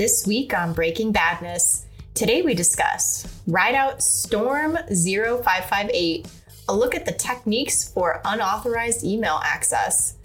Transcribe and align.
This 0.00 0.26
week 0.26 0.56
on 0.56 0.72
Breaking 0.72 1.12
Badness, 1.12 1.84
today 2.14 2.40
we 2.40 2.54
discuss 2.54 3.28
Ride 3.46 3.74
Out 3.74 4.02
Storm 4.02 4.78
0558, 4.88 6.26
a 6.70 6.74
look 6.74 6.94
at 6.94 7.04
the 7.04 7.12
techniques 7.12 7.86
for 7.92 8.22
unauthorized 8.24 9.04
email 9.04 9.42
access. 9.44 10.16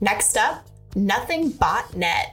Next 0.00 0.36
up, 0.36 0.64
Nothing 0.94 1.50
Botnet. 1.50 2.26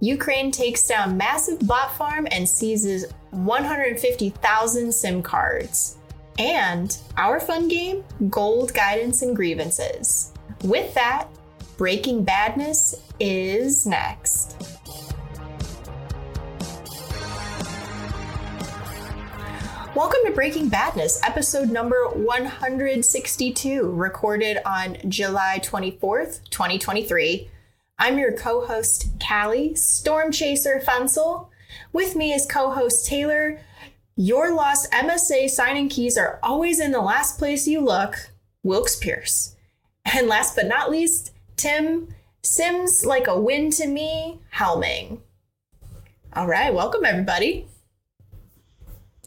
Ukraine 0.00 0.50
takes 0.50 0.86
down 0.86 1.16
massive 1.16 1.66
bot 1.66 1.96
farm 1.96 2.28
and 2.30 2.46
seizes 2.46 3.10
150,000 3.30 4.92
SIM 4.92 5.22
cards. 5.22 5.96
And 6.38 6.94
our 7.16 7.40
fun 7.40 7.66
game, 7.66 8.04
Gold 8.28 8.74
Guidance 8.74 9.22
and 9.22 9.34
Grievances. 9.34 10.34
With 10.64 10.92
that, 10.92 11.28
Breaking 11.78 12.24
Badness 12.24 12.94
is 13.20 13.86
next. 13.86 14.55
Welcome 19.96 20.26
to 20.26 20.32
Breaking 20.32 20.68
Badness, 20.68 21.22
episode 21.22 21.70
number 21.70 21.96
162, 22.08 23.90
recorded 23.92 24.58
on 24.66 24.98
July 25.08 25.58
24th, 25.62 26.44
2023. 26.50 27.48
I'm 27.98 28.18
your 28.18 28.32
co 28.32 28.66
host, 28.66 29.08
Kali, 29.18 29.74
Storm 29.74 30.32
Chaser 30.32 30.82
Fencl. 30.84 31.48
With 31.94 32.14
me 32.14 32.34
is 32.34 32.44
co 32.44 32.72
host 32.72 33.06
Taylor. 33.06 33.58
Your 34.16 34.54
lost 34.54 34.92
MSA 34.92 35.48
signing 35.48 35.88
keys 35.88 36.18
are 36.18 36.40
always 36.42 36.78
in 36.78 36.92
the 36.92 37.00
last 37.00 37.38
place 37.38 37.66
you 37.66 37.80
look, 37.80 38.32
Wilkes 38.62 38.96
Pierce. 38.96 39.56
And 40.04 40.28
last 40.28 40.54
but 40.54 40.66
not 40.66 40.90
least, 40.90 41.32
Tim, 41.56 42.08
Sims 42.42 43.06
like 43.06 43.28
a 43.28 43.40
win 43.40 43.70
to 43.70 43.86
me, 43.86 44.40
Helming. 44.56 45.20
All 46.34 46.46
right, 46.46 46.74
welcome 46.74 47.06
everybody. 47.06 47.66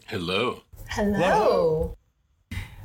Hello. 0.09 0.63
Hello. 0.89 1.17
Hello. 1.19 1.97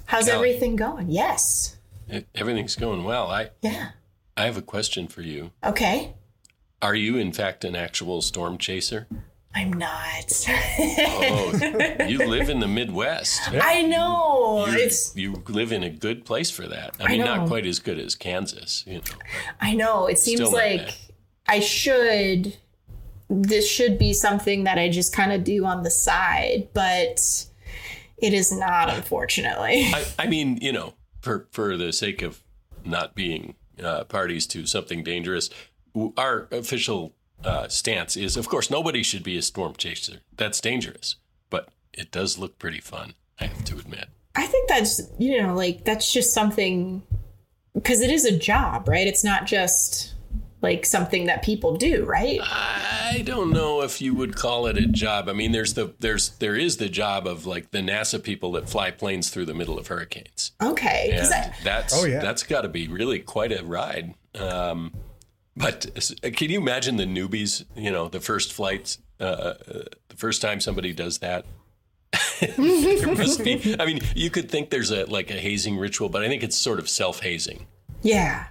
How's 0.07 0.27
Kali. 0.29 0.35
everything 0.51 0.77
going? 0.77 1.09
Yes. 1.11 1.79
E- 2.13 2.25
Everything's 2.35 2.77
going 2.77 3.03
well. 3.05 3.31
I 3.31 3.51
Yeah. 3.63 3.91
I 4.37 4.45
have 4.45 4.57
a 4.59 4.63
question 4.63 5.09
for 5.09 5.23
you. 5.23 5.53
Okay. 5.65 6.13
Are 6.83 6.95
you 6.95 7.17
in 7.17 7.33
fact 7.33 7.65
an 7.65 7.75
actual 7.75 8.21
storm 8.21 8.59
chaser? 8.59 9.07
I'm 9.55 9.73
not. 9.73 10.45
Oh, 10.49 11.97
you 12.09 12.19
live 12.27 12.51
in 12.51 12.59
the 12.59 12.67
Midwest. 12.69 13.41
I 13.53 13.83
know. 13.83 14.67
You, 14.67 14.79
It's 14.79 15.17
you 15.17 15.43
live 15.49 15.73
in 15.73 15.83
a 15.85 15.91
good 15.91 16.25
place 16.27 16.51
for 16.51 16.67
that. 16.67 16.97
I 17.01 17.05
I 17.05 17.09
mean, 17.09 17.21
know. 17.21 17.37
not 17.37 17.49
quite 17.49 17.65
as 17.65 17.79
good 17.79 17.99
as 17.99 18.17
Kansas, 18.17 18.83
you 18.87 18.97
know. 18.97 19.03
I 19.61 19.75
know. 19.75 20.07
It 20.09 20.19
seems 20.19 20.53
like 20.53 20.87
bad. 20.87 20.95
I 21.47 21.61
should 21.61 22.57
this 23.29 23.69
should 23.69 23.99
be 23.99 24.13
something 24.13 24.65
that 24.65 24.79
I 24.79 24.89
just 24.89 25.15
kind 25.15 25.33
of 25.33 25.45
do 25.45 25.65
on 25.65 25.83
the 25.83 25.91
side, 25.91 26.69
but 26.75 27.47
it 28.19 28.35
is 28.35 28.53
not 28.53 28.91
unfortunately. 28.91 29.91
I, 29.93 30.05
I 30.21 30.27
mean, 30.27 30.59
you 30.61 30.73
know, 30.73 30.95
for 31.21 31.49
for 31.51 31.77
the 31.77 31.93
sake 31.93 32.23
of 32.23 32.43
not 32.85 33.15
being 33.15 33.55
uh, 33.83 34.05
parties 34.05 34.47
to 34.49 34.67
something 34.67 35.03
dangerous, 35.03 35.51
our 36.17 36.49
official 36.51 37.15
uh, 37.45 37.69
stance 37.69 38.17
is, 38.17 38.37
of 38.37 38.49
course, 38.49 38.71
nobody 38.71 39.03
should 39.03 39.23
be 39.23 39.37
a 39.37 39.43
storm 39.43 39.75
chaser. 39.77 40.21
That's 40.37 40.61
dangerous, 40.61 41.17
but 41.51 41.69
it 41.93 42.11
does 42.11 42.39
look 42.39 42.59
pretty 42.59 42.81
fun. 42.81 43.15
I 43.41 43.47
have 43.47 43.65
to 43.65 43.79
admit. 43.79 44.09
I 44.37 44.47
think 44.47 44.69
that's 44.69 45.01
you 45.19 45.43
know 45.43 45.55
like 45.55 45.85
that's 45.85 46.13
just 46.13 46.33
something 46.33 47.03
because 47.75 48.01
it 48.01 48.11
is 48.11 48.25
a 48.25 48.37
job, 48.37 48.89
right? 48.89 49.07
It's 49.07 49.25
not 49.25 49.47
just 49.47 50.14
like 50.65 50.85
something 50.85 51.27
that 51.27 51.43
people 51.45 51.77
do, 51.77 52.05
right? 52.05 52.41
I 52.43 53.23
don't 53.25 53.53
know 53.53 53.83
if 53.83 54.01
you 54.03 54.13
would 54.15 54.35
call 54.35 54.67
it 54.67 54.77
a 54.77 54.87
job. 54.87 55.29
I 55.29 55.33
mean, 55.33 55.53
there's 55.53 55.75
the 55.75 55.95
there's 56.01 56.31
there 56.39 56.57
is 56.57 56.79
the 56.79 56.89
job 56.89 57.29
of 57.29 57.47
like 57.47 57.71
the 57.71 57.79
NASA 57.79 58.21
people 58.21 58.51
that 58.53 58.69
fly 58.69 58.91
planes 58.91 59.31
through 59.31 59.45
the 59.47 59.55
middle 59.55 59.79
of 59.79 59.87
hurricanes. 59.87 60.51
Okay, 60.61 61.11
And 61.13 61.33
I- 61.33 61.55
that's 61.63 61.95
Oh, 61.97 62.05
yeah. 62.07 62.21
that's 62.21 62.43
got 62.43 62.63
to 62.63 62.69
be 62.69 62.89
really 62.89 63.21
quite 63.21 63.53
a 63.53 63.63
ride. 63.65 64.15
Um, 64.35 64.93
but 65.57 65.87
can 66.35 66.51
you 66.51 66.59
imagine 66.61 66.97
the 66.97 67.05
newbies? 67.07 67.65
You 67.77 67.93
know, 67.93 68.09
the 68.09 68.19
first 68.19 68.53
flights, 68.53 68.99
uh, 69.21 69.23
uh, 69.25 69.55
the 70.09 70.17
first 70.17 70.43
time 70.43 70.59
somebody 70.61 70.93
does 70.93 71.19
that. 71.19 71.45
there 72.41 73.15
must 73.15 73.45
be. 73.45 73.77
I 73.79 73.87
mean, 73.87 74.01
you 74.17 74.31
could 74.31 74.51
think 74.51 74.71
there's 74.71 74.91
a 74.91 75.05
like 75.05 75.31
a 75.31 75.35
hazing 75.35 75.77
ritual, 75.79 76.09
but 76.09 76.25
I 76.25 76.29
think 76.29 76.43
it's 76.43 76.57
sort 76.57 76.79
of 76.79 76.89
self 76.89 77.21
hazing. 77.21 77.67
Yeah, 78.03 78.47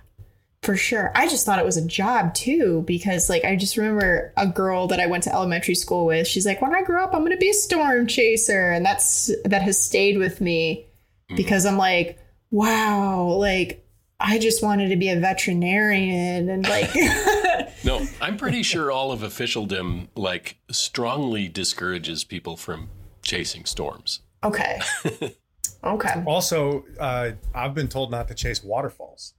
for 0.63 0.75
sure. 0.75 1.11
I 1.15 1.27
just 1.27 1.45
thought 1.45 1.59
it 1.59 1.65
was 1.65 1.77
a 1.77 1.85
job 1.85 2.33
too 2.33 2.83
because, 2.87 3.29
like, 3.29 3.43
I 3.45 3.55
just 3.55 3.77
remember 3.77 4.33
a 4.37 4.47
girl 4.47 4.87
that 4.87 4.99
I 4.99 5.07
went 5.07 5.23
to 5.25 5.33
elementary 5.33 5.75
school 5.75 6.05
with. 6.05 6.27
She's 6.27 6.45
like, 6.45 6.61
"When 6.61 6.73
I 6.73 6.81
grow 6.83 7.03
up, 7.03 7.13
I'm 7.13 7.21
going 7.21 7.31
to 7.31 7.37
be 7.37 7.49
a 7.49 7.53
storm 7.53 8.07
chaser," 8.07 8.71
and 8.71 8.85
that's 8.85 9.29
that 9.45 9.61
has 9.61 9.81
stayed 9.81 10.17
with 10.17 10.41
me 10.41 10.87
because 11.35 11.65
I'm 11.65 11.77
like, 11.77 12.19
wow, 12.51 13.25
like 13.25 13.85
I 14.19 14.39
just 14.39 14.63
wanted 14.63 14.89
to 14.89 14.95
be 14.95 15.09
a 15.09 15.19
veterinarian 15.19 16.49
and 16.49 16.67
like, 16.67 16.89
No, 17.83 18.05
I'm 18.21 18.37
pretty 18.37 18.63
sure 18.63 18.91
all 18.91 19.11
of 19.11 19.23
officialdom 19.23 20.07
like 20.15 20.57
strongly 20.71 21.47
discourages 21.49 22.23
people 22.23 22.55
from 22.55 22.89
chasing 23.21 23.65
storms. 23.65 24.21
okay, 24.43 24.79
okay, 25.83 26.23
Also, 26.25 26.85
uh, 26.99 27.31
I've 27.53 27.73
been 27.73 27.87
told 27.89 28.11
not 28.11 28.27
to 28.29 28.33
chase 28.33 28.63
waterfalls. 28.63 29.33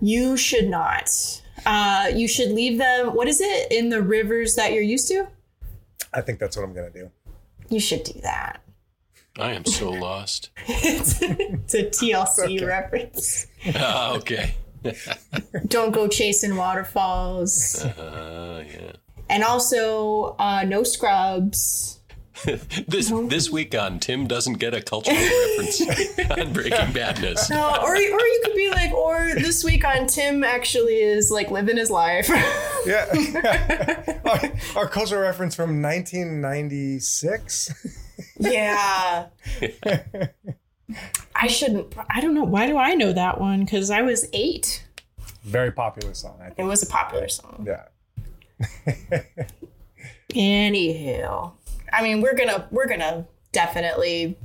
You 0.00 0.36
should 0.36 0.68
not. 0.68 1.10
Uh, 1.66 2.10
you 2.14 2.28
should 2.28 2.50
leave 2.50 2.78
them. 2.78 3.14
What 3.14 3.28
is 3.28 3.40
it 3.40 3.72
in 3.72 3.88
the 3.88 4.02
rivers 4.02 4.54
that 4.56 4.72
you're 4.72 4.82
used 4.82 5.08
to? 5.08 5.28
I 6.12 6.20
think 6.20 6.38
that's 6.38 6.56
what 6.56 6.64
I'm 6.64 6.74
going 6.74 6.92
to 6.92 6.98
do. 6.98 7.10
You 7.68 7.80
should 7.80 8.04
do 8.04 8.20
that. 8.20 8.60
I 9.38 9.52
am 9.52 9.64
so 9.64 9.90
lost. 9.90 10.50
it's, 10.66 11.20
it's 11.22 11.74
a 11.74 11.84
TLC 11.84 12.66
reference. 12.66 13.46
Ah, 13.74 14.14
okay. 14.14 14.54
Don't 15.66 15.92
go 15.92 16.06
chasing 16.08 16.56
waterfalls. 16.56 17.82
Uh, 17.84 18.64
yeah. 18.70 18.92
And 19.28 19.42
also, 19.42 20.36
uh, 20.38 20.64
no 20.64 20.82
scrubs. 20.82 21.93
This 22.88 23.10
this 23.28 23.50
week 23.50 23.74
on 23.74 23.98
Tim 23.98 24.26
doesn't 24.26 24.54
get 24.54 24.74
a 24.74 24.82
cultural 24.82 25.16
reference 25.16 25.80
on 26.30 26.52
Breaking 26.52 26.92
Badness. 26.92 27.48
No, 27.48 27.76
or, 27.82 27.92
or 27.94 27.96
you 27.96 28.40
could 28.44 28.54
be 28.54 28.70
like, 28.70 28.92
or 28.92 29.34
this 29.34 29.64
week 29.64 29.84
on 29.84 30.06
Tim 30.06 30.44
actually 30.44 31.00
is 31.00 31.30
like 31.30 31.50
living 31.50 31.76
his 31.76 31.90
life. 31.90 32.30
Yeah. 32.86 33.06
our, 34.26 34.40
our 34.76 34.86
cultural 34.86 35.22
reference 35.22 35.54
from 35.54 35.80
1996. 35.80 37.72
yeah. 38.38 39.28
I 41.34 41.46
shouldn't, 41.46 41.94
I 42.10 42.20
don't 42.20 42.34
know. 42.34 42.44
Why 42.44 42.66
do 42.66 42.76
I 42.76 42.92
know 42.92 43.14
that 43.14 43.40
one? 43.40 43.60
Because 43.60 43.88
I 43.88 44.02
was 44.02 44.28
eight. 44.34 44.84
Very 45.44 45.72
popular 45.72 46.12
song, 46.12 46.38
I 46.42 46.52
It 46.60 46.64
was 46.64 46.82
a 46.82 46.86
popular 46.86 47.28
song. 47.28 47.66
Yeah. 47.66 47.84
Anywho, 50.34 51.52
I 51.94 52.02
mean, 52.02 52.20
we're 52.20 52.34
gonna 52.34 52.66
we're 52.70 52.88
gonna 52.88 53.26
definitely 53.52 54.36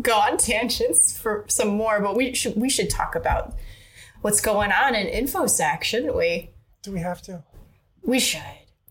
go 0.00 0.16
on 0.18 0.36
tangents 0.36 1.18
for 1.18 1.44
some 1.48 1.68
more, 1.68 2.00
but 2.00 2.16
we 2.16 2.34
should 2.34 2.56
we 2.56 2.68
should 2.68 2.90
talk 2.90 3.14
about 3.14 3.54
what's 4.20 4.40
going 4.40 4.72
on 4.72 4.94
in 4.94 5.06
InfoSec, 5.24 5.82
shouldn't 5.84 6.14
we? 6.16 6.50
Do 6.82 6.92
we 6.92 7.00
have 7.00 7.22
to? 7.22 7.44
We 8.02 8.20
should. 8.20 8.42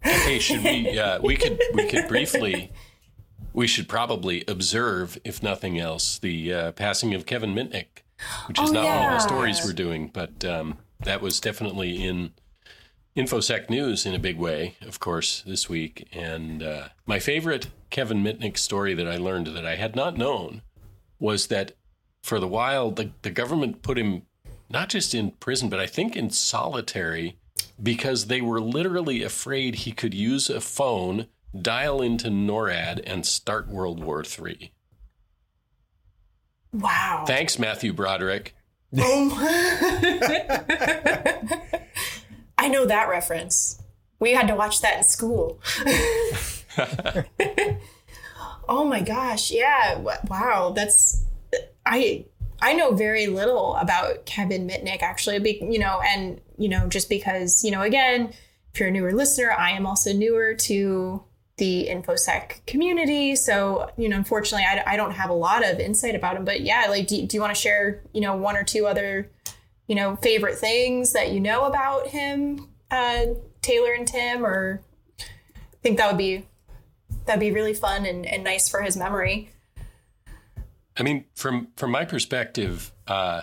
Hey, 0.02 0.40
should 0.40 0.64
we? 0.64 0.98
Uh, 1.08 1.20
we 1.22 1.36
could 1.38 1.62
we 1.74 1.88
could 1.88 2.08
briefly. 2.08 2.72
We 3.54 3.66
should 3.66 3.88
probably 3.90 4.44
observe, 4.48 5.18
if 5.24 5.42
nothing 5.42 5.80
else, 5.80 6.20
the 6.20 6.54
uh, 6.54 6.72
passing 6.74 7.16
of 7.16 7.26
Kevin 7.26 7.56
Mitnick, 7.56 8.04
which 8.48 8.60
is 8.60 8.70
Oh, 8.70 8.74
not 8.74 8.86
one 8.86 9.06
of 9.08 9.14
the 9.14 9.20
stories 9.20 9.62
we're 9.66 9.74
doing, 9.74 10.10
but 10.14 10.46
um, 10.46 10.78
that 11.00 11.22
was 11.22 11.40
definitely 11.40 12.04
in 12.04 12.34
InfoSec 13.18 13.68
news 13.68 14.06
in 14.06 14.14
a 14.14 14.20
big 14.20 14.38
way, 14.38 14.76
of 14.82 15.00
course, 15.00 15.42
this 15.48 15.68
week. 15.68 16.08
And 16.14 16.62
uh, 16.62 16.90
my 17.08 17.18
favorite 17.18 17.68
Kevin 17.90 18.24
Mitnick 18.24 18.60
story 18.60 18.94
that 18.94 19.08
I 19.08 19.18
learned 19.18 19.48
that 19.48 19.66
I 19.66 19.76
had 19.76 19.96
not 19.96 20.18
known 20.18 20.62
was 21.20 21.48
that 21.48 21.72
for 22.22 22.40
the 22.40 22.48
while, 22.48 22.92
the, 22.92 23.10
the 23.24 23.32
government 23.32 23.82
put 23.82 23.98
him 23.98 24.22
not 24.70 24.90
just 24.90 25.16
in 25.16 25.32
prison, 25.32 25.68
but 25.68 25.80
I 25.80 25.88
think 25.88 26.16
in 26.16 26.30
solitary 26.30 27.40
because 27.82 28.28
they 28.28 28.40
were 28.40 28.62
literally 28.62 29.24
afraid 29.24 29.76
he 29.76 29.92
could 29.92 30.14
use 30.14 30.48
a 30.48 30.62
phone, 30.62 31.26
dial 31.60 32.04
into 32.04 32.28
NORAD, 32.28 33.02
and 33.04 33.26
start 33.26 33.68
World 33.68 34.04
War 34.04 34.24
III. 34.24 34.72
Wow. 36.72 37.24
Thanks, 37.26 37.58
Matthew 37.58 37.94
Broderick. 37.94 38.54
I 42.68 42.70
know 42.70 42.86
that 42.86 43.08
reference. 43.08 43.82
We 44.20 44.34
had 44.34 44.50
to 44.50 44.56
watch 44.56 44.82
that 44.82 44.98
in 44.98 45.04
school. 45.06 45.62
oh 48.68 48.84
my 48.84 49.00
gosh. 49.00 49.52
Yeah. 49.52 50.00
Wow. 50.28 50.74
That's 50.76 51.24
I 51.86 52.26
I 52.62 52.74
know 52.74 52.92
very 52.92 53.28
little 53.28 53.76
about 53.76 54.26
Kevin 54.26 54.68
Mitnick 54.68 55.02
actually, 55.02 55.40
be, 55.40 55.60
you 55.62 55.80
know, 55.80 56.02
and 56.06 56.42
you 56.58 56.68
know, 56.68 56.90
just 56.90 57.08
because, 57.08 57.64
you 57.64 57.72
know, 57.72 57.84
again, 57.84 58.34
if 58.74 58.82
you're 58.82 58.90
a 58.90 58.92
newer 58.92 59.14
listener, 59.14 59.54
I 59.58 59.72
am 59.72 59.88
also 59.88 60.12
newer 60.12 60.54
to 60.54 61.24
the 61.56 61.88
infosec 61.90 62.66
community. 62.66 63.38
So, 63.38 63.90
you 63.96 64.10
know, 64.10 64.18
unfortunately, 64.18 64.66
I, 64.66 64.84
I 64.86 64.98
don't 64.98 65.12
have 65.12 65.30
a 65.30 65.34
lot 65.34 65.66
of 65.66 65.80
insight 65.80 66.16
about 66.16 66.36
him. 66.36 66.44
But 66.44 66.62
yeah, 66.62 66.88
like, 66.90 67.08
do, 67.08 67.26
do 67.26 67.38
you 67.38 67.40
want 67.40 67.56
to 67.56 67.62
share, 67.62 68.04
you 68.12 68.20
know, 68.20 68.36
one 68.36 68.58
or 68.58 68.66
two 68.66 68.88
other, 68.88 69.32
you 69.88 69.96
know, 69.96 70.16
favorite 70.18 70.58
things 70.58 71.14
that 71.14 71.32
you 71.32 71.40
know 71.40 71.66
about 71.66 72.08
him, 72.08 72.68
uh, 72.92 73.26
Taylor 73.62 73.94
and 73.94 74.08
Tim, 74.08 74.46
or 74.46 74.82
I 75.20 75.24
think 75.82 75.98
that 75.98 76.08
would 76.08 76.18
be 76.18 76.46
that'd 77.26 77.40
be 77.40 77.52
really 77.52 77.74
fun 77.74 78.06
and, 78.06 78.26
and 78.26 78.44
nice 78.44 78.70
for 78.70 78.82
his 78.82 78.96
memory. 78.98 79.50
I 80.98 81.04
mean, 81.04 81.26
from 81.36 81.70
from 81.76 81.92
my 81.92 82.06
perspective, 82.06 82.92
uh, 83.08 83.42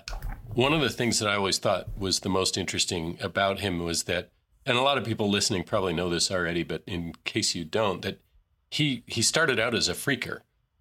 one 0.52 0.72
of 0.72 0.80
the 0.80 0.90
things 0.90 1.18
that 1.18 1.28
I 1.28 1.36
always 1.36 1.58
thought 1.58 1.88
was 1.98 2.20
the 2.20 2.28
most 2.28 2.56
interesting 2.56 3.18
about 3.20 3.60
him 3.60 3.82
was 3.82 4.04
that 4.04 4.30
and 4.66 4.78
a 4.78 4.82
lot 4.82 4.98
of 4.98 5.04
people 5.04 5.28
listening 5.28 5.62
probably 5.64 5.92
know 5.92 6.08
this 6.08 6.30
already, 6.30 6.62
but 6.62 6.82
in 6.86 7.14
case 7.24 7.54
you 7.54 7.64
don't, 7.64 8.02
that 8.02 8.20
he 8.70 9.02
he 9.06 9.22
started 9.22 9.58
out 9.58 9.74
as 9.74 9.88
a 9.88 9.94
phreaker, 9.94 10.40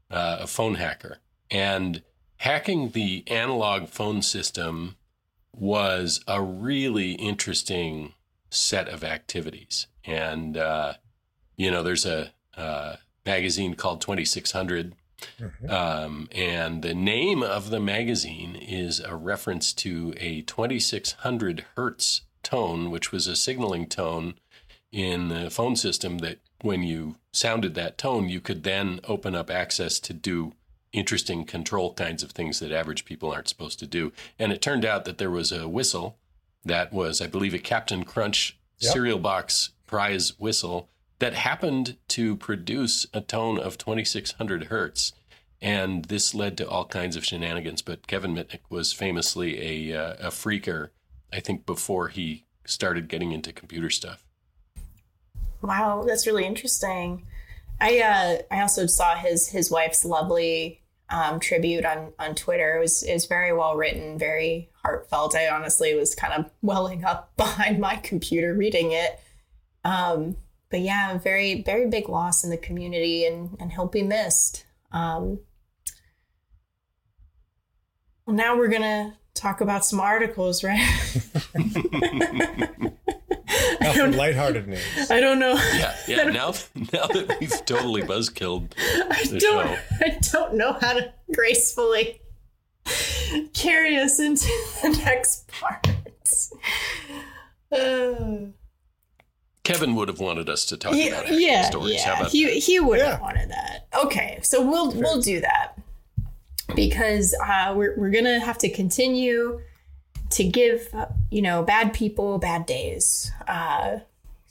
uh, 0.09 0.37
a 0.41 0.47
phone 0.47 0.75
hacker, 0.75 1.19
and 1.51 2.01
hacking 2.37 2.89
the 2.89 3.23
analog 3.27 3.87
phone 3.87 4.21
system 4.21 4.95
was 5.55 6.23
a 6.27 6.41
really 6.41 7.13
interesting 7.13 8.13
set 8.49 8.87
of 8.87 9.03
activities. 9.03 9.87
And 10.05 10.57
uh, 10.57 10.93
you 11.55 11.71
know, 11.71 11.83
there's 11.83 12.05
a 12.05 12.31
uh, 12.57 12.97
magazine 13.25 13.75
called 13.75 14.01
2600. 14.01 14.95
Mm-hmm. 15.39 15.69
Um, 15.69 16.27
and 16.33 16.81
the 16.81 16.93
name 16.93 17.43
of 17.43 17.69
the 17.69 17.79
magazine 17.79 18.55
is 18.55 18.99
a 18.99 19.15
reference 19.15 19.71
to 19.73 20.13
a 20.17 20.41
2600 20.41 21.65
hertz 21.77 22.21
tone, 22.41 22.91
which 22.91 23.11
was 23.11 23.27
a 23.27 23.35
signaling 23.35 23.87
tone 23.87 24.35
in 24.91 25.29
the 25.29 25.49
phone 25.49 25.75
system 25.75 26.19
that 26.19 26.39
when 26.61 26.83
you 26.83 27.15
sounded 27.31 27.73
that 27.75 27.97
tone, 27.97 28.29
you 28.29 28.41
could 28.41 28.63
then 28.63 28.99
open 29.05 29.33
up 29.33 29.49
access 29.49 29.99
to 29.99 30.13
do 30.13 30.53
interesting 30.93 31.43
control 31.43 31.93
kinds 31.93 32.23
of 32.23 32.31
things 32.31 32.59
that 32.59 32.71
average 32.71 33.05
people 33.05 33.31
aren't 33.31 33.49
supposed 33.49 33.79
to 33.79 33.87
do. 33.87 34.11
And 34.39 34.51
it 34.51 34.61
turned 34.61 34.85
out 34.85 35.05
that 35.05 35.17
there 35.17 35.31
was 35.31 35.51
a 35.51 35.67
whistle 35.67 36.17
that 36.63 36.93
was, 36.93 37.19
I 37.21 37.27
believe, 37.27 37.53
a 37.53 37.59
Captain 37.59 38.03
Crunch 38.03 38.57
yep. 38.79 38.93
cereal 38.93 39.19
box 39.19 39.71
prize 39.85 40.39
whistle 40.39 40.89
that 41.19 41.33
happened 41.33 41.97
to 42.09 42.35
produce 42.35 43.07
a 43.13 43.21
tone 43.21 43.59
of 43.59 43.77
2600 43.77 44.65
hertz. 44.65 45.13
And 45.61 46.05
this 46.05 46.33
led 46.33 46.57
to 46.57 46.69
all 46.69 46.85
kinds 46.85 47.15
of 47.15 47.25
shenanigans. 47.25 47.81
But 47.81 48.07
Kevin 48.07 48.35
Mitnick 48.35 48.59
was 48.69 48.93
famously 48.93 49.91
a, 49.91 49.97
uh, 49.97 50.27
a 50.27 50.29
phreaker 50.29 50.89
I 51.33 51.39
think 51.39 51.65
before 51.65 52.09
he 52.09 52.45
started 52.65 53.07
getting 53.09 53.31
into 53.31 53.51
computer 53.51 53.89
stuff. 53.89 54.23
Wow, 55.61 56.03
that's 56.05 56.27
really 56.27 56.45
interesting. 56.45 57.25
I 57.81 57.99
uh, 57.99 58.55
I 58.55 58.61
also 58.61 58.85
saw 58.85 59.15
his 59.15 59.47
his 59.47 59.71
wife's 59.71 60.05
lovely 60.05 60.81
um, 61.13 61.39
tribute 61.39 61.85
on 61.85 62.11
on 62.19 62.35
Twitter. 62.35 62.77
It 62.77 62.79
was 62.79 63.03
is 63.03 63.27
very 63.27 63.53
well 63.53 63.77
written, 63.77 64.17
very 64.17 64.69
heartfelt. 64.83 65.35
I 65.35 65.47
honestly 65.47 65.93
was 65.93 66.15
kind 66.15 66.33
of 66.33 66.51
welling 66.61 67.05
up 67.05 67.31
behind 67.37 67.79
my 67.79 67.95
computer 67.97 68.53
reading 68.53 68.91
it. 68.91 69.19
Um, 69.85 70.35
but 70.69 70.81
yeah, 70.81 71.17
very 71.19 71.61
very 71.61 71.87
big 71.87 72.09
loss 72.09 72.43
in 72.43 72.49
the 72.49 72.57
community, 72.57 73.25
and 73.25 73.55
and 73.59 73.71
he'll 73.71 73.87
be 73.87 74.01
missed. 74.01 74.65
Um, 74.91 75.39
well, 78.25 78.35
now 78.35 78.57
we're 78.57 78.69
gonna 78.69 79.15
talk 79.35 79.61
about 79.61 79.85
some 79.85 79.99
articles, 79.99 80.63
right? 80.63 80.81
Now 83.81 83.93
some 83.93 84.11
lighthearted 84.13 84.67
news. 84.67 85.11
I 85.11 85.19
don't 85.19 85.39
know. 85.39 85.53
Yeah, 85.75 85.95
yeah. 86.07 86.23
Now, 86.23 86.53
now 86.93 87.07
that 87.07 87.37
we've 87.39 87.65
totally 87.65 88.01
buzzkilled 88.01 88.69
the 88.71 89.39
don't, 89.39 89.67
show, 89.67 89.77
I 90.01 90.17
don't 90.31 90.53
know 90.55 90.73
how 90.73 90.93
to 90.93 91.13
gracefully 91.33 92.21
carry 93.53 93.97
us 93.97 94.19
into 94.19 94.45
the 94.81 94.89
next 95.05 95.47
part. 95.47 95.87
Uh, 97.71 98.47
Kevin 99.63 99.95
would 99.95 100.09
have 100.09 100.19
wanted 100.19 100.49
us 100.49 100.65
to 100.65 100.77
talk 100.77 100.93
he- 100.93 101.07
about 101.07 101.23
action 101.23 101.39
yeah, 101.41 101.61
stories. 101.63 102.03
How 102.03 102.11
yeah. 102.13 102.19
about 102.19 102.31
He 102.31 102.45
that? 102.45 102.53
he 102.55 102.79
would 102.79 102.99
Yeah. 102.99 103.11
have 103.11 103.21
wanted 103.21 103.49
that. 103.49 103.87
Okay, 104.03 104.39
so 104.43 104.61
we'll 104.65 104.91
we'll 104.91 105.21
do 105.21 105.39
that 105.41 105.73
because 106.75 107.33
uh, 107.45 107.73
we're 107.75 107.97
we're 107.97 108.09
gonna 108.09 108.39
have 108.41 108.57
to 108.59 108.69
continue 108.69 109.61
to 110.31 110.43
give 110.43 110.93
you 111.29 111.41
know 111.41 111.63
bad 111.63 111.93
people 111.93 112.37
bad 112.37 112.65
days. 112.65 113.31
Uh, 113.47 113.99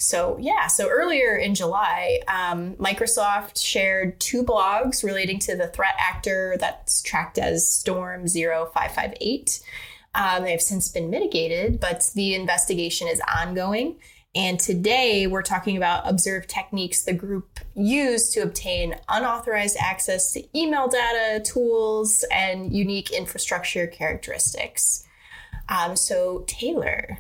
so 0.02 0.36
yeah, 0.40 0.66
so 0.66 0.88
earlier 0.88 1.36
in 1.36 1.54
July, 1.54 2.20
um, 2.26 2.74
Microsoft 2.74 3.62
shared 3.62 4.18
two 4.18 4.42
blogs 4.42 5.04
relating 5.04 5.38
to 5.40 5.56
the 5.56 5.68
threat 5.68 5.94
actor 5.98 6.56
that's 6.58 7.02
tracked 7.02 7.38
as 7.38 7.68
Storm 7.68 8.26
0558. 8.26 9.62
Um, 10.14 10.42
they 10.42 10.50
have 10.50 10.60
since 10.60 10.88
been 10.88 11.08
mitigated, 11.08 11.80
but 11.80 12.10
the 12.14 12.34
investigation 12.34 13.08
is 13.08 13.22
ongoing. 13.34 13.96
And 14.34 14.58
today 14.58 15.26
we're 15.26 15.42
talking 15.42 15.76
about 15.76 16.08
observed 16.08 16.48
techniques 16.48 17.04
the 17.04 17.12
group 17.12 17.60
used 17.74 18.32
to 18.32 18.40
obtain 18.40 18.96
unauthorized 19.08 19.76
access 19.78 20.32
to 20.32 20.58
email 20.58 20.88
data, 20.88 21.40
tools, 21.44 22.24
and 22.32 22.74
unique 22.74 23.12
infrastructure 23.12 23.86
characteristics. 23.86 25.06
Um, 25.68 25.96
so, 25.96 26.44
Taylor, 26.46 27.18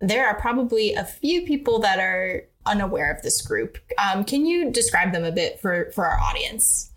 there 0.00 0.26
are 0.26 0.38
probably 0.38 0.94
a 0.94 1.04
few 1.04 1.42
people 1.42 1.78
that 1.80 1.98
are 1.98 2.42
unaware 2.66 3.12
of 3.12 3.22
this 3.22 3.42
group. 3.42 3.78
Um, 3.98 4.24
can 4.24 4.46
you 4.46 4.70
describe 4.70 5.12
them 5.12 5.24
a 5.24 5.32
bit 5.32 5.60
for, 5.60 5.90
for 5.92 6.06
our 6.06 6.18
audience? 6.18 6.92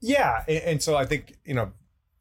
Yeah, 0.00 0.44
and, 0.46 0.62
and 0.64 0.82
so 0.82 0.96
I 0.96 1.04
think 1.04 1.36
you 1.44 1.54
know 1.54 1.72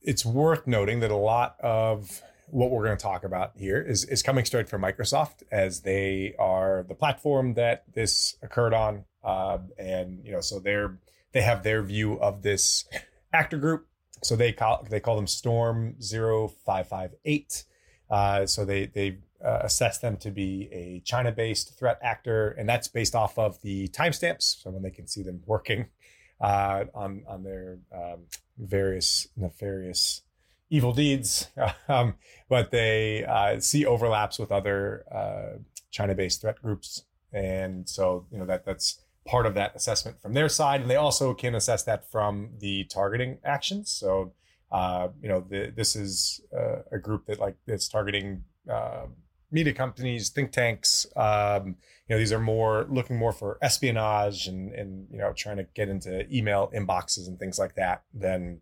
it's 0.01 0.25
worth 0.25 0.68
noting 0.68 1.00
that 1.01 1.12
a 1.12 1.15
lot 1.15 1.57
of 1.59 2.21
what 2.50 2.71
we're 2.71 2.85
going 2.85 2.97
to 2.97 3.01
talk 3.01 3.24
about 3.24 3.51
here 3.56 3.81
is 3.81 4.06
is 4.06 4.23
coming 4.23 4.45
straight 4.45 4.69
from 4.69 4.81
Microsoft, 4.81 5.44
as 5.51 5.81
they 5.81 6.33
are 6.39 6.85
the 6.88 6.95
platform 6.95 7.53
that 7.56 7.83
this 7.94 8.35
occurred 8.41 8.73
on, 8.73 9.06
uh, 9.23 9.59
and 9.78 10.25
you 10.25 10.31
know, 10.31 10.42
so 10.42 10.59
they're 10.59 10.97
they 11.33 11.42
have 11.42 11.63
their 11.63 11.83
view 11.83 12.19
of 12.19 12.42
this 12.42 12.85
actor 13.33 13.57
group. 13.57 13.87
So 14.23 14.35
they 14.35 14.51
call 14.51 14.85
they 14.90 14.99
call 14.99 15.16
them 15.16 15.28
Storm 15.28 15.95
0558. 16.01 17.63
Uh, 18.09 18.45
so 18.45 18.66
they 18.66 18.85
they 18.87 19.18
uh, 19.44 19.59
assess 19.64 19.99
them 19.99 20.18
to 20.18 20.31
be 20.31 20.69
a 20.71 21.02
China-based 21.06 21.78
threat 21.78 21.99
actor, 22.02 22.49
and 22.52 22.68
that's 22.68 22.87
based 22.87 23.16
off 23.16 23.37
of 23.37 23.61
the 23.61 23.87
timestamps. 23.90 24.61
So 24.61 24.71
when 24.71 24.81
they 24.81 24.92
can 24.92 25.07
see 25.07 25.23
them 25.23 25.42
working 25.45 25.87
uh, 26.42 26.85
on 26.94 27.23
on 27.28 27.44
their 27.44 27.80
um, 27.94 28.21
various 28.57 29.28
nefarious 29.35 30.21
evil 30.69 30.94
deeds, 30.94 31.49
um, 31.87 32.16
but 32.49 32.71
they 32.71 33.26
uh, 33.26 33.59
see 33.59 33.85
overlaps 33.85 34.40
with 34.40 34.52
other 34.52 35.06
uh, 35.11 35.57
China-based 35.92 36.42
threat 36.42 36.61
groups, 36.61 37.04
and 37.33 37.87
so 37.87 38.26
you 38.31 38.37
know 38.37 38.45
that 38.45 38.66
that's 38.66 39.02
part 39.26 39.45
of 39.45 39.54
that 39.56 39.76
assessment 39.76 40.21
from 40.21 40.33
their 40.33 40.49
side, 40.49 40.81
and 40.81 40.90
they 40.90 40.95
also 40.95 41.33
can 41.33 41.54
assess 41.54 41.83
that 41.83 42.09
from 42.09 42.49
the 42.59 42.85
targeting 42.85 43.37
actions. 43.44 43.92
So 43.92 44.33
uh, 44.71 45.09
you 45.21 45.30
know 45.30 45.45
the, 45.50 45.74
this 45.76 45.95
is 45.95 46.42
uh, 46.56 46.81
a 46.92 47.00
group 47.00 47.26
that 47.28 47.40
like 47.40 47.56
that's 47.66 47.88
targeting 47.88 48.44
uh, 48.71 49.06
media 49.52 49.74
companies, 49.74 50.30
think 50.30 50.52
tanks. 50.52 51.06
Um, 51.16 51.76
you 52.07 52.16
know 52.16 52.19
these 52.19 52.31
are 52.31 52.40
more 52.40 52.86
looking 52.90 53.18
more 53.18 53.31
for 53.31 53.57
espionage 53.62 54.47
and 54.47 54.74
and 54.74 55.07
you 55.12 55.18
know 55.18 55.33
trying 55.33 55.57
to 55.57 55.68
get 55.76 55.90
into 55.90 56.26
email 56.33 56.71
inboxes 56.76 57.28
and 57.28 57.40
things 57.40 57.59
like 57.59 57.76
that 57.76 58.04
than 58.14 58.62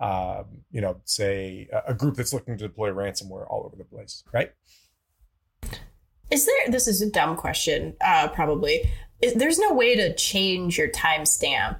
um, 0.00 0.44
you 0.70 0.80
know, 0.80 1.00
say 1.04 1.68
a, 1.72 1.90
a 1.92 1.94
group 1.94 2.16
that's 2.16 2.32
looking 2.32 2.56
to 2.56 2.68
deploy 2.68 2.90
ransomware 2.90 3.46
all 3.48 3.64
over 3.64 3.76
the 3.76 3.84
place, 3.84 4.22
right? 4.32 4.52
Is 6.30 6.46
there, 6.46 6.70
this 6.70 6.86
is 6.86 7.02
a 7.02 7.10
dumb 7.10 7.36
question, 7.36 7.96
uh, 8.04 8.28
probably. 8.28 8.90
Is, 9.20 9.34
there's 9.34 9.58
no 9.58 9.72
way 9.72 9.96
to 9.96 10.14
change 10.14 10.78
your 10.78 10.88
timestamp. 10.88 11.78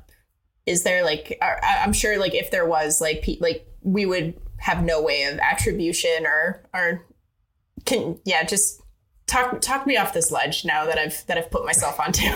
Is 0.68 0.82
there 0.82 1.04
like, 1.04 1.38
I- 1.42 1.82
I'm 1.82 1.92
sure 1.92 2.18
like 2.18 2.34
if 2.34 2.50
there 2.50 2.66
was 2.66 3.00
like, 3.00 3.24
like 3.40 3.66
we 3.82 4.06
would 4.06 4.34
have 4.58 4.84
no 4.84 5.02
way 5.02 5.24
of 5.24 5.38
attribution 5.38 6.26
or, 6.26 6.64
or 6.74 7.06
can, 7.84 8.18
yeah, 8.24 8.44
just 8.44 8.80
talk, 9.26 9.60
talk 9.60 9.86
me 9.86 9.96
off 9.96 10.12
this 10.12 10.30
ledge 10.30 10.64
now 10.64 10.84
that 10.84 10.98
I've, 10.98 11.24
that 11.26 11.38
I've 11.38 11.50
put 11.50 11.64
myself 11.64 11.98
onto. 11.98 12.28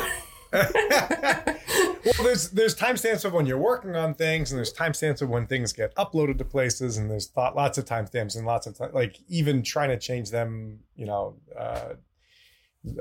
well, 0.53 2.25
there's 2.25 2.51
there's 2.51 2.77
timestamps 2.77 3.25
of 3.25 3.33
when 3.33 3.47
you're 3.47 3.57
working 3.57 3.97
on 3.97 4.12
things, 4.12 4.53
and 4.53 4.59
there's 4.59 4.73
timestamps 4.73 5.23
of 5.23 5.31
when 5.31 5.47
things 5.47 5.73
get 5.73 5.95
uploaded 5.95 6.37
to 6.37 6.45
places, 6.45 6.99
and 6.99 7.11
there's 7.11 7.27
thought, 7.29 7.57
lots 7.57 7.79
of 7.79 7.87
timestamps 7.87 8.37
and 8.37 8.45
lots 8.45 8.67
of 8.67 8.77
ti- 8.77 8.85
like 8.93 9.17
even 9.29 9.62
trying 9.62 9.89
to 9.89 9.99
change 9.99 10.31
them, 10.31 10.81
you 10.95 11.07
know, 11.07 11.37
uh, 11.59 11.95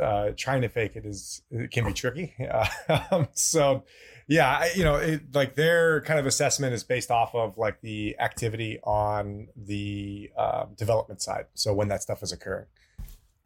uh, 0.02 0.32
trying 0.38 0.62
to 0.62 0.70
fake 0.70 0.96
it 0.96 1.06
is 1.06 1.42
it 1.52 1.72
can 1.72 1.84
be 1.86 1.92
tricky. 1.94 2.34
Um, 3.12 3.28
so, 3.34 3.84
yeah, 4.32 4.60
I, 4.62 4.72
you 4.78 4.86
know, 4.86 4.96
it, 4.96 5.36
like 5.36 5.56
their 5.56 6.00
kind 6.02 6.18
of 6.18 6.26
assessment 6.26 6.74
is 6.74 6.86
based 6.86 7.12
off 7.12 7.36
of 7.36 7.58
like 7.58 7.82
the 7.82 8.18
activity 8.18 8.80
on 8.82 9.50
the 9.58 10.32
uh, 10.38 10.68
development 10.78 11.22
side. 11.22 11.48
So 11.54 11.74
when 11.74 11.90
that 11.90 12.02
stuff 12.02 12.24
is 12.24 12.32
occurring. 12.32 12.68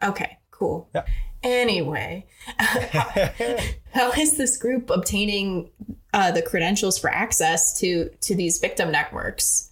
okay, 0.04 0.38
cool. 0.52 0.88
Yeah. 0.94 1.06
Anyway, 1.42 2.28
how 2.60 4.12
is 4.12 4.38
this 4.38 4.58
group 4.58 4.92
obtaining 4.92 5.72
uh, 6.14 6.30
the 6.30 6.44
credentials 6.44 7.00
for 7.00 7.10
access 7.10 7.80
to 7.80 8.12
to 8.22 8.36
these 8.36 8.60
victim 8.60 8.92
networks? 8.92 9.72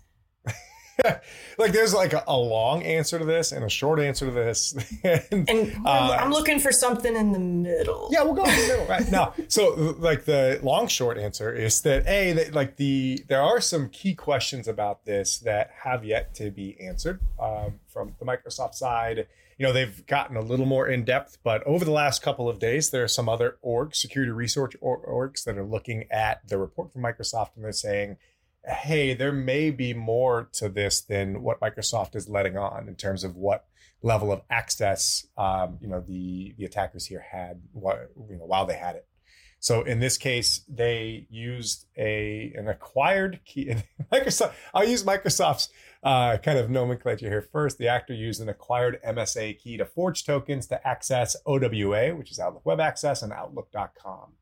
like 1.57 1.71
there's 1.71 1.93
like 1.93 2.13
a, 2.13 2.23
a, 2.27 2.37
long 2.37 2.83
answer 2.83 3.17
to 3.17 3.25
this 3.25 3.51
and 3.51 3.63
a 3.63 3.69
short 3.69 3.99
answer 3.99 4.25
to 4.25 4.31
this. 4.31 4.75
And, 5.03 5.49
and 5.49 5.85
uh, 5.85 6.17
i'm 6.19 6.31
looking 6.31 6.59
for 6.59 6.71
something 6.71 7.15
in 7.15 7.31
the 7.31 7.39
middle. 7.39 8.09
Yeah 8.11 8.23
we'll 8.23 8.33
go 8.33 8.43
in 8.43 8.55
the 8.55 8.67
middle. 8.67 8.85
Right. 8.85 9.09
Now 9.11 9.33
so 9.47 9.95
like 9.99 10.25
the 10.25 10.59
long 10.63 10.87
short 10.87 11.17
answer 11.17 11.53
is 11.53 11.81
that 11.81 12.07
a 12.07 12.33
that 12.33 12.53
like 12.53 12.77
the 12.77 13.23
there 13.27 13.41
are 13.41 13.59
some 13.59 13.89
key 13.89 14.15
questions 14.15 14.67
about 14.67 15.05
this 15.05 15.39
that 15.39 15.71
have 15.83 16.05
yet 16.05 16.33
to 16.35 16.51
be 16.51 16.79
answered 16.79 17.19
um, 17.39 17.79
from 17.87 18.15
the 18.19 18.25
microsoft 18.25 18.75
side. 18.75 19.27
You 19.57 19.67
know 19.67 19.73
they've 19.73 20.05
gotten 20.07 20.37
a 20.37 20.41
little 20.41 20.65
more 20.65 20.87
in 20.87 21.03
depth 21.03 21.37
but 21.43 21.63
over 21.63 21.85
the 21.85 21.91
last 21.91 22.21
couple 22.21 22.49
of 22.49 22.59
days 22.59 22.89
there 22.91 23.03
are 23.03 23.09
some 23.09 23.27
other 23.27 23.57
org 23.61 23.95
security 23.95 24.31
research 24.31 24.75
orgs 24.81 25.43
that 25.43 25.57
are 25.57 25.65
looking 25.65 26.05
at 26.11 26.47
the 26.47 26.57
report 26.57 26.91
from 26.91 27.01
microsoft 27.01 27.55
and 27.55 27.63
they're 27.63 27.71
saying 27.71 28.17
hey, 28.65 29.13
there 29.13 29.31
may 29.31 29.71
be 29.71 29.93
more 29.93 30.49
to 30.53 30.69
this 30.69 31.01
than 31.01 31.41
what 31.41 31.59
Microsoft 31.59 32.15
is 32.15 32.29
letting 32.29 32.57
on 32.57 32.87
in 32.87 32.95
terms 32.95 33.23
of 33.23 33.35
what 33.35 33.65
level 34.03 34.31
of 34.31 34.41
access 34.49 35.25
um, 35.37 35.77
you 35.81 35.87
know 35.87 36.03
the 36.05 36.53
the 36.57 36.65
attackers 36.65 37.05
here 37.05 37.25
had 37.31 37.61
what 37.71 38.11
you 38.29 38.37
know 38.37 38.45
while 38.45 38.65
they 38.65 38.75
had 38.75 38.95
it. 38.95 39.07
So 39.59 39.81
in 39.83 40.01
this 40.01 40.17
case, 40.17 40.65
they 40.67 41.25
used 41.29 41.85
a 41.97 42.53
an 42.55 42.67
acquired 42.67 43.39
key. 43.45 43.73
Microsoft. 44.11 44.53
I'll 44.73 44.87
use 44.87 45.03
Microsoft's 45.03 45.69
uh, 46.03 46.37
kind 46.37 46.59
of 46.59 46.69
nomenclature 46.69 47.29
here 47.29 47.47
first. 47.49 47.77
The 47.77 47.87
actor 47.87 48.13
used 48.13 48.41
an 48.41 48.49
acquired 48.49 48.99
MSA 49.07 49.57
key 49.59 49.77
to 49.77 49.85
forge 49.85 50.25
tokens 50.25 50.67
to 50.67 50.85
access 50.85 51.37
OWA, 51.45 52.13
which 52.13 52.29
is 52.29 52.39
Outlook 52.39 52.65
Web 52.65 52.81
Access, 52.81 53.21
and 53.21 53.31
Outlook.com. 53.31 54.33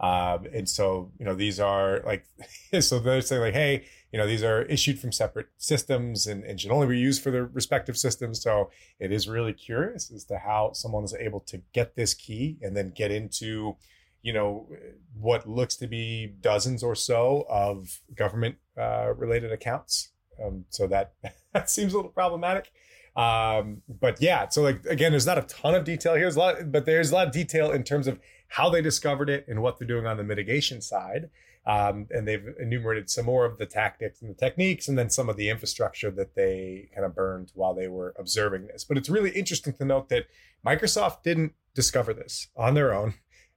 Um, 0.00 0.46
and 0.54 0.68
so, 0.68 1.10
you 1.18 1.24
know, 1.24 1.34
these 1.34 1.58
are 1.58 2.00
like, 2.04 2.24
so 2.80 2.98
they're 2.98 3.20
saying 3.20 3.42
like, 3.42 3.54
hey, 3.54 3.84
you 4.12 4.18
know, 4.18 4.26
these 4.26 4.42
are 4.42 4.62
issued 4.62 4.98
from 4.98 5.12
separate 5.12 5.48
systems 5.58 6.26
and, 6.26 6.44
and 6.44 6.60
should 6.60 6.70
only 6.70 6.86
be 6.86 6.98
used 6.98 7.22
for 7.22 7.30
the 7.30 7.44
respective 7.44 7.96
systems. 7.96 8.42
So 8.42 8.70
it 8.98 9.12
is 9.12 9.28
really 9.28 9.52
curious 9.52 10.10
as 10.10 10.24
to 10.26 10.38
how 10.38 10.72
someone 10.72 11.04
is 11.04 11.14
able 11.14 11.40
to 11.40 11.60
get 11.72 11.94
this 11.94 12.14
key 12.14 12.58
and 12.62 12.76
then 12.76 12.92
get 12.94 13.10
into, 13.10 13.76
you 14.22 14.32
know, 14.32 14.68
what 15.14 15.48
looks 15.48 15.76
to 15.76 15.86
be 15.86 16.32
dozens 16.40 16.82
or 16.82 16.94
so 16.94 17.44
of 17.50 18.00
government 18.14 18.56
uh, 18.80 19.12
related 19.14 19.52
accounts. 19.52 20.12
Um, 20.42 20.64
so 20.70 20.86
that 20.86 21.12
that 21.52 21.68
seems 21.68 21.92
a 21.92 21.96
little 21.96 22.12
problematic. 22.12 22.70
Um, 23.16 23.82
but 23.88 24.22
yeah, 24.22 24.48
so 24.48 24.62
like 24.62 24.86
again, 24.86 25.10
there's 25.10 25.26
not 25.26 25.38
a 25.38 25.42
ton 25.42 25.74
of 25.74 25.84
detail 25.84 26.14
here. 26.14 26.22
There's 26.22 26.36
a 26.36 26.38
lot, 26.38 26.72
but 26.72 26.86
there's 26.86 27.10
a 27.10 27.14
lot 27.14 27.26
of 27.26 27.32
detail 27.32 27.72
in 27.72 27.82
terms 27.82 28.06
of 28.06 28.20
how 28.48 28.68
they 28.68 28.82
discovered 28.82 29.30
it 29.30 29.46
and 29.48 29.62
what 29.62 29.78
they're 29.78 29.88
doing 29.88 30.06
on 30.06 30.16
the 30.16 30.24
mitigation 30.24 30.80
side. 30.80 31.30
Um, 31.66 32.06
and 32.10 32.26
they've 32.26 32.54
enumerated 32.58 33.10
some 33.10 33.26
more 33.26 33.44
of 33.44 33.58
the 33.58 33.66
tactics 33.66 34.22
and 34.22 34.30
the 34.30 34.34
techniques, 34.34 34.88
and 34.88 34.98
then 34.98 35.10
some 35.10 35.28
of 35.28 35.36
the 35.36 35.50
infrastructure 35.50 36.10
that 36.12 36.34
they 36.34 36.88
kind 36.94 37.04
of 37.04 37.14
burned 37.14 37.52
while 37.54 37.74
they 37.74 37.88
were 37.88 38.14
observing 38.18 38.68
this. 38.68 38.84
But 38.84 38.96
it's 38.96 39.10
really 39.10 39.30
interesting 39.30 39.74
to 39.74 39.84
note 39.84 40.08
that 40.08 40.26
Microsoft 40.66 41.22
didn't 41.22 41.52
discover 41.74 42.14
this 42.14 42.48
on 42.56 42.72
their 42.72 42.94
own. 42.94 43.14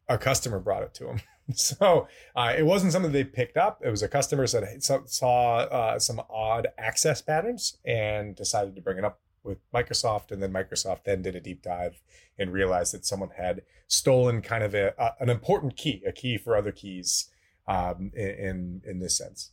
A 0.10 0.18
customer 0.18 0.60
brought 0.60 0.84
it 0.84 0.94
to 0.96 1.06
them. 1.06 1.22
So 1.54 2.08
uh, 2.34 2.54
it 2.58 2.66
wasn't 2.66 2.94
something 2.94 3.12
they 3.12 3.26
picked 3.26 3.58
up. 3.58 3.82
It 3.84 3.90
was 3.90 4.04
a 4.04 4.08
customer 4.08 4.48
that 4.48 5.04
saw 5.08 5.56
uh, 5.58 6.00
some 6.00 6.22
odd 6.30 6.68
access 6.78 7.22
patterns 7.22 7.78
and 7.84 8.36
decided 8.36 8.76
to 8.76 8.82
bring 8.82 8.98
it 8.98 9.04
up 9.04 9.20
with 9.44 9.60
Microsoft, 9.72 10.32
and 10.32 10.42
then 10.42 10.54
Microsoft 10.54 11.04
then 11.06 11.22
did 11.22 11.36
a 11.36 11.42
deep 11.42 11.62
dive 11.62 12.02
and 12.38 12.54
realized 12.54 12.94
that 12.94 13.06
someone 13.06 13.32
had 13.38 13.62
stolen 13.88 14.42
kind 14.42 14.64
of 14.64 14.74
a, 14.74 14.94
a 14.98 15.12
an 15.20 15.30
important 15.30 15.78
key, 15.78 16.02
a 16.08 16.12
key 16.12 16.38
for 16.38 16.56
other 16.56 16.72
keys, 16.72 17.30
um, 17.68 18.12
in 18.16 18.82
in 18.86 19.00
this 19.00 19.18
sense. 19.18 19.52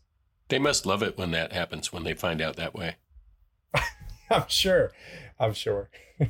They 0.49 0.59
must 0.59 0.87
love 0.87 1.03
it 1.03 1.19
when 1.19 1.31
that 1.33 1.53
happens 1.53 1.93
when 1.93 2.05
they 2.05 2.15
find 2.15 2.41
out 2.41 2.57
that 2.57 2.75
way. 2.75 2.97
I'm 4.31 4.49
sure. 4.49 4.93
I'm 5.39 5.53
sure. 5.53 5.91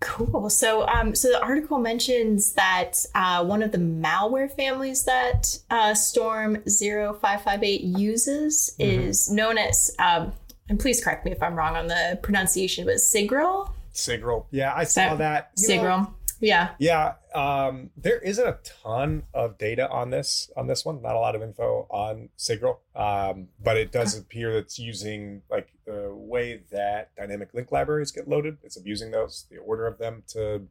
cool. 0.00 0.48
So, 0.50 0.86
um, 0.86 1.14
so 1.14 1.28
the 1.28 1.42
article 1.42 1.78
mentions 1.78 2.52
that 2.54 2.94
uh, 3.14 3.44
one 3.44 3.62
of 3.62 3.72
the 3.72 3.78
malware 3.78 4.50
families 4.50 5.04
that 5.04 5.58
uh, 5.70 5.94
Storm 5.94 6.62
0558 6.64 7.80
uses 7.82 8.74
mm-hmm. 8.78 9.00
is 9.08 9.30
known 9.30 9.58
as 9.58 9.94
um, 9.98 10.32
and 10.68 10.78
please 10.78 11.02
correct 11.02 11.24
me 11.24 11.32
if 11.32 11.42
I'm 11.42 11.54
wrong 11.54 11.76
on 11.76 11.86
the 11.86 12.18
pronunciation, 12.22 12.84
but 12.84 12.96
Cigril. 12.96 13.72
Cigril. 13.92 14.46
Yeah, 14.50 14.72
I 14.74 14.84
saw 14.84 15.10
so, 15.10 15.16
that. 15.18 15.56
Cigril. 15.56 16.12
yeah. 16.40 16.70
Yeah. 16.78 17.14
Um, 17.34 17.90
there 17.96 18.18
isn't 18.18 18.46
a 18.46 18.58
ton 18.82 19.22
of 19.32 19.58
data 19.58 19.88
on 19.90 20.10
this 20.10 20.50
on 20.56 20.66
this 20.66 20.84
one. 20.84 21.02
Not 21.02 21.14
a 21.14 21.18
lot 21.18 21.34
of 21.34 21.42
info 21.42 21.86
on 21.90 22.30
Cigril, 22.38 22.78
um, 22.94 23.48
but 23.62 23.76
it 23.76 23.92
does 23.92 24.16
appear 24.16 24.52
that 24.52 24.58
it's 24.58 24.78
using 24.78 25.42
like 25.50 25.68
the 25.86 26.10
way 26.12 26.62
that 26.70 27.14
dynamic 27.16 27.54
link 27.54 27.72
libraries 27.72 28.10
get 28.10 28.28
loaded. 28.28 28.58
It's 28.62 28.76
abusing 28.76 29.10
those, 29.10 29.46
the 29.50 29.58
order 29.58 29.86
of 29.86 29.98
them 29.98 30.24
to 30.28 30.62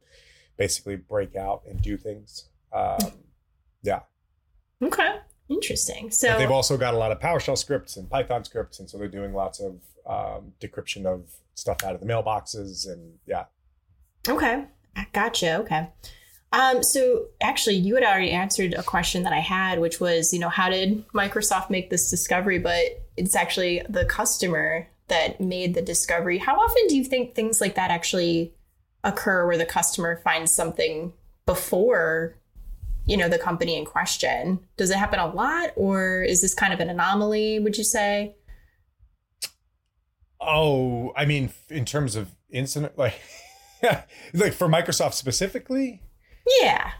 basically 0.56 0.96
break 0.96 1.36
out 1.36 1.62
and 1.68 1.80
do 1.80 1.96
things. 1.96 2.48
Um, 2.72 3.12
yeah. 3.82 4.00
Okay. 4.82 5.18
Interesting. 5.48 6.10
So 6.10 6.28
but 6.28 6.38
they've 6.38 6.50
also 6.50 6.76
got 6.76 6.94
a 6.94 6.96
lot 6.96 7.12
of 7.12 7.20
PowerShell 7.20 7.56
scripts 7.56 7.96
and 7.96 8.10
Python 8.10 8.44
scripts, 8.44 8.80
and 8.80 8.90
so 8.90 8.98
they're 8.98 9.08
doing 9.08 9.32
lots 9.32 9.60
of 9.60 9.74
um, 10.06 10.52
decryption 10.60 11.06
of 11.06 11.24
stuff 11.54 11.84
out 11.84 11.94
of 11.94 12.00
the 12.00 12.06
mailboxes, 12.06 12.90
and 12.90 13.14
yeah. 13.26 13.44
Okay, 14.28 14.64
gotcha. 15.12 15.58
Okay. 15.60 15.88
Um, 16.52 16.82
so 16.82 17.26
actually, 17.40 17.76
you 17.76 17.94
had 17.94 18.04
already 18.04 18.30
answered 18.30 18.74
a 18.74 18.82
question 18.82 19.24
that 19.24 19.32
I 19.32 19.40
had, 19.40 19.78
which 19.78 20.00
was, 20.00 20.32
you 20.32 20.38
know, 20.38 20.48
how 20.48 20.70
did 20.70 21.06
Microsoft 21.08 21.70
make 21.70 21.90
this 21.90 22.10
discovery? 22.10 22.58
But 22.58 23.04
it's 23.16 23.34
actually 23.34 23.82
the 23.88 24.04
customer 24.04 24.88
that 25.08 25.40
made 25.40 25.74
the 25.74 25.82
discovery. 25.82 26.38
How 26.38 26.56
often 26.56 26.86
do 26.88 26.96
you 26.96 27.04
think 27.04 27.34
things 27.34 27.60
like 27.60 27.74
that 27.74 27.90
actually 27.90 28.54
occur, 29.04 29.46
where 29.46 29.58
the 29.58 29.66
customer 29.66 30.20
finds 30.24 30.52
something 30.52 31.12
before 31.46 32.36
you 33.06 33.16
know 33.16 33.28
the 33.28 33.38
company 33.38 33.76
in 33.76 33.84
question. 33.84 34.60
Does 34.76 34.90
it 34.90 34.96
happen 34.96 35.18
a 35.18 35.32
lot 35.32 35.70
or 35.76 36.22
is 36.22 36.42
this 36.42 36.54
kind 36.54 36.72
of 36.72 36.80
an 36.80 36.90
anomaly 36.90 37.58
would 37.60 37.78
you 37.78 37.84
say? 37.84 38.36
Oh 40.40 41.12
i 41.16 41.24
mean 41.24 41.50
in 41.70 41.84
terms 41.84 42.14
of 42.14 42.30
incident 42.50 42.98
like 42.98 43.18
like 44.34 44.52
for 44.52 44.68
microsoft 44.68 45.14
specifically? 45.14 46.02
Yeah 46.60 46.92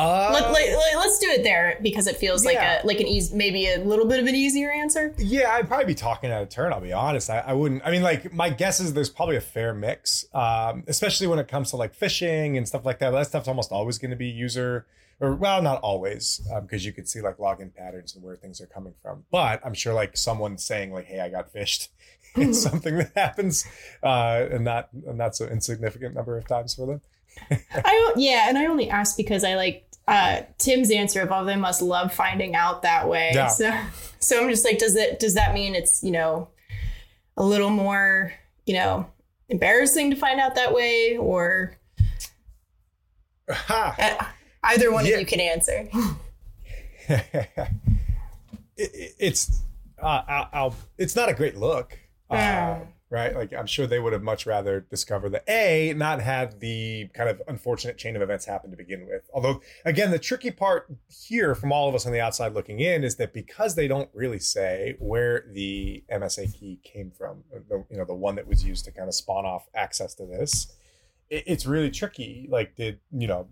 uh, 0.00 0.30
let, 0.32 0.52
let, 0.52 1.06
us 1.06 1.18
do 1.18 1.28
it 1.28 1.42
there 1.42 1.78
because 1.82 2.06
it 2.06 2.16
feels 2.16 2.44
yeah. 2.44 2.50
like 2.50 2.58
a 2.58 2.86
like 2.86 3.00
an 3.00 3.06
easy 3.06 3.36
maybe 3.36 3.66
a 3.68 3.78
little 3.78 4.06
bit 4.06 4.20
of 4.20 4.26
an 4.26 4.34
easier 4.34 4.70
answer 4.70 5.14
yeah 5.18 5.52
i'd 5.54 5.68
probably 5.68 5.86
be 5.86 5.94
talking 5.94 6.30
out 6.30 6.42
of 6.42 6.48
turn 6.48 6.72
i'll 6.72 6.80
be 6.80 6.92
honest 6.92 7.28
I, 7.30 7.38
I 7.40 7.52
wouldn't 7.52 7.82
i 7.84 7.90
mean 7.90 8.02
like 8.02 8.32
my 8.32 8.50
guess 8.50 8.80
is 8.80 8.94
there's 8.94 9.10
probably 9.10 9.36
a 9.36 9.40
fair 9.40 9.74
mix 9.74 10.24
um, 10.34 10.84
especially 10.86 11.26
when 11.26 11.38
it 11.38 11.48
comes 11.48 11.70
to 11.70 11.76
like 11.76 11.98
phishing 11.98 12.56
and 12.56 12.66
stuff 12.66 12.84
like 12.84 12.98
that 13.00 13.10
that 13.10 13.26
stuff's 13.26 13.48
almost 13.48 13.72
always 13.72 13.98
going 13.98 14.10
to 14.10 14.16
be 14.16 14.28
user 14.28 14.86
or 15.20 15.34
well, 15.34 15.60
not 15.60 15.80
always, 15.82 16.40
because 16.62 16.82
um, 16.82 16.86
you 16.86 16.92
could 16.92 17.08
see 17.08 17.20
like 17.20 17.36
login 17.36 17.74
patterns 17.74 18.14
and 18.14 18.24
where 18.24 18.36
things 18.36 18.60
are 18.60 18.66
coming 18.66 18.94
from. 19.02 19.24
But 19.30 19.60
I'm 19.64 19.74
sure 19.74 19.92
like 19.92 20.16
someone 20.16 20.56
saying 20.56 20.92
like, 20.92 21.04
"Hey, 21.04 21.20
I 21.20 21.28
got 21.28 21.52
phished," 21.52 21.88
it's 22.36 22.60
something 22.62 22.96
that 22.96 23.12
happens, 23.14 23.66
uh, 24.02 24.46
and 24.50 24.64
not 24.64 24.88
a 25.06 25.12
not 25.12 25.36
so 25.36 25.46
insignificant 25.46 26.14
number 26.14 26.38
of 26.38 26.48
times 26.48 26.74
for 26.74 26.86
them. 26.86 27.02
I 27.50 27.82
don't, 27.82 28.18
yeah, 28.18 28.48
and 28.48 28.58
I 28.58 28.66
only 28.66 28.88
ask 28.88 29.16
because 29.16 29.44
I 29.44 29.54
like 29.54 29.86
uh, 30.06 30.42
Tim's 30.58 30.90
answer 30.90 31.22
of 31.22 31.32
all 31.32 31.44
they 31.44 31.56
must 31.56 31.82
love 31.82 32.12
finding 32.12 32.54
out 32.54 32.82
that 32.82 33.08
way. 33.08 33.32
Yeah. 33.34 33.48
So, 33.48 33.72
so 34.18 34.42
I'm 34.42 34.50
just 34.50 34.64
like, 34.64 34.78
does 34.78 34.96
it 34.96 35.18
does 35.18 35.34
that 35.34 35.54
mean 35.54 35.74
it's 35.74 36.02
you 36.02 36.10
know 36.10 36.48
a 37.36 37.44
little 37.44 37.70
more 37.70 38.32
you 38.66 38.74
know 38.74 39.06
embarrassing 39.48 40.10
to 40.10 40.16
find 40.16 40.40
out 40.40 40.54
that 40.56 40.74
way 40.74 41.16
or? 41.16 41.76
Uh, 43.68 43.92
Either 44.62 44.92
one 44.92 45.06
yeah. 45.06 45.14
of 45.14 45.20
you 45.20 45.26
can 45.26 45.40
answer. 45.40 45.88
it, 47.08 47.48
it's 48.76 49.62
uh, 50.00 50.22
I'll, 50.28 50.48
I'll, 50.52 50.76
it's 50.98 51.16
not 51.16 51.28
a 51.28 51.34
great 51.34 51.56
look. 51.56 51.98
Uh, 52.28 52.80
right? 53.10 53.34
Like 53.34 53.52
I'm 53.52 53.66
sure 53.66 53.86
they 53.86 53.98
would 53.98 54.12
have 54.12 54.22
much 54.22 54.46
rather 54.46 54.80
discovered 54.80 55.30
that 55.30 55.44
A, 55.48 55.92
not 55.94 56.20
had 56.20 56.60
the 56.60 57.08
kind 57.12 57.28
of 57.28 57.42
unfortunate 57.48 57.98
chain 57.98 58.14
of 58.14 58.22
events 58.22 58.44
happen 58.44 58.70
to 58.70 58.76
begin 58.76 59.06
with. 59.06 59.28
Although 59.34 59.60
again, 59.84 60.12
the 60.12 60.18
tricky 60.18 60.52
part 60.52 60.86
here 61.08 61.56
from 61.56 61.72
all 61.72 61.88
of 61.88 61.94
us 61.94 62.06
on 62.06 62.12
the 62.12 62.20
outside 62.20 62.54
looking 62.54 62.78
in 62.78 63.02
is 63.02 63.16
that 63.16 63.34
because 63.34 63.74
they 63.74 63.88
don't 63.88 64.08
really 64.14 64.38
say 64.38 64.96
where 65.00 65.44
the 65.52 66.04
MSA 66.12 66.54
key 66.58 66.80
came 66.84 67.10
from, 67.10 67.42
uh, 67.54 67.58
the, 67.68 67.84
you 67.90 67.98
know, 67.98 68.04
the 68.04 68.14
one 68.14 68.36
that 68.36 68.46
was 68.46 68.64
used 68.64 68.84
to 68.84 68.92
kind 68.92 69.08
of 69.08 69.14
spawn 69.14 69.44
off 69.44 69.68
access 69.74 70.14
to 70.14 70.24
this, 70.24 70.72
it, 71.28 71.42
it's 71.46 71.66
really 71.66 71.90
tricky. 71.90 72.48
Like 72.48 72.76
did, 72.76 73.00
you 73.10 73.26
know, 73.26 73.48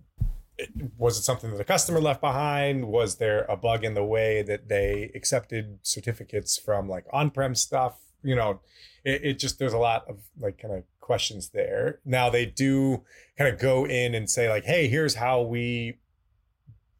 was 0.97 1.19
it 1.19 1.23
something 1.23 1.51
that 1.51 1.57
the 1.57 1.65
customer 1.65 2.01
left 2.01 2.21
behind? 2.21 2.87
Was 2.87 3.17
there 3.17 3.45
a 3.49 3.57
bug 3.57 3.85
in 3.85 3.95
the 3.95 4.05
way 4.05 4.43
that 4.43 4.69
they 4.69 5.11
accepted 5.15 5.79
certificates 5.83 6.57
from 6.59 6.89
like 6.89 7.05
on-prem 7.13 7.57
stuff? 7.57 7.97
You 8.23 8.35
know, 8.35 8.61
it, 9.05 9.25
it 9.25 9.39
just 9.39 9.59
there's 9.59 9.73
a 9.73 9.79
lot 9.79 10.05
of 10.09 10.19
like 10.39 10.59
kind 10.61 10.75
of 10.75 10.85
questions 11.01 11.51
there. 11.51 12.01
Now 12.05 12.31
they 12.31 12.47
do 12.47 13.03
kind 13.37 13.53
of 13.53 13.59
go 13.59 13.87
in 13.87 14.15
and 14.15 14.29
say 14.29 14.49
like, 14.49 14.65
hey, 14.65 14.89
here's 14.89 15.15
how 15.15 15.43
we 15.43 15.99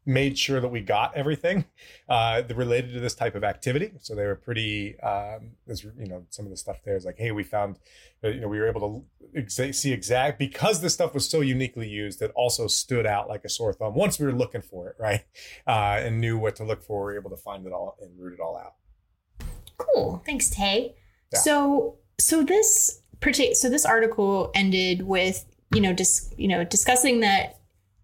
made 0.09 0.37
sure 0.37 0.59
that 0.59 0.67
we 0.67 0.81
got 0.81 1.15
everything 1.15 1.65
uh, 2.09 2.41
related 2.55 2.93
to 2.93 2.99
this 2.99 3.13
type 3.13 3.35
of 3.35 3.43
activity. 3.43 3.91
So 3.99 4.15
they 4.15 4.25
were 4.25 4.35
pretty, 4.35 4.99
um, 5.01 5.51
as 5.67 5.83
you 5.83 6.07
know, 6.07 6.25
some 6.29 6.45
of 6.45 6.51
the 6.51 6.57
stuff 6.57 6.77
there 6.83 6.97
is 6.97 7.05
like, 7.05 7.17
hey, 7.17 7.31
we 7.31 7.43
found, 7.43 7.77
uh, 8.23 8.29
you 8.29 8.41
know, 8.41 8.47
we 8.47 8.57
were 8.59 8.67
able 8.67 9.05
to 9.33 9.39
exa- 9.39 9.75
see 9.75 9.93
exact 9.93 10.39
because 10.39 10.81
this 10.81 10.95
stuff 10.95 11.13
was 11.13 11.29
so 11.29 11.41
uniquely 11.41 11.87
used 11.87 12.19
that 12.19 12.31
also 12.31 12.67
stood 12.67 13.05
out 13.05 13.29
like 13.29 13.45
a 13.45 13.49
sore 13.49 13.71
thumb. 13.71 13.93
Once 13.93 14.19
we 14.19 14.25
were 14.25 14.33
looking 14.33 14.61
for 14.61 14.89
it, 14.89 14.95
right, 14.99 15.23
uh, 15.67 16.01
and 16.03 16.19
knew 16.19 16.37
what 16.37 16.55
to 16.55 16.63
look 16.63 16.83
for, 16.83 17.05
we 17.05 17.13
were 17.13 17.19
able 17.19 17.29
to 17.29 17.37
find 17.37 17.65
it 17.65 17.71
all 17.71 17.95
and 18.01 18.11
root 18.19 18.33
it 18.33 18.39
all 18.39 18.57
out. 18.57 18.73
Cool. 19.77 20.21
Thanks, 20.25 20.49
Tay. 20.49 20.95
Yeah. 21.31 21.39
So, 21.39 21.97
so 22.19 22.43
this 22.43 23.01
so 23.53 23.69
this 23.69 23.85
article 23.85 24.51
ended 24.55 25.01
with 25.05 25.45
you 25.73 25.81
know 25.81 25.93
dis- 25.93 26.33
you 26.37 26.47
know 26.47 26.63
discussing 26.63 27.19
that 27.19 27.59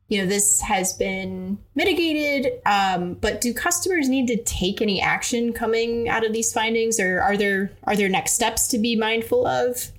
you 0.09 0.21
know 0.21 0.27
this 0.27 0.61
has 0.61 0.93
been 0.93 1.57
mitigated 1.73 2.61
um, 2.65 3.13
but 3.15 3.41
do 3.41 3.53
customers 3.53 4.09
need 4.09 4.27
to 4.27 4.37
take 4.43 4.81
any 4.81 5.01
action 5.01 5.53
coming 5.53 6.09
out 6.09 6.25
of 6.25 6.33
these 6.33 6.51
findings 6.51 6.99
or 6.99 7.21
are 7.21 7.37
there 7.37 7.71
are 7.85 7.95
there 7.95 8.09
next 8.09 8.33
steps 8.33 8.67
to 8.67 8.77
be 8.77 8.95
mindful 8.95 9.47
of 9.47 9.89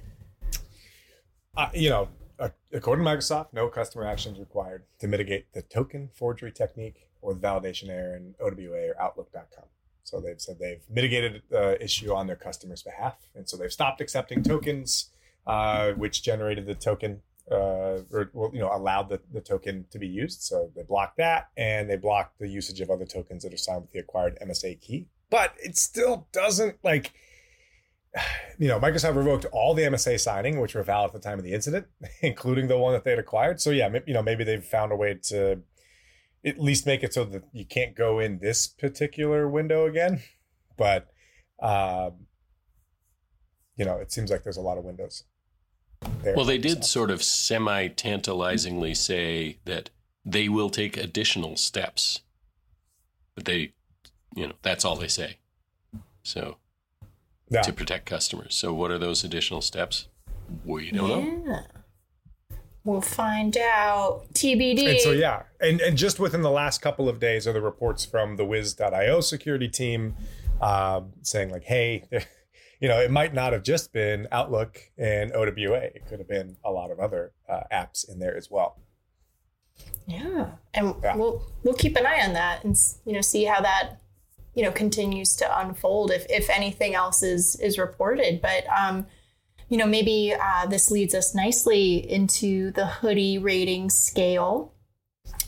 Uh, 1.56 1.70
you 1.72 1.88
know, 1.88 2.08
uh, 2.38 2.50
according 2.74 3.02
to 3.02 3.10
Microsoft, 3.10 3.46
no 3.54 3.66
customer 3.68 4.06
actions 4.06 4.38
required 4.38 4.82
to 4.98 5.08
mitigate 5.08 5.50
the 5.54 5.62
token 5.62 6.10
forgery 6.12 6.52
technique 6.52 7.08
or 7.22 7.32
the 7.32 7.40
validation 7.40 7.88
error 7.88 8.14
in 8.14 8.34
OWA 8.38 8.90
or 8.90 9.00
Outlook.com. 9.00 9.64
So 10.06 10.20
they've 10.20 10.40
said 10.40 10.60
they've 10.60 10.82
mitigated 10.88 11.42
the 11.50 11.82
issue 11.82 12.14
on 12.14 12.28
their 12.28 12.36
customers' 12.36 12.80
behalf, 12.80 13.16
and 13.34 13.48
so 13.48 13.56
they've 13.56 13.72
stopped 13.72 14.00
accepting 14.00 14.40
tokens, 14.44 15.10
uh, 15.48 15.92
which 15.92 16.22
generated 16.22 16.64
the 16.64 16.76
token 16.76 17.22
uh, 17.50 18.02
or 18.12 18.30
well, 18.32 18.50
you 18.54 18.60
know 18.60 18.70
allowed 18.72 19.08
the, 19.08 19.20
the 19.32 19.40
token 19.40 19.84
to 19.90 19.98
be 19.98 20.06
used. 20.06 20.42
So 20.42 20.70
they 20.76 20.84
blocked 20.84 21.16
that, 21.16 21.48
and 21.56 21.90
they 21.90 21.96
blocked 21.96 22.38
the 22.38 22.46
usage 22.46 22.80
of 22.80 22.88
other 22.88 23.04
tokens 23.04 23.42
that 23.42 23.52
are 23.52 23.56
signed 23.56 23.82
with 23.82 23.90
the 23.90 23.98
acquired 23.98 24.38
MSA 24.40 24.80
key. 24.80 25.08
But 25.28 25.54
it 25.58 25.76
still 25.76 26.28
doesn't 26.30 26.76
like 26.84 27.12
you 28.58 28.68
know, 28.68 28.78
Microsoft 28.78 29.16
revoked 29.16 29.46
all 29.46 29.74
the 29.74 29.82
MSA 29.82 30.20
signing, 30.20 30.60
which 30.60 30.76
were 30.76 30.82
valid 30.82 31.08
at 31.08 31.20
the 31.20 31.28
time 31.28 31.38
of 31.38 31.44
the 31.44 31.52
incident, 31.52 31.86
including 32.22 32.68
the 32.68 32.78
one 32.78 32.92
that 32.92 33.04
they 33.04 33.10
had 33.10 33.18
acquired. 33.18 33.60
So 33.60 33.70
yeah, 33.70 33.88
you 34.06 34.14
know, 34.14 34.22
maybe 34.22 34.44
they've 34.44 34.64
found 34.64 34.92
a 34.92 34.96
way 34.96 35.14
to 35.24 35.60
at 36.44 36.60
least 36.60 36.86
make 36.86 37.02
it 37.02 37.14
so 37.14 37.24
that 37.24 37.44
you 37.52 37.64
can't 37.64 37.94
go 37.94 38.18
in 38.18 38.38
this 38.38 38.66
particular 38.66 39.48
window 39.48 39.86
again. 39.86 40.22
But 40.76 41.08
um, 41.60 42.26
you 43.76 43.84
know, 43.84 43.96
it 43.96 44.12
seems 44.12 44.30
like 44.30 44.42
there's 44.42 44.56
a 44.56 44.62
lot 44.62 44.78
of 44.78 44.84
windows. 44.84 45.24
There 46.22 46.34
well, 46.36 46.44
they 46.44 46.58
did 46.58 46.84
sort 46.84 47.10
of 47.10 47.22
semi 47.22 47.88
tantalizingly 47.88 48.94
say 48.94 49.58
that 49.64 49.90
they 50.24 50.48
will 50.48 50.70
take 50.70 50.96
additional 50.96 51.56
steps, 51.56 52.20
but 53.34 53.44
they, 53.44 53.72
you 54.34 54.46
know, 54.48 54.54
that's 54.62 54.84
all 54.84 54.96
they 54.96 55.08
say. 55.08 55.38
So 56.22 56.58
yeah. 57.48 57.62
to 57.62 57.72
protect 57.72 58.06
customers. 58.06 58.54
So, 58.54 58.72
what 58.72 58.90
are 58.90 58.98
those 58.98 59.24
additional 59.24 59.60
steps? 59.60 60.08
We 60.64 60.90
don't 60.90 61.08
yeah. 61.08 61.16
know. 61.16 61.60
We'll 62.86 63.00
find 63.00 63.56
out. 63.56 64.26
TBD. 64.32 64.88
And 64.88 65.00
so, 65.00 65.10
yeah, 65.10 65.42
and 65.60 65.80
and 65.80 65.98
just 65.98 66.20
within 66.20 66.42
the 66.42 66.50
last 66.50 66.80
couple 66.80 67.08
of 67.08 67.18
days 67.18 67.46
are 67.46 67.52
the 67.52 67.60
reports 67.60 68.04
from 68.04 68.36
the 68.36 68.44
Wiz.io 68.44 69.20
security 69.20 69.68
team 69.68 70.14
um, 70.60 71.12
saying 71.22 71.50
like, 71.50 71.64
hey. 71.64 72.08
You 72.78 72.88
know, 72.88 73.00
it 73.00 73.10
might 73.10 73.32
not 73.32 73.54
have 73.54 73.62
just 73.62 73.90
been 73.94 74.28
Outlook 74.30 74.78
and 74.98 75.32
OWA. 75.32 75.78
It 75.94 76.04
could 76.06 76.18
have 76.18 76.28
been 76.28 76.58
a 76.62 76.70
lot 76.70 76.90
of 76.90 77.00
other 77.00 77.32
uh, 77.48 77.62
apps 77.72 78.06
in 78.06 78.18
there 78.18 78.36
as 78.36 78.50
well. 78.50 78.76
Yeah, 80.06 80.50
and 80.74 80.94
yeah. 81.02 81.16
we'll 81.16 81.42
we'll 81.62 81.74
keep 81.74 81.96
an 81.96 82.04
eye 82.04 82.20
on 82.22 82.34
that 82.34 82.64
and 82.64 82.76
you 83.06 83.14
know 83.14 83.22
see 83.22 83.44
how 83.44 83.62
that 83.62 83.96
you 84.54 84.62
know 84.62 84.70
continues 84.70 85.36
to 85.36 85.60
unfold 85.60 86.10
if 86.10 86.26
if 86.28 86.48
anything 86.50 86.94
else 86.94 87.22
is 87.22 87.56
is 87.60 87.78
reported 87.78 88.40
but 88.40 88.64
um 88.68 89.06
you 89.68 89.76
know 89.76 89.86
maybe 89.86 90.34
uh, 90.38 90.66
this 90.66 90.90
leads 90.90 91.14
us 91.14 91.34
nicely 91.34 91.96
into 92.10 92.70
the 92.72 92.86
hoodie 92.86 93.38
rating 93.38 93.90
scale 93.90 94.72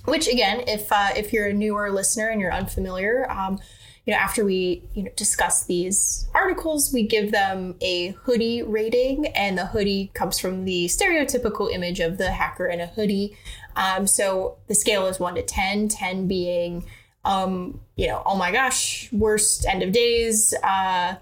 which 0.04 0.26
again 0.28 0.62
if 0.66 0.90
uh, 0.90 1.10
if 1.16 1.32
you're 1.32 1.48
a 1.48 1.52
newer 1.52 1.90
listener 1.90 2.28
and 2.28 2.40
you're 2.40 2.52
unfamiliar 2.52 3.30
um, 3.30 3.58
you 4.04 4.12
know 4.12 4.18
after 4.18 4.44
we 4.44 4.82
you 4.94 5.02
know 5.04 5.10
discuss 5.16 5.64
these 5.66 6.26
articles 6.34 6.92
we 6.92 7.02
give 7.02 7.30
them 7.30 7.76
a 7.80 8.08
hoodie 8.22 8.62
rating 8.62 9.26
and 9.28 9.56
the 9.56 9.66
hoodie 9.66 10.10
comes 10.14 10.38
from 10.38 10.64
the 10.64 10.86
stereotypical 10.86 11.72
image 11.72 12.00
of 12.00 12.18
the 12.18 12.32
hacker 12.32 12.66
in 12.66 12.80
a 12.80 12.86
hoodie 12.86 13.36
um, 13.76 14.06
so 14.06 14.56
the 14.66 14.74
scale 14.74 15.06
is 15.06 15.20
1 15.20 15.36
to 15.36 15.42
10 15.42 15.88
10 15.88 16.26
being 16.26 16.84
um, 17.24 17.80
you 17.96 18.06
know, 18.06 18.22
oh 18.24 18.36
my 18.36 18.50
gosh, 18.50 19.12
worst 19.12 19.66
end 19.66 19.82
of 19.82 19.92
days. 19.92 20.54
Uh, 20.62 21.16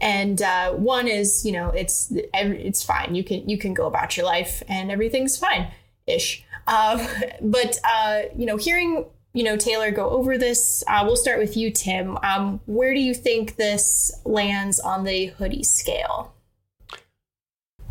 and 0.00 0.42
uh, 0.42 0.72
one 0.72 1.08
is, 1.08 1.44
you 1.44 1.52
know, 1.52 1.68
it's 1.70 2.12
it's 2.12 2.82
fine. 2.82 3.14
You 3.14 3.24
can 3.24 3.48
you 3.48 3.58
can 3.58 3.74
go 3.74 3.86
about 3.86 4.16
your 4.16 4.26
life 4.26 4.62
and 4.68 4.90
everything's 4.90 5.36
fine, 5.36 5.68
ish. 6.06 6.44
Uh, 6.66 7.06
but 7.40 7.78
uh, 7.84 8.22
you 8.36 8.46
know, 8.46 8.56
hearing 8.56 9.06
you 9.32 9.42
know 9.42 9.56
Taylor 9.56 9.90
go 9.90 10.10
over 10.10 10.38
this, 10.38 10.84
uh, 10.88 11.02
we'll 11.04 11.16
start 11.16 11.38
with 11.38 11.56
you, 11.56 11.70
Tim. 11.70 12.16
Um, 12.22 12.60
where 12.66 12.94
do 12.94 13.00
you 13.00 13.14
think 13.14 13.56
this 13.56 14.12
lands 14.24 14.80
on 14.80 15.04
the 15.04 15.26
hoodie 15.26 15.64
scale? 15.64 16.34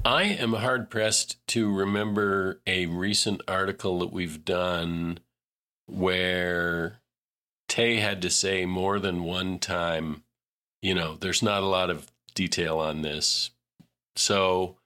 I 0.05 0.23
am 0.23 0.53
hard 0.53 0.89
pressed 0.89 1.45
to 1.47 1.73
remember 1.73 2.61
a 2.67 2.87
recent 2.87 3.41
article 3.47 3.99
that 3.99 4.11
we've 4.11 4.43
done 4.43 5.19
where 5.85 6.99
Tay 7.69 7.97
had 7.97 8.21
to 8.23 8.29
say 8.29 8.65
more 8.65 8.99
than 8.99 9.23
one 9.23 9.59
time, 9.59 10.23
you 10.83 10.93
know, 10.93 11.15
there's 11.19 11.41
not 11.41 11.63
a 11.63 11.67
lot 11.67 11.89
of 11.89 12.11
detail 12.35 12.77
on 12.77 13.01
this. 13.01 13.51
So 14.15 14.77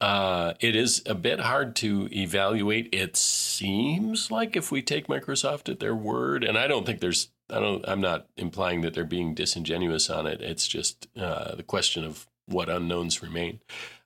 uh, 0.00 0.54
it 0.60 0.74
is 0.74 1.02
a 1.06 1.14
bit 1.14 1.40
hard 1.40 1.76
to 1.76 2.08
evaluate. 2.12 2.88
It 2.92 3.16
seems 3.16 4.30
like 4.30 4.56
if 4.56 4.72
we 4.72 4.80
take 4.80 5.08
Microsoft 5.08 5.68
at 5.68 5.80
their 5.80 5.94
word, 5.94 6.44
and 6.44 6.56
I 6.56 6.66
don't 6.66 6.86
think 6.86 7.00
there's, 7.00 7.28
I 7.50 7.60
don't, 7.60 7.86
I'm 7.86 8.00
not 8.00 8.26
implying 8.36 8.80
that 8.82 8.94
they're 8.94 9.04
being 9.04 9.34
disingenuous 9.34 10.08
on 10.08 10.26
it. 10.26 10.40
It's 10.40 10.66
just 10.66 11.08
uh, 11.18 11.54
the 11.54 11.62
question 11.62 12.04
of 12.04 12.26
what 12.46 12.70
unknowns 12.70 13.22
remain. 13.22 13.60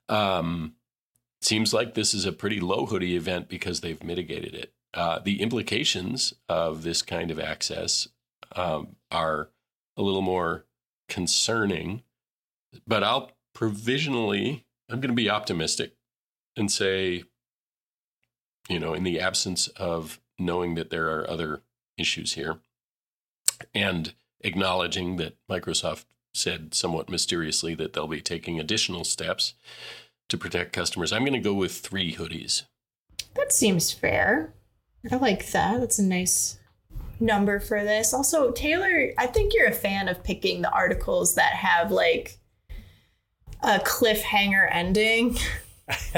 Um, 0.09 0.73
seems 1.41 1.73
like 1.73 1.93
this 1.93 2.13
is 2.13 2.25
a 2.25 2.33
pretty 2.33 2.59
low 2.59 2.85
hoodie 2.85 3.15
event 3.15 3.47
because 3.47 3.81
they've 3.81 4.03
mitigated 4.03 4.55
it 4.55 4.73
uh, 4.93 5.19
the 5.19 5.41
implications 5.41 6.33
of 6.47 6.83
this 6.83 7.01
kind 7.01 7.31
of 7.31 7.39
access 7.39 8.07
um, 8.55 8.95
are 9.11 9.49
a 9.97 10.01
little 10.01 10.21
more 10.21 10.65
concerning. 11.13 12.01
But 12.87 13.03
I'll 13.03 13.31
provisionally, 13.53 14.65
I'm 14.89 14.99
going 14.99 15.11
to 15.11 15.15
be 15.15 15.29
optimistic 15.29 15.93
and 16.57 16.71
say, 16.71 17.23
you 18.67 18.79
know, 18.79 18.95
in 18.95 19.03
the 19.03 19.19
absence 19.19 19.67
of 19.67 20.19
knowing 20.39 20.73
that 20.73 20.89
there 20.89 21.07
are 21.15 21.29
other 21.29 21.61
issues 21.99 22.33
here 22.33 22.57
and 23.75 24.15
acknowledging 24.41 25.17
that 25.17 25.35
Microsoft 25.49 26.05
said 26.33 26.73
somewhat 26.73 27.09
mysteriously 27.09 27.75
that 27.75 27.93
they'll 27.93 28.07
be 28.07 28.19
taking 28.19 28.59
additional 28.59 29.03
steps 29.03 29.53
to 30.29 30.37
protect 30.37 30.73
customers, 30.73 31.13
I'm 31.13 31.23
going 31.23 31.33
to 31.33 31.39
go 31.39 31.53
with 31.53 31.73
three 31.73 32.15
hoodies. 32.15 32.63
That 33.35 33.53
seems 33.53 33.91
fair. 33.91 34.51
I 35.11 35.17
like 35.17 35.51
that. 35.51 35.79
That's 35.79 35.99
a 35.99 36.03
nice 36.03 36.57
number 37.19 37.59
for 37.59 37.83
this. 37.83 38.13
Also, 38.13 38.51
Taylor, 38.51 39.11
I 39.17 39.27
think 39.27 39.53
you're 39.53 39.67
a 39.67 39.73
fan 39.73 40.07
of 40.07 40.23
picking 40.23 40.61
the 40.61 40.71
articles 40.71 41.35
that 41.35 41.53
have 41.53 41.91
like 41.91 42.37
a 43.61 43.79
cliffhanger 43.79 44.67
ending. 44.71 45.37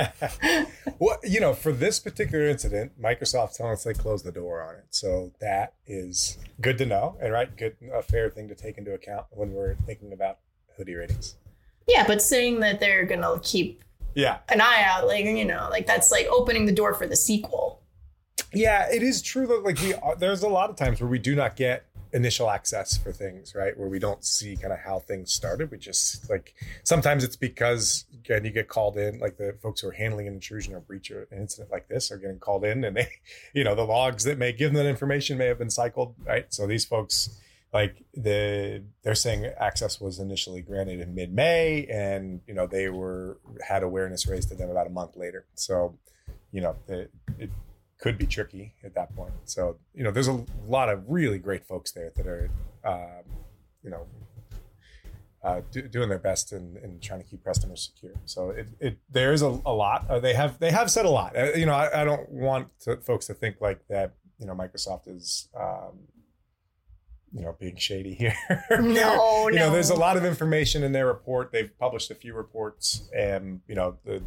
well, 1.00 1.18
you 1.24 1.40
know, 1.40 1.54
for 1.54 1.72
this 1.72 2.00
particular 2.00 2.48
incident, 2.48 3.00
Microsoft 3.02 3.56
telling 3.56 3.74
us 3.74 3.84
they 3.84 3.94
closed 3.94 4.26
the 4.26 4.32
door 4.32 4.62
on 4.62 4.76
it. 4.76 4.86
So 4.90 5.32
that 5.42 5.74
is 5.86 6.38
good 6.62 6.78
to 6.80 6.86
know 6.86 7.18
and 7.22 7.34
right, 7.34 7.56
good 7.56 7.76
a 7.94 8.02
fair 8.02 8.30
thing 8.30 8.48
to 8.50 8.56
take 8.56 8.78
into 8.78 8.94
account 8.94 9.26
when 9.32 9.54
we're 9.54 9.76
thinking 9.86 10.14
about 10.14 10.40
hoodie 10.78 10.96
ratings. 10.96 11.36
Yeah, 11.88 12.06
but 12.08 12.22
saying 12.22 12.60
that 12.62 12.80
they're 12.80 13.06
gonna 13.06 13.40
keep 13.44 13.84
yeah 14.16 14.40
an 14.50 14.62
eye 14.62 14.84
out, 14.86 15.08
like 15.08 15.26
you 15.26 15.46
know, 15.46 15.68
like 15.70 15.86
that's 15.86 16.12
like 16.12 16.28
opening 16.28 16.66
the 16.66 16.72
door 16.72 16.94
for 16.94 17.08
the 17.08 17.16
sequel. 17.16 17.82
Yeah, 18.54 18.88
it 18.92 19.04
is 19.04 19.22
true 19.22 19.48
that 19.48 19.64
like 19.64 19.82
we 19.82 19.94
uh, 19.94 20.16
there's 20.16 20.44
a 20.44 20.50
lot 20.50 20.70
of 20.70 20.76
times 20.76 21.02
where 21.02 21.10
we 21.10 21.20
do 21.20 21.36
not 21.36 21.56
get 21.56 21.86
initial 22.14 22.50
access 22.50 22.96
for 22.98 23.12
things, 23.12 23.54
right? 23.54 23.78
Where 23.78 23.90
we 23.90 24.00
don't 24.00 24.24
see 24.24 24.56
kind 24.56 24.72
of 24.72 24.80
how 24.80 25.00
things 25.00 25.34
started. 25.34 25.70
We 25.70 25.78
just 25.78 26.30
like 26.30 26.54
sometimes 26.84 27.24
it's 27.24 27.36
because 27.36 28.06
again 28.14 28.46
you 28.46 28.52
get 28.52 28.70
called 28.70 28.98
in, 28.98 29.20
like 29.20 29.38
the 29.38 29.58
folks 29.62 29.82
who 29.82 29.90
are 29.90 29.94
handling 29.94 30.28
an 30.28 30.34
intrusion 30.34 30.74
or 30.74 30.80
breach 30.80 31.12
or 31.12 31.28
an 31.32 31.40
incident 31.40 31.72
like 31.72 31.88
this 31.90 32.12
are 32.12 32.18
getting 32.18 32.40
called 32.40 32.64
in, 32.64 32.84
and 32.86 32.96
they, 32.96 33.08
you 33.54 33.64
know, 33.64 33.76
the 33.76 33.84
logs 33.84 34.24
that 34.24 34.38
may 34.38 34.54
give 34.54 34.74
them 34.74 34.84
that 34.84 34.90
information 34.90 35.38
may 35.38 35.48
have 35.48 35.58
been 35.58 35.70
cycled, 35.70 36.16
right? 36.26 36.46
So 36.54 36.66
these 36.66 36.86
folks 36.86 37.38
like 37.74 38.06
the 38.14 38.82
they're 39.04 39.16
saying 39.16 39.46
access 39.60 40.00
was 40.00 40.20
initially 40.20 40.62
granted 40.62 41.02
in 41.02 41.14
mid-May, 41.14 41.86
and 41.88 42.40
you 42.48 42.54
know 42.54 42.68
they 42.68 42.88
were 42.88 43.38
had 43.68 43.84
awareness 43.84 44.26
raised 44.28 44.48
to 44.50 44.56
them 44.56 44.70
about 44.70 44.88
a 44.88 44.92
month 44.92 45.18
later. 45.18 45.46
So, 45.56 45.98
you 46.54 46.62
know, 46.62 46.78
it, 46.88 47.12
it 47.38 47.52
could 48.00 48.18
be 48.18 48.26
tricky 48.26 48.74
at 48.84 48.94
that 48.96 49.16
point. 49.16 49.34
So 49.46 49.78
you 49.94 50.04
know, 50.04 50.12
there's 50.12 50.28
a 50.28 50.44
lot 50.68 50.90
of 50.90 51.04
really 51.08 51.40
great 51.40 51.66
folks 51.66 51.92
there 51.92 52.12
that 52.16 52.28
are, 52.28 52.50
um, 52.84 53.24
you 53.84 53.90
know, 53.90 54.06
uh, 55.44 55.62
do, 55.72 55.84
doing 55.84 56.10
their 56.10 56.20
best 56.20 56.52
in, 56.52 56.78
in 56.84 57.00
trying 57.00 57.22
to 57.22 57.26
keep 57.26 57.44
customers 57.44 57.92
secure. 57.94 58.14
So 58.26 58.50
it, 58.50 58.68
it 58.80 58.98
there 59.10 59.32
is 59.32 59.44
a, 59.44 59.60
a 59.66 59.74
lot. 59.74 60.10
Uh, 60.10 60.20
they 60.20 60.34
have 60.34 60.60
they 60.60 60.72
have 60.72 60.90
said 60.90 61.06
a 61.06 61.10
lot. 61.10 61.38
Uh, 61.38 61.54
you 61.54 61.66
know, 61.66 61.74
I, 61.74 62.02
I 62.02 62.04
don't 62.04 62.30
want 62.30 62.68
to, 62.82 62.98
folks 62.98 63.28
to 63.28 63.34
think 63.34 63.62
like 63.62 63.88
that. 63.90 64.16
You 64.40 64.48
know, 64.48 64.54
Microsoft 64.54 65.08
is. 65.08 65.50
Um, 65.58 66.00
you 67.32 67.42
know, 67.42 67.54
being 67.60 67.76
shady 67.76 68.14
here. 68.14 68.34
No, 68.72 69.50
you 69.50 69.56
know, 69.56 69.68
no. 69.68 69.72
there's 69.72 69.90
a 69.90 69.96
lot 69.96 70.16
of 70.16 70.24
information 70.24 70.84
in 70.84 70.94
their 70.94 71.06
report. 71.06 71.52
They've 71.52 71.78
published 71.78 72.10
a 72.10 72.16
few 72.16 72.34
reports, 72.34 73.10
and 73.14 73.60
you 73.68 73.76
know, 73.76 73.98
the 74.06 74.24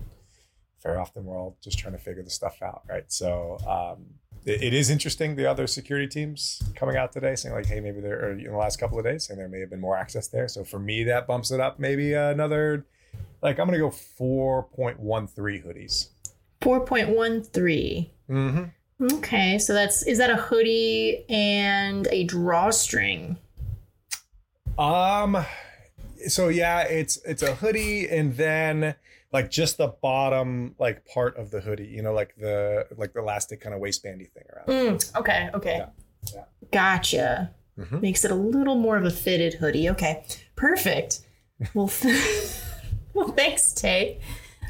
very 0.82 0.96
often 0.96 1.24
we're 1.24 1.38
all 1.38 1.56
just 1.62 1.78
trying 1.78 1.92
to 1.92 1.98
figure 1.98 2.22
the 2.22 2.30
stuff 2.30 2.62
out, 2.62 2.82
right? 2.88 3.10
So 3.10 3.58
um, 3.66 4.04
it, 4.44 4.62
it 4.62 4.74
is 4.74 4.90
interesting. 4.90 5.36
The 5.36 5.46
other 5.46 5.66
security 5.66 6.06
teams 6.06 6.62
coming 6.74 6.96
out 6.96 7.12
today 7.12 7.34
saying 7.34 7.54
like, 7.54 7.66
hey, 7.66 7.80
maybe 7.80 8.00
there, 8.00 8.24
or 8.24 8.32
in 8.32 8.44
the 8.44 8.56
last 8.56 8.78
couple 8.78 8.98
of 8.98 9.04
days, 9.04 9.26
saying 9.26 9.38
there 9.38 9.48
may 9.48 9.60
have 9.60 9.70
been 9.70 9.80
more 9.80 9.96
access 9.96 10.28
there. 10.28 10.48
So 10.48 10.64
for 10.64 10.78
me, 10.78 11.04
that 11.04 11.26
bumps 11.26 11.50
it 11.50 11.60
up 11.60 11.78
maybe 11.78 12.14
another. 12.14 12.86
Like 13.42 13.58
I'm 13.58 13.66
gonna 13.66 13.78
go 13.78 13.90
4.13 13.90 14.98
hoodies. 15.64 16.08
4.13. 16.60 18.10
Mm-hmm. 18.30 18.64
Okay, 19.00 19.58
so 19.58 19.72
that's 19.72 20.02
is 20.02 20.18
that 20.18 20.30
a 20.30 20.36
hoodie 20.36 21.24
and 21.28 22.08
a 22.10 22.24
drawstring? 22.24 23.38
Um, 24.76 25.44
so 26.26 26.48
yeah, 26.48 26.80
it's 26.80 27.16
it's 27.24 27.42
a 27.42 27.54
hoodie, 27.54 28.08
and 28.08 28.36
then 28.36 28.96
like 29.32 29.50
just 29.50 29.76
the 29.78 29.88
bottom 29.88 30.74
like 30.78 31.04
part 31.06 31.36
of 31.36 31.50
the 31.50 31.60
hoodie, 31.60 31.86
you 31.86 32.02
know, 32.02 32.12
like 32.12 32.34
the 32.36 32.86
like 32.96 33.12
the 33.12 33.20
elastic 33.20 33.60
kind 33.60 33.74
of 33.74 33.80
waistbandy 33.80 34.30
thing 34.30 34.44
around. 34.54 34.66
Mm, 35.00 35.16
okay, 35.18 35.50
okay. 35.54 35.76
Yeah, 35.78 35.88
yeah. 36.34 36.44
Gotcha. 36.72 37.50
Mhm. 37.78 38.02
Makes 38.02 38.24
it 38.24 38.30
a 38.30 38.34
little 38.34 38.74
more 38.74 38.96
of 38.96 39.04
a 39.04 39.10
fitted 39.10 39.54
hoodie. 39.54 39.88
Okay, 39.90 40.24
perfect. 40.56 41.20
Well, 41.74 41.90
well, 43.14 43.28
thanks, 43.28 43.72
Tay. 43.72 44.20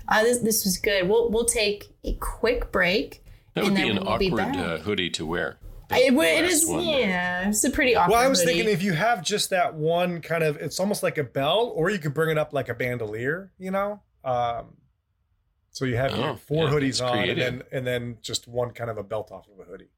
Uh, 0.08 0.22
this 0.22 0.38
this 0.38 0.64
was 0.64 0.76
good. 0.78 1.08
We'll 1.08 1.30
we'll 1.30 1.44
take 1.44 1.88
a 2.04 2.14
quick 2.14 2.72
break. 2.72 3.24
That 3.54 3.64
would 3.64 3.72
and 3.74 3.76
be 3.76 3.88
then 3.88 3.98
an 3.98 4.04
we'll 4.06 4.18
be 4.18 4.26
awkward 4.28 4.38
back. 4.52 4.56
uh, 4.56 4.78
hoodie 4.78 5.10
to 5.10 5.26
wear. 5.26 5.58
The 5.88 5.96
It, 5.96 6.14
wa- 6.14 6.22
it 6.22 6.42
last 6.42 6.52
is, 6.52 6.68
one 6.68 6.84
yeah. 6.86 7.48
It's 7.48 7.64
a 7.64 7.70
pretty 7.70 7.96
awkward. 7.96 8.12
Well, 8.14 8.22
I 8.22 8.28
was 8.28 8.40
hoodie. 8.42 8.54
thinking 8.54 8.72
if 8.72 8.82
you 8.82 8.92
have 8.92 9.22
just 9.22 9.50
that 9.50 9.74
one 9.74 10.20
kind 10.20 10.44
of, 10.44 10.56
it's 10.58 10.78
almost 10.78 11.02
like 11.02 11.16
a 11.18 11.24
bell, 11.24 11.72
or 11.74 11.88
you 11.90 11.98
could 11.98 12.12
bring 12.14 12.28
it 12.30 12.36
up 12.38 12.52
like 12.52 12.68
a 12.68 12.74
bandolier, 12.74 13.50
you 13.58 13.70
know. 13.70 14.00
Um, 14.28 14.76
so 15.70 15.84
you 15.84 15.96
have 15.96 16.16
your 16.16 16.30
Oh, 16.30 16.36
four 16.36 16.64
yeah, 16.64 16.70
hoodies 16.70 16.98
that's 16.98 17.00
on, 17.02 17.18
and 17.18 17.40
then 17.40 17.62
and 17.72 17.86
then 17.86 18.18
just 18.20 18.48
one 18.48 18.72
kind 18.72 18.90
of 18.90 18.98
a 18.98 19.02
belt 19.02 19.30
off 19.30 19.46
of 19.48 19.60
a 19.60 19.70
hoodie. 19.70 19.90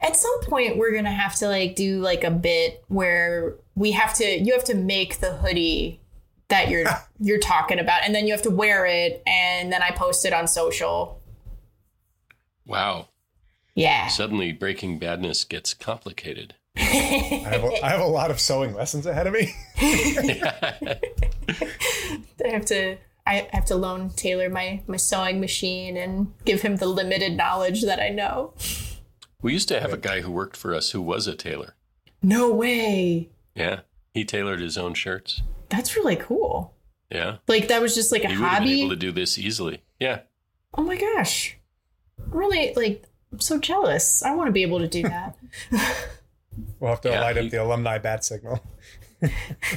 At 0.00 0.16
some 0.16 0.40
point, 0.42 0.78
we're 0.78 0.94
gonna 0.94 1.12
have 1.12 1.34
to 1.36 1.48
like 1.48 1.76
do 1.76 2.00
like 2.00 2.24
a 2.24 2.30
bit 2.30 2.82
where 2.88 3.56
we 3.74 3.92
have 3.92 4.14
to. 4.14 4.24
You 4.24 4.54
have 4.54 4.64
to 4.64 4.74
make 4.74 5.20
the 5.20 5.34
hoodie 5.34 6.00
that 6.48 6.70
you're 6.70 6.86
you're 7.20 7.38
talking 7.38 7.78
about, 7.78 8.02
and 8.04 8.14
then 8.14 8.26
you 8.26 8.32
have 8.32 8.42
to 8.42 8.50
wear 8.50 8.86
it, 8.86 9.22
and 9.26 9.72
then 9.72 9.82
I 9.82 9.90
post 9.90 10.24
it 10.24 10.32
on 10.32 10.48
social. 10.48 11.20
Wow. 12.66 13.08
Yeah. 13.74 14.08
Suddenly, 14.08 14.52
Breaking 14.52 14.98
Badness 14.98 15.44
gets 15.44 15.74
complicated. 15.74 16.54
I 16.76 16.80
have 16.80 17.64
a, 17.64 17.84
I 17.84 17.90
have 17.90 18.00
a 18.00 18.06
lot 18.06 18.30
of 18.30 18.40
sewing 18.40 18.74
lessons 18.74 19.04
ahead 19.06 19.26
of 19.26 19.34
me. 19.34 19.54
I 19.78 20.98
have 22.48 22.64
to 22.66 22.96
I 23.26 23.48
have 23.52 23.64
to 23.66 23.76
loan 23.76 24.10
Taylor 24.10 24.48
my 24.50 24.82
my 24.86 24.96
sewing 24.96 25.40
machine 25.40 25.96
and 25.96 26.32
give 26.44 26.62
him 26.62 26.76
the 26.76 26.86
limited 26.86 27.36
knowledge 27.36 27.82
that 27.82 28.00
I 28.00 28.08
know. 28.08 28.54
we 29.40 29.52
used 29.52 29.68
to 29.68 29.80
have 29.80 29.92
a 29.92 29.96
guy 29.98 30.20
who 30.22 30.30
worked 30.30 30.56
for 30.56 30.74
us 30.74 30.90
who 30.90 31.00
was 31.00 31.26
a 31.26 31.34
tailor. 31.36 31.74
No 32.22 32.52
way. 32.52 33.30
Yeah. 33.54 33.80
He 34.14 34.24
tailored 34.24 34.60
his 34.60 34.76
own 34.78 34.94
shirts. 34.94 35.42
That's 35.68 35.96
really 35.96 36.16
cool. 36.16 36.74
Yeah. 37.10 37.38
Like 37.48 37.68
that 37.68 37.80
was 37.82 37.94
just 37.94 38.12
like 38.12 38.24
a 38.24 38.28
He 38.28 38.36
would 38.36 38.42
have 38.44 38.58
been 38.60 38.68
hobby. 38.68 38.80
able 38.80 38.90
to 38.90 38.96
do 38.96 39.12
this 39.12 39.38
easily. 39.38 39.82
Yeah. 40.00 40.20
oh 40.74 40.82
my 40.82 40.96
gosh. 40.96 41.56
Really 42.28 42.72
like 42.74 43.04
I'm 43.32 43.40
so 43.40 43.58
jealous. 43.58 44.22
I 44.22 44.34
want 44.34 44.48
to 44.48 44.52
be 44.52 44.62
able 44.62 44.78
to 44.80 44.88
do 44.88 45.02
that. 45.02 45.36
We'll 46.80 46.90
have 46.90 47.00
to 47.02 47.08
Yeah, 47.08 47.20
light 47.22 47.36
he- 47.36 47.46
up 47.46 47.50
the 47.50 47.62
alumni 47.62 47.96
bat 47.98 48.24
signal. 48.24 48.60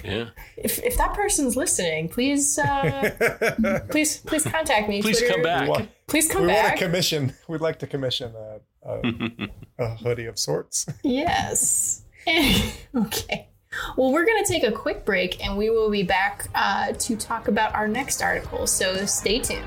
Yeah. 0.04 0.30
if 0.58 0.80
if 0.84 0.98
that 0.98 1.14
person's 1.14 1.56
listening, 1.56 2.10
please 2.10 2.58
uh 2.58 3.82
please 3.90 4.18
please 4.18 4.44
contact 4.44 4.90
me. 4.90 5.02
Please 5.02 5.22
come 5.28 5.42
back. 5.42 5.64
We 5.64 5.70
want, 5.70 5.90
Please 6.08 6.28
come 6.32 6.42
we 6.44 6.48
want 6.48 6.64
back. 6.64 6.76
a 6.76 6.86
commission. 6.86 7.34
We'd 7.48 7.62
like 7.62 7.80
to 7.80 7.88
commission 7.88 8.34
a, 8.36 8.60
a, 8.90 9.50
a 9.80 9.96
hoodie 9.98 10.26
of 10.26 10.38
sorts. 10.40 10.86
Yes. 11.04 12.04
okay. 12.96 13.48
Well, 13.98 14.12
we're 14.14 14.26
going 14.26 14.44
to 14.44 14.50
take 14.52 14.64
a 14.64 14.72
quick 14.72 15.04
break 15.04 15.44
and 15.46 15.58
we 15.58 15.70
will 15.70 15.90
be 15.90 16.04
back 16.04 16.48
uh, 16.56 16.94
to 16.94 17.16
talk 17.18 17.48
about 17.50 17.76
our 17.76 17.88
next 17.88 18.22
article. 18.22 18.68
So 18.68 19.06
stay 19.06 19.40
tuned. 19.40 19.64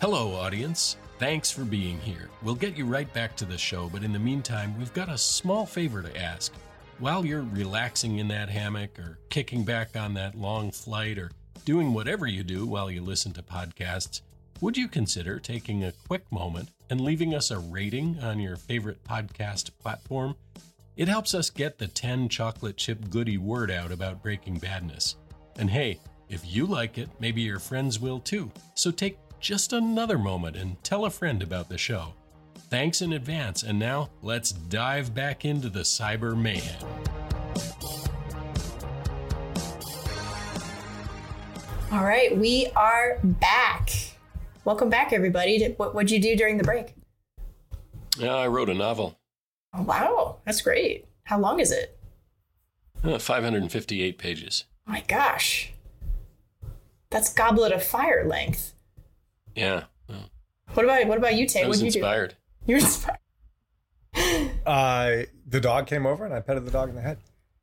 Hello, 0.00 0.34
audience. 0.34 0.96
Thanks 1.18 1.50
for 1.50 1.64
being 1.64 1.98
here. 2.00 2.28
We'll 2.42 2.54
get 2.54 2.76
you 2.76 2.84
right 2.84 3.10
back 3.14 3.36
to 3.36 3.44
the 3.44 3.56
show, 3.58 3.88
but 3.88 4.02
in 4.02 4.12
the 4.12 4.18
meantime, 4.18 4.76
we've 4.78 4.92
got 4.92 5.08
a 5.08 5.16
small 5.18 5.64
favor 5.66 6.02
to 6.02 6.16
ask. 6.16 6.52
While 6.98 7.26
you're 7.26 7.42
relaxing 7.42 8.20
in 8.20 8.28
that 8.28 8.48
hammock, 8.48 8.98
or 8.98 9.18
kicking 9.28 9.64
back 9.64 9.96
on 9.96 10.14
that 10.14 10.34
long 10.34 10.70
flight, 10.70 11.18
or 11.18 11.30
doing 11.66 11.92
whatever 11.92 12.26
you 12.26 12.42
do 12.42 12.66
while 12.66 12.90
you 12.90 13.02
listen 13.02 13.34
to 13.34 13.42
podcasts, 13.42 14.22
would 14.62 14.78
you 14.78 14.88
consider 14.88 15.38
taking 15.38 15.84
a 15.84 15.92
quick 16.08 16.24
moment 16.32 16.70
and 16.88 17.02
leaving 17.02 17.34
us 17.34 17.50
a 17.50 17.58
rating 17.58 18.18
on 18.22 18.40
your 18.40 18.56
favorite 18.56 19.04
podcast 19.04 19.72
platform? 19.78 20.36
It 20.96 21.08
helps 21.08 21.34
us 21.34 21.50
get 21.50 21.76
the 21.76 21.86
10 21.86 22.30
chocolate 22.30 22.78
chip 22.78 23.10
goody 23.10 23.36
word 23.36 23.70
out 23.70 23.92
about 23.92 24.22
Breaking 24.22 24.56
Badness. 24.56 25.16
And 25.58 25.68
hey, 25.68 26.00
if 26.30 26.40
you 26.46 26.64
like 26.64 26.96
it, 26.96 27.10
maybe 27.20 27.42
your 27.42 27.58
friends 27.58 28.00
will 28.00 28.20
too. 28.20 28.50
So 28.74 28.90
take 28.90 29.18
just 29.38 29.74
another 29.74 30.16
moment 30.16 30.56
and 30.56 30.82
tell 30.82 31.04
a 31.04 31.10
friend 31.10 31.42
about 31.42 31.68
the 31.68 31.76
show. 31.76 32.14
Thanks 32.68 33.00
in 33.00 33.12
advance, 33.12 33.62
and 33.62 33.78
now 33.78 34.10
let's 34.22 34.50
dive 34.52 35.14
back 35.14 35.44
into 35.44 35.68
the 35.68 35.80
cyber 35.80 36.36
mayhem. 36.36 36.82
All 41.92 42.04
right, 42.04 42.36
we 42.36 42.66
are 42.74 43.18
back. 43.22 43.90
Welcome 44.64 44.90
back, 44.90 45.12
everybody. 45.12 45.64
What 45.76 45.94
would 45.94 46.10
you 46.10 46.20
do 46.20 46.34
during 46.36 46.56
the 46.58 46.64
break? 46.64 46.94
Yeah, 48.18 48.34
I 48.34 48.48
wrote 48.48 48.68
a 48.68 48.74
novel, 48.74 49.18
Oh, 49.74 49.82
wow, 49.82 50.38
that's 50.44 50.62
great. 50.62 51.06
How 51.24 51.38
long 51.38 51.60
is 51.60 51.70
it? 51.70 51.98
uh, 53.04 53.18
558 53.18 54.18
pages. 54.18 54.64
Oh 54.88 54.92
my 54.92 55.02
gosh, 55.06 55.72
that's 57.10 57.32
Goblet 57.32 57.72
of 57.72 57.84
Fire 57.84 58.24
length. 58.26 58.74
Yeah, 59.54 59.84
well, 60.08 60.30
What 60.74 60.84
about 60.84 61.06
what 61.06 61.18
about 61.18 61.34
you, 61.34 61.46
Tay? 61.46 61.62
I 61.62 61.68
was 61.68 61.78
What'd 61.82 61.94
you 61.94 62.00
inspired. 62.00 62.34
Do? 62.66 62.72
You're 62.72 62.80
inspired. 62.80 63.18
Uh, 64.66 65.22
the 65.46 65.60
dog 65.60 65.86
came 65.86 66.06
over 66.06 66.24
and 66.24 66.34
I 66.34 66.40
petted 66.40 66.64
the 66.64 66.70
dog 66.70 66.88
in 66.88 66.94
the 66.94 67.00
head. 67.02 67.18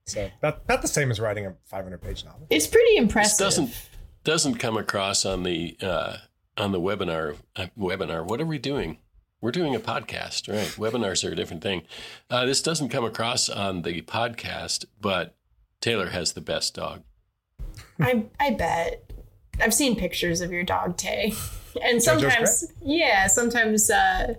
So 0.05 0.29
not 0.41 0.67
not 0.69 0.81
the 0.81 0.87
same 0.87 1.11
as 1.11 1.19
writing 1.19 1.45
a 1.45 1.55
500 1.65 2.01
page 2.01 2.23
novel. 2.25 2.45
It's 2.49 2.67
pretty 2.67 2.91
This 2.95 2.99
impressive. 3.01 3.39
doesn't 3.39 3.89
doesn't 4.23 4.55
come 4.55 4.77
across 4.77 5.25
on 5.25 5.43
the 5.43 5.75
uh, 5.81 6.17
on 6.57 6.71
the 6.71 6.79
webinar. 6.79 7.37
Uh, 7.55 7.67
webinar. 7.77 8.25
What 8.25 8.39
are 8.41 8.45
we 8.45 8.57
doing? 8.57 8.97
We're 9.41 9.51
doing 9.51 9.75
a 9.75 9.79
podcast, 9.79 10.47
right? 10.47 10.67
Webinars 10.77 11.27
are 11.27 11.33
a 11.33 11.35
different 11.35 11.61
thing. 11.63 11.83
Uh, 12.29 12.45
this 12.45 12.61
doesn't 12.61 12.89
come 12.89 13.03
across 13.03 13.49
on 13.49 13.81
the 13.81 14.01
podcast, 14.03 14.85
but 15.01 15.35
Taylor 15.81 16.09
has 16.11 16.31
the 16.33 16.41
best 16.41 16.75
dog. 16.75 17.03
I 17.99 18.25
I 18.39 18.51
bet. 18.51 19.09
I've 19.61 19.73
seen 19.73 19.95
pictures 19.95 20.41
of 20.41 20.51
your 20.51 20.63
dog 20.63 20.97
Tay, 20.97 21.33
and 21.81 22.01
sometimes 22.03 22.65
yeah, 22.81 23.27
sometimes 23.27 23.89
uh, 23.89 24.35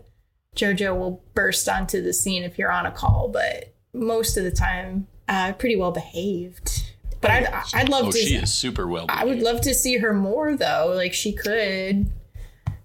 Jojo 0.54 0.96
will 0.98 1.22
burst 1.34 1.68
onto 1.68 2.02
the 2.02 2.12
scene 2.12 2.42
if 2.42 2.58
you're 2.58 2.72
on 2.72 2.86
a 2.86 2.90
call, 2.90 3.28
but 3.28 3.74
most 3.92 4.36
of 4.36 4.44
the 4.44 4.50
time, 4.50 5.06
uh, 5.28 5.52
pretty 5.54 5.76
well 5.76 5.92
behaved. 5.92 6.82
But 7.20 7.30
I'd 7.30 7.62
I'd 7.74 7.88
love 7.88 8.06
Oh, 8.06 8.10
to. 8.10 8.18
she 8.18 8.34
is 8.36 8.52
super 8.52 8.86
well. 8.86 9.06
I 9.08 9.24
would 9.24 9.40
love 9.40 9.60
to 9.62 9.72
see 9.74 9.96
her 9.98 10.12
more 10.12 10.56
though. 10.56 10.92
Like 10.94 11.14
she 11.14 11.32
could 11.32 12.10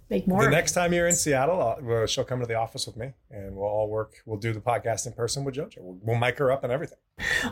make 0.10 0.28
more. 0.28 0.44
The 0.46 0.50
next 0.50 0.72
time 0.72 0.94
you're 0.94 1.08
in 1.08 1.16
Seattle, 1.16 1.62
I'll, 1.62 2.06
she'll 2.06 2.24
come 2.24 2.40
to 2.40 2.46
the 2.46 2.56
office 2.56 2.88
with 2.88 2.96
me 2.96 3.12
and 3.32 3.56
we'll 3.56 3.68
all 3.68 3.90
work. 3.90 4.14
We'll 4.26 4.40
do 4.40 4.54
the 4.54 4.62
podcast 4.62 5.08
in 5.08 5.14
person 5.14 5.44
with 5.44 5.56
JoJo. 5.56 5.78
We'll, 5.80 5.98
we'll 6.04 6.18
mic 6.18 6.38
her 6.38 6.52
up 6.54 6.64
and 6.64 6.72
everything. 6.72 6.98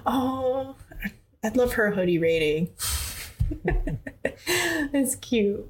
Oh, 0.06 0.76
I'd 1.44 1.58
love 1.58 1.74
her 1.74 1.92
hoodie 1.92 2.20
rating. 2.20 2.70
That's 4.92 5.16
cute. 5.18 5.70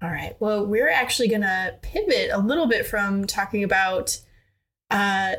All 0.00 0.10
right. 0.10 0.36
Well, 0.38 0.64
we're 0.64 0.90
actually 0.90 1.28
going 1.28 1.42
to 1.42 1.74
pivot 1.82 2.30
a 2.32 2.38
little 2.38 2.66
bit 2.66 2.86
from 2.86 3.26
talking 3.26 3.64
about 3.64 4.20
uh 4.90 5.34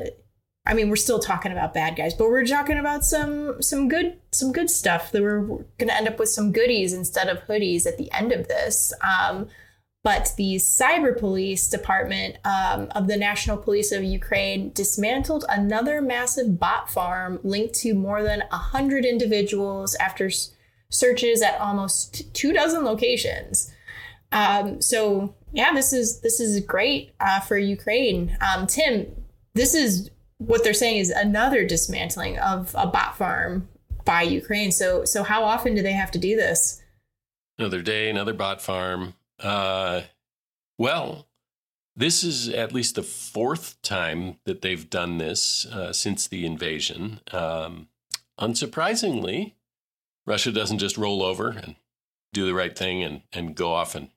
I 0.66 0.74
mean, 0.74 0.90
we're 0.90 0.96
still 0.96 1.18
talking 1.18 1.52
about 1.52 1.72
bad 1.72 1.96
guys, 1.96 2.12
but 2.14 2.28
we're 2.28 2.44
talking 2.44 2.78
about 2.78 3.04
some 3.04 3.62
some 3.62 3.88
good 3.88 4.18
some 4.32 4.52
good 4.52 4.70
stuff. 4.70 5.10
That 5.10 5.22
we're, 5.22 5.40
going 5.40 5.88
to 5.88 5.96
end 5.96 6.06
up 6.06 6.18
with 6.18 6.28
some 6.28 6.52
goodies 6.52 6.92
instead 6.92 7.28
of 7.28 7.44
hoodies 7.46 7.86
at 7.86 7.96
the 7.96 8.12
end 8.12 8.32
of 8.32 8.48
this. 8.48 8.92
Um 9.02 9.48
but 10.02 10.32
the 10.36 10.56
cyber 10.56 11.18
police 11.18 11.68
department 11.68 12.38
um, 12.44 12.88
of 12.94 13.06
the 13.06 13.18
National 13.18 13.58
Police 13.58 13.92
of 13.92 14.02
Ukraine 14.02 14.72
dismantled 14.72 15.44
another 15.48 16.00
massive 16.00 16.58
bot 16.58 16.90
farm 16.90 17.38
linked 17.42 17.74
to 17.80 17.92
more 17.92 18.22
than 18.22 18.40
100 18.50 19.04
individuals 19.04 19.94
after 19.96 20.30
searches 20.90 21.42
at 21.42 21.60
almost 21.60 22.32
two 22.32 22.52
dozen 22.52 22.82
locations. 22.82 23.70
Um, 24.32 24.80
so 24.80 25.34
yeah, 25.52 25.72
this 25.72 25.92
is 25.92 26.20
this 26.20 26.40
is 26.40 26.64
great 26.64 27.14
uh, 27.20 27.40
for 27.40 27.58
Ukraine. 27.58 28.36
Um, 28.40 28.66
Tim, 28.66 29.06
this 29.54 29.74
is 29.74 30.10
what 30.38 30.64
they're 30.64 30.72
saying 30.72 30.98
is 30.98 31.10
another 31.10 31.66
dismantling 31.66 32.38
of 32.38 32.74
a 32.78 32.86
bot 32.86 33.16
farm 33.16 33.68
by 34.04 34.22
Ukraine. 34.22 34.72
So 34.72 35.04
so 35.04 35.22
how 35.22 35.44
often 35.44 35.74
do 35.74 35.82
they 35.82 35.92
have 35.92 36.10
to 36.12 36.18
do 36.18 36.36
this? 36.36 36.80
Another 37.58 37.82
day, 37.82 38.08
another 38.08 38.32
bot 38.32 38.62
farm. 38.62 39.14
Uh, 39.38 40.02
well, 40.78 41.26
this 41.96 42.24
is 42.24 42.48
at 42.48 42.72
least 42.72 42.94
the 42.94 43.02
fourth 43.02 43.80
time 43.82 44.36
that 44.44 44.62
they've 44.62 44.88
done 44.88 45.18
this 45.18 45.66
uh, 45.66 45.92
since 45.92 46.26
the 46.26 46.46
invasion. 46.46 47.20
Um, 47.32 47.88
unsurprisingly, 48.40 49.52
Russia 50.26 50.52
doesn't 50.52 50.78
just 50.78 50.96
roll 50.96 51.22
over 51.22 51.50
and 51.50 51.76
do 52.32 52.46
the 52.46 52.54
right 52.54 52.76
thing 52.76 53.02
and, 53.02 53.22
and 53.32 53.54
go 53.54 53.74
off 53.74 53.94
and 53.94 54.08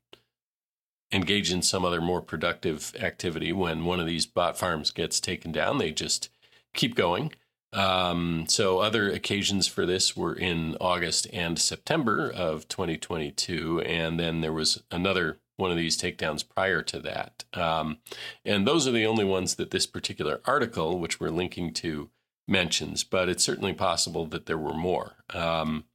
engage 1.14 1.52
in 1.52 1.62
some 1.62 1.86
other 1.86 2.02
more 2.02 2.22
productive 2.22 2.94
activity 3.00 3.54
when 3.54 3.86
one 3.86 4.00
of 4.00 4.08
these 4.08 4.26
bot 4.26 4.58
farms 4.58 4.92
gets 4.92 5.20
taken 5.20 5.52
down. 5.52 5.78
They 5.78 5.92
just 5.92 6.30
keep 6.74 6.96
going. 6.96 7.32
Um, 7.72 8.46
so 8.48 8.80
other 8.80 9.10
occasions 9.10 9.68
for 9.68 9.86
this 9.86 10.16
were 10.16 10.36
in 10.36 10.78
August 10.80 11.28
and 11.34 11.58
September 11.58 12.30
of 12.30 12.68
2022, 12.68 13.82
and 13.82 14.20
then 14.20 14.42
there 14.42 14.54
was 14.54 14.84
another 14.92 15.40
one 15.58 15.72
of 15.72 15.78
these 15.78 16.00
takedowns 16.00 16.48
prior 16.48 16.82
to 16.82 17.00
that. 17.00 17.44
Um, 17.54 17.98
and 18.46 18.68
those 18.68 18.88
are 18.88 18.92
the 18.92 19.06
only 19.06 19.26
ones 19.26 19.56
that 19.56 19.72
this 19.72 19.88
particular 19.88 20.42
article, 20.46 21.00
which 21.00 21.20
we're 21.20 21.30
linking 21.30 21.74
to, 21.74 22.10
mentions. 22.48 23.04
But 23.04 23.30
it's 23.30 23.44
certainly 23.44 23.74
possible 23.74 24.26
that 24.28 24.46
there 24.46 24.58
were 24.58 24.74
more. 24.74 25.24
Um, 25.34 25.86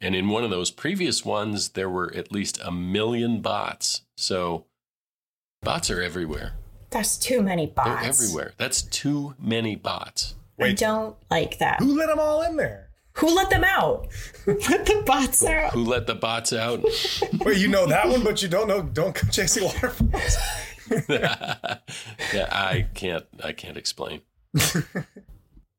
and 0.00 0.14
in 0.14 0.28
one 0.28 0.44
of 0.44 0.50
those 0.50 0.70
previous 0.70 1.24
ones, 1.24 1.70
there 1.70 1.88
were 1.88 2.12
at 2.14 2.32
least 2.32 2.60
a 2.62 2.70
million 2.70 3.40
bots. 3.40 4.02
So 4.16 4.66
bots 5.62 5.90
are 5.90 6.00
everywhere. 6.02 6.52
That's 6.90 7.16
too 7.16 7.42
many 7.42 7.66
bots. 7.66 7.88
They're 7.88 8.08
everywhere. 8.08 8.52
That's 8.56 8.82
too 8.82 9.34
many 9.38 9.74
bots. 9.74 10.34
I 10.60 10.72
don't 10.72 11.16
like 11.30 11.58
that. 11.58 11.80
Who 11.80 11.96
let 11.98 12.06
them 12.06 12.20
all 12.20 12.42
in 12.42 12.56
there? 12.56 12.90
Who 13.14 13.34
let 13.34 13.50
them 13.50 13.64
out? 13.64 14.08
let 14.46 14.86
the 14.86 15.02
bots 15.06 15.44
out. 15.44 15.72
Who 15.72 15.84
let 15.84 16.06
the 16.06 16.14
bots 16.14 16.52
out? 16.52 16.82
Wait, 17.44 17.58
you 17.58 17.68
know 17.68 17.86
that 17.86 18.08
one, 18.08 18.22
but 18.22 18.42
you 18.42 18.48
don't 18.48 18.68
know. 18.68 18.82
Don't 18.82 19.14
go 19.14 19.28
chasing 19.30 19.64
waterfalls. 19.64 20.36
yeah, 21.08 22.48
I 22.50 22.86
can't. 22.94 23.24
I 23.42 23.52
can't 23.52 23.76
explain. 23.76 24.20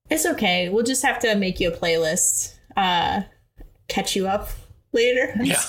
It's 0.10 0.26
okay. 0.26 0.70
We'll 0.70 0.84
just 0.84 1.04
have 1.04 1.20
to 1.20 1.36
make 1.36 1.60
you 1.60 1.70
a 1.70 1.76
playlist. 1.76 2.56
Uh, 2.76 3.22
catch 3.88 4.16
you 4.16 4.28
up 4.28 4.50
later. 4.92 5.34
Yeah. 5.42 5.62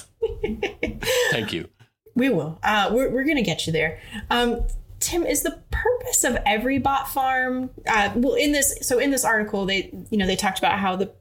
Thank 1.31 1.53
you. 1.53 1.69
We 2.17 2.31
will. 2.31 2.59
Uh, 2.63 2.91
we're 2.91 3.11
we're 3.11 3.25
gonna 3.25 3.43
get 3.43 3.67
you 3.67 3.73
there. 3.73 4.01
Um, 4.31 4.63
Tim, 4.99 5.25
is 5.25 5.43
the 5.43 5.63
purpose 5.71 6.25
of 6.25 6.39
every 6.47 6.79
bot 6.79 7.09
farm? 7.09 7.71
Uh, 7.87 8.11
well, 8.17 8.35
in 8.35 8.53
this, 8.53 8.79
so 8.81 8.99
in 8.99 9.11
this 9.11 9.25
article, 9.25 9.67
they 9.67 9.93
you 10.11 10.19
know 10.19 10.27
they 10.27 10.35
talked 10.35 10.59
about 10.59 10.79
how 10.79 10.97
the 10.97 11.13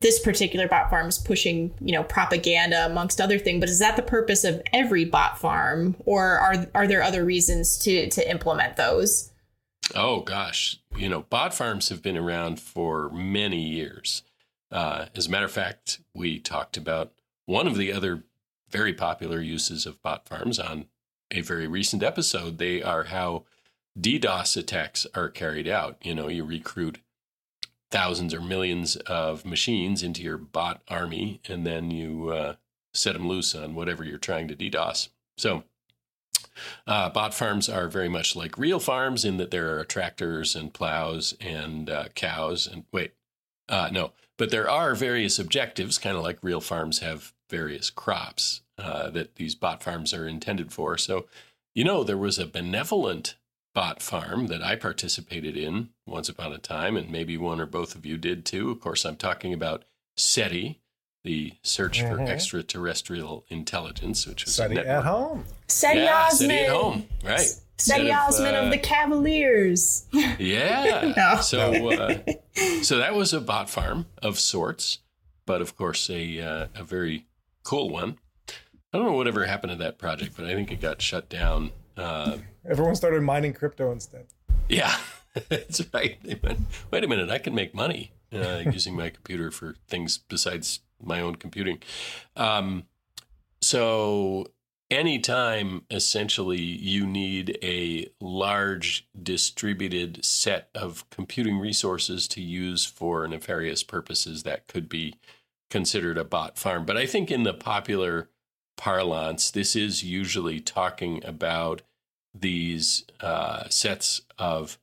this 0.00 0.20
particular 0.20 0.68
bot 0.68 0.90
farm 0.90 1.08
is 1.08 1.18
pushing 1.18 1.72
you 1.80 1.92
know 1.92 2.02
propaganda 2.02 2.84
amongst 2.84 3.20
other 3.20 3.38
things. 3.38 3.60
But 3.60 3.68
is 3.68 3.78
that 3.78 3.96
the 3.96 4.02
purpose 4.02 4.44
of 4.44 4.60
every 4.72 5.04
bot 5.04 5.38
farm, 5.38 5.96
or 6.04 6.24
are 6.38 6.66
are 6.74 6.88
there 6.88 7.02
other 7.02 7.24
reasons 7.24 7.78
to 7.78 8.10
to 8.10 8.28
implement 8.28 8.76
those? 8.76 9.30
Oh 9.94 10.20
gosh, 10.20 10.80
you 10.96 11.08
know, 11.08 11.22
bot 11.22 11.54
farms 11.54 11.88
have 11.88 12.02
been 12.02 12.16
around 12.16 12.60
for 12.60 13.08
many 13.10 13.62
years. 13.62 14.22
Uh, 14.70 15.06
as 15.14 15.28
a 15.28 15.30
matter 15.30 15.46
of 15.46 15.52
fact, 15.52 16.00
we 16.12 16.40
talked 16.40 16.76
about 16.76 17.12
one 17.46 17.66
of 17.66 17.76
the 17.76 17.92
other 17.92 18.24
very 18.70 18.92
popular 18.92 19.40
uses 19.40 19.86
of 19.86 20.02
bot 20.02 20.28
farms 20.28 20.58
on 20.58 20.86
a 21.30 21.40
very 21.40 21.66
recent 21.66 22.02
episode. 22.02 22.58
They 22.58 22.82
are 22.82 23.04
how 23.04 23.44
DDoS 23.98 24.56
attacks 24.56 25.06
are 25.14 25.28
carried 25.28 25.68
out. 25.68 25.96
You 26.02 26.14
know, 26.14 26.28
you 26.28 26.44
recruit 26.44 27.00
thousands 27.90 28.34
or 28.34 28.40
millions 28.40 28.96
of 28.96 29.44
machines 29.44 30.02
into 30.02 30.22
your 30.22 30.38
bot 30.38 30.82
army, 30.88 31.40
and 31.48 31.66
then 31.66 31.90
you 31.90 32.30
uh, 32.30 32.54
set 32.92 33.14
them 33.14 33.28
loose 33.28 33.54
on 33.54 33.74
whatever 33.74 34.04
you're 34.04 34.18
trying 34.18 34.48
to 34.48 34.56
DDoS. 34.56 35.08
So, 35.36 35.64
uh, 36.86 37.08
bot 37.10 37.34
farms 37.34 37.68
are 37.68 37.88
very 37.88 38.08
much 38.08 38.34
like 38.34 38.58
real 38.58 38.80
farms 38.80 39.24
in 39.24 39.36
that 39.38 39.50
there 39.50 39.78
are 39.78 39.84
tractors 39.84 40.56
and 40.56 40.74
plows 40.74 41.34
and 41.40 41.88
uh, 41.88 42.08
cows 42.14 42.66
and 42.66 42.84
wait, 42.92 43.12
uh, 43.68 43.88
no, 43.92 44.12
but 44.36 44.50
there 44.50 44.68
are 44.68 44.94
various 44.94 45.38
objectives, 45.38 45.98
kind 45.98 46.16
of 46.16 46.22
like 46.22 46.38
real 46.42 46.60
farms 46.60 46.98
have 46.98 47.32
various 47.48 47.90
crops 47.90 48.62
uh, 48.78 49.10
that 49.10 49.36
these 49.36 49.54
bot 49.54 49.82
farms 49.82 50.12
are 50.14 50.26
intended 50.28 50.72
for. 50.72 50.96
So, 50.98 51.26
you 51.74 51.84
know, 51.84 52.04
there 52.04 52.16
was 52.18 52.38
a 52.38 52.46
benevolent 52.46 53.36
bot 53.74 54.02
farm 54.02 54.46
that 54.48 54.62
I 54.62 54.76
participated 54.76 55.56
in 55.56 55.90
once 56.06 56.28
upon 56.28 56.52
a 56.52 56.58
time, 56.58 56.96
and 56.96 57.10
maybe 57.10 57.36
one 57.36 57.60
or 57.60 57.66
both 57.66 57.94
of 57.94 58.04
you 58.06 58.16
did 58.16 58.44
too. 58.44 58.70
Of 58.70 58.80
course, 58.80 59.04
I'm 59.04 59.16
talking 59.16 59.52
about 59.52 59.84
SETI, 60.16 60.80
the 61.24 61.54
Search 61.62 62.00
for 62.00 62.16
Mhm. 62.18 62.28
Extraterrestrial 62.28 63.44
Intelligence, 63.48 64.26
which 64.26 64.44
was 64.44 64.52
a 64.52 64.54
Study 64.54 64.74
network. 64.76 64.94
at 64.96 65.04
home. 65.04 65.44
Seti 65.68 66.00
Yeah, 66.00 66.26
Osman. 66.26 66.48
SETI 66.50 66.64
at 66.64 66.70
home, 66.70 67.08
right? 67.24 67.40
Seti 67.80 68.08
Instead 68.10 68.54
of, 68.54 68.62
uh, 68.62 68.66
of 68.66 68.70
the 68.72 68.78
Cavaliers. 68.78 70.06
Yeah. 70.38 71.12
No. 71.16 71.40
So, 71.40 71.92
uh, 71.92 72.18
so 72.82 72.98
that 72.98 73.14
was 73.14 73.32
a 73.32 73.40
bot 73.40 73.70
farm 73.70 74.06
of 74.22 74.38
sorts, 74.40 74.98
but 75.46 75.60
of 75.60 75.76
course 75.76 76.08
a 76.10 76.40
uh, 76.40 76.66
a 76.74 76.82
very 76.82 77.26
cool 77.68 77.90
one. 77.90 78.16
I 78.48 78.96
don't 78.96 79.04
know 79.04 79.12
whatever 79.12 79.44
happened 79.44 79.72
to 79.72 79.78
that 79.78 79.98
project, 79.98 80.32
but 80.34 80.46
I 80.46 80.54
think 80.54 80.72
it 80.72 80.80
got 80.80 81.02
shut 81.02 81.28
down. 81.28 81.70
Uh, 81.98 82.38
Everyone 82.66 82.94
started 82.94 83.22
mining 83.22 83.52
crypto 83.52 83.92
instead. 83.92 84.24
yeah, 84.70 84.96
that's 85.50 85.82
right. 85.92 86.16
They 86.22 86.40
went, 86.42 86.60
Wait 86.90 87.04
a 87.04 87.06
minute, 87.06 87.28
I 87.28 87.36
can 87.36 87.54
make 87.54 87.74
money 87.74 88.12
uh, 88.32 88.62
using 88.72 88.96
my 88.96 89.10
computer 89.10 89.50
for 89.50 89.74
things 89.86 90.16
besides 90.16 90.80
my 91.02 91.20
own 91.20 91.34
computing. 91.34 91.82
Um, 92.36 92.84
so 93.60 94.46
anytime 94.90 95.82
essentially 95.90 96.62
you 96.62 97.06
need 97.06 97.58
a 97.62 98.08
large 98.18 99.06
distributed 99.22 100.24
set 100.24 100.70
of 100.74 101.08
computing 101.10 101.58
resources 101.58 102.26
to 102.28 102.40
use 102.40 102.86
for 102.86 103.28
nefarious 103.28 103.82
purposes 103.82 104.44
that 104.44 104.66
could 104.68 104.88
be 104.88 105.16
considered 105.70 106.18
a 106.18 106.24
bot 106.24 106.58
farm. 106.58 106.84
But 106.84 106.96
i 106.96 107.06
think 107.06 107.30
in 107.30 107.42
the 107.42 107.54
popular 107.54 108.28
parlance 108.76 109.50
this 109.50 109.74
is 109.74 110.04
usually 110.04 110.60
talking 110.60 111.22
about 111.24 111.82
these 112.32 113.04
uh, 113.20 113.68
sets 113.68 114.20
of 114.38 114.78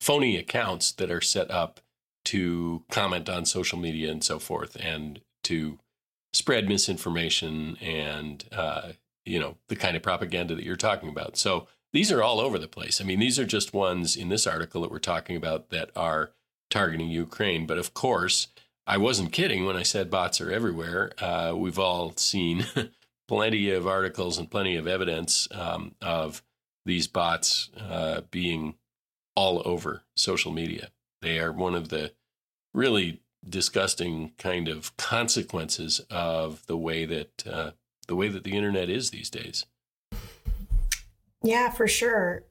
phony 0.00 0.36
accounts 0.36 0.92
that 0.92 1.10
are 1.10 1.20
set 1.20 1.50
up 1.50 1.80
to 2.24 2.84
comment 2.90 3.28
on 3.28 3.44
social 3.44 3.78
media 3.78 4.10
and 4.10 4.22
so 4.22 4.38
forth 4.38 4.76
and 4.80 5.20
to 5.42 5.78
spread 6.32 6.68
misinformation 6.68 7.76
and 7.80 8.44
uh, 8.52 8.92
you 9.24 9.38
know 9.38 9.56
the 9.68 9.76
kind 9.76 9.96
of 9.96 10.02
propaganda 10.02 10.54
that 10.54 10.64
you're 10.64 10.76
talking 10.76 11.08
about. 11.08 11.36
So 11.36 11.66
these 11.92 12.12
are 12.12 12.22
all 12.22 12.40
over 12.40 12.58
the 12.58 12.68
place. 12.68 13.00
I 13.00 13.04
mean 13.04 13.18
these 13.18 13.38
are 13.38 13.46
just 13.46 13.74
ones 13.74 14.16
in 14.16 14.28
this 14.28 14.46
article 14.46 14.82
that 14.82 14.90
we're 14.90 14.98
talking 14.98 15.36
about 15.36 15.70
that 15.70 15.90
are 15.96 16.30
targeting 16.70 17.08
ukraine. 17.08 17.66
But 17.66 17.78
of 17.78 17.94
course 17.94 18.48
i 18.86 18.96
wasn't 18.96 19.32
kidding 19.32 19.64
when 19.64 19.76
i 19.76 19.82
said 19.82 20.10
bots 20.10 20.40
are 20.40 20.50
everywhere 20.50 21.12
uh, 21.18 21.52
we've 21.56 21.78
all 21.78 22.12
seen 22.16 22.66
plenty 23.28 23.70
of 23.70 23.86
articles 23.86 24.38
and 24.38 24.50
plenty 24.50 24.76
of 24.76 24.86
evidence 24.86 25.48
um, 25.52 25.94
of 26.02 26.42
these 26.86 27.06
bots 27.06 27.70
uh, 27.78 28.22
being 28.30 28.74
all 29.36 29.62
over 29.64 30.02
social 30.16 30.52
media 30.52 30.90
they 31.22 31.38
are 31.38 31.52
one 31.52 31.74
of 31.74 31.88
the 31.88 32.12
really 32.74 33.20
disgusting 33.48 34.32
kind 34.38 34.68
of 34.68 34.96
consequences 34.96 36.00
of 36.10 36.66
the 36.66 36.76
way 36.76 37.04
that 37.04 37.46
uh, 37.46 37.70
the 38.06 38.16
way 38.16 38.28
that 38.28 38.44
the 38.44 38.56
internet 38.56 38.90
is 38.90 39.10
these 39.10 39.30
days. 39.30 39.66
Yeah, 41.42 41.70
for 41.70 41.86
sure. 41.86 42.44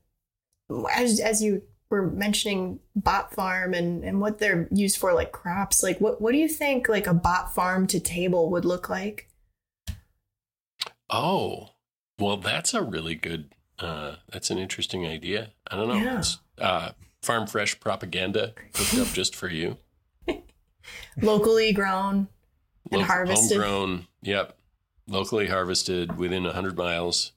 As 0.94 1.20
as 1.20 1.42
you 1.42 1.63
were 1.89 2.08
mentioning 2.10 2.80
bot 2.95 3.34
farm 3.34 3.73
and 3.73 4.04
and 4.04 4.21
what 4.21 4.38
they're 4.39 4.67
used 4.71 4.97
for, 4.97 5.13
like 5.13 5.32
crops, 5.32 5.82
like 5.84 5.99
what 5.99 6.21
what 6.21 6.32
do 6.32 6.38
you 6.38 6.47
think 6.47 6.88
like 6.89 7.08
a 7.08 7.13
bot 7.13 7.54
farm 7.54 7.88
to 7.88 7.99
table 7.99 8.49
would 8.52 8.65
look 8.65 8.89
like? 8.89 9.28
Oh, 11.10 11.69
well, 12.19 12.38
that's 12.38 12.73
a 12.73 12.82
really 12.84 13.15
good. 13.15 13.54
Uh, 13.80 14.15
that's 14.32 14.52
an 14.52 14.58
interesting 14.58 15.06
idea. 15.08 15.52
I 15.71 15.75
don't 15.78 15.88
know. 15.88 15.95
Yeah. 15.95 16.19
It's, 16.19 16.38
uh, 16.58 16.91
farm 17.21 17.47
fresh 17.47 17.80
propaganda 17.80 18.54
hooked 18.75 19.08
up 19.08 19.13
just 19.13 19.36
for 19.36 19.47
you. 19.49 19.78
Locally 21.21 21.71
grown 21.73 22.28
and 22.91 23.02
Local- 23.02 23.06
harvested. 23.06 23.58
homegrown. 23.62 24.08
Yep, 24.21 24.58
locally 25.08 25.47
harvested 25.47 26.17
within 26.17 26.43
hundred 26.45 26.78
miles 26.78 27.32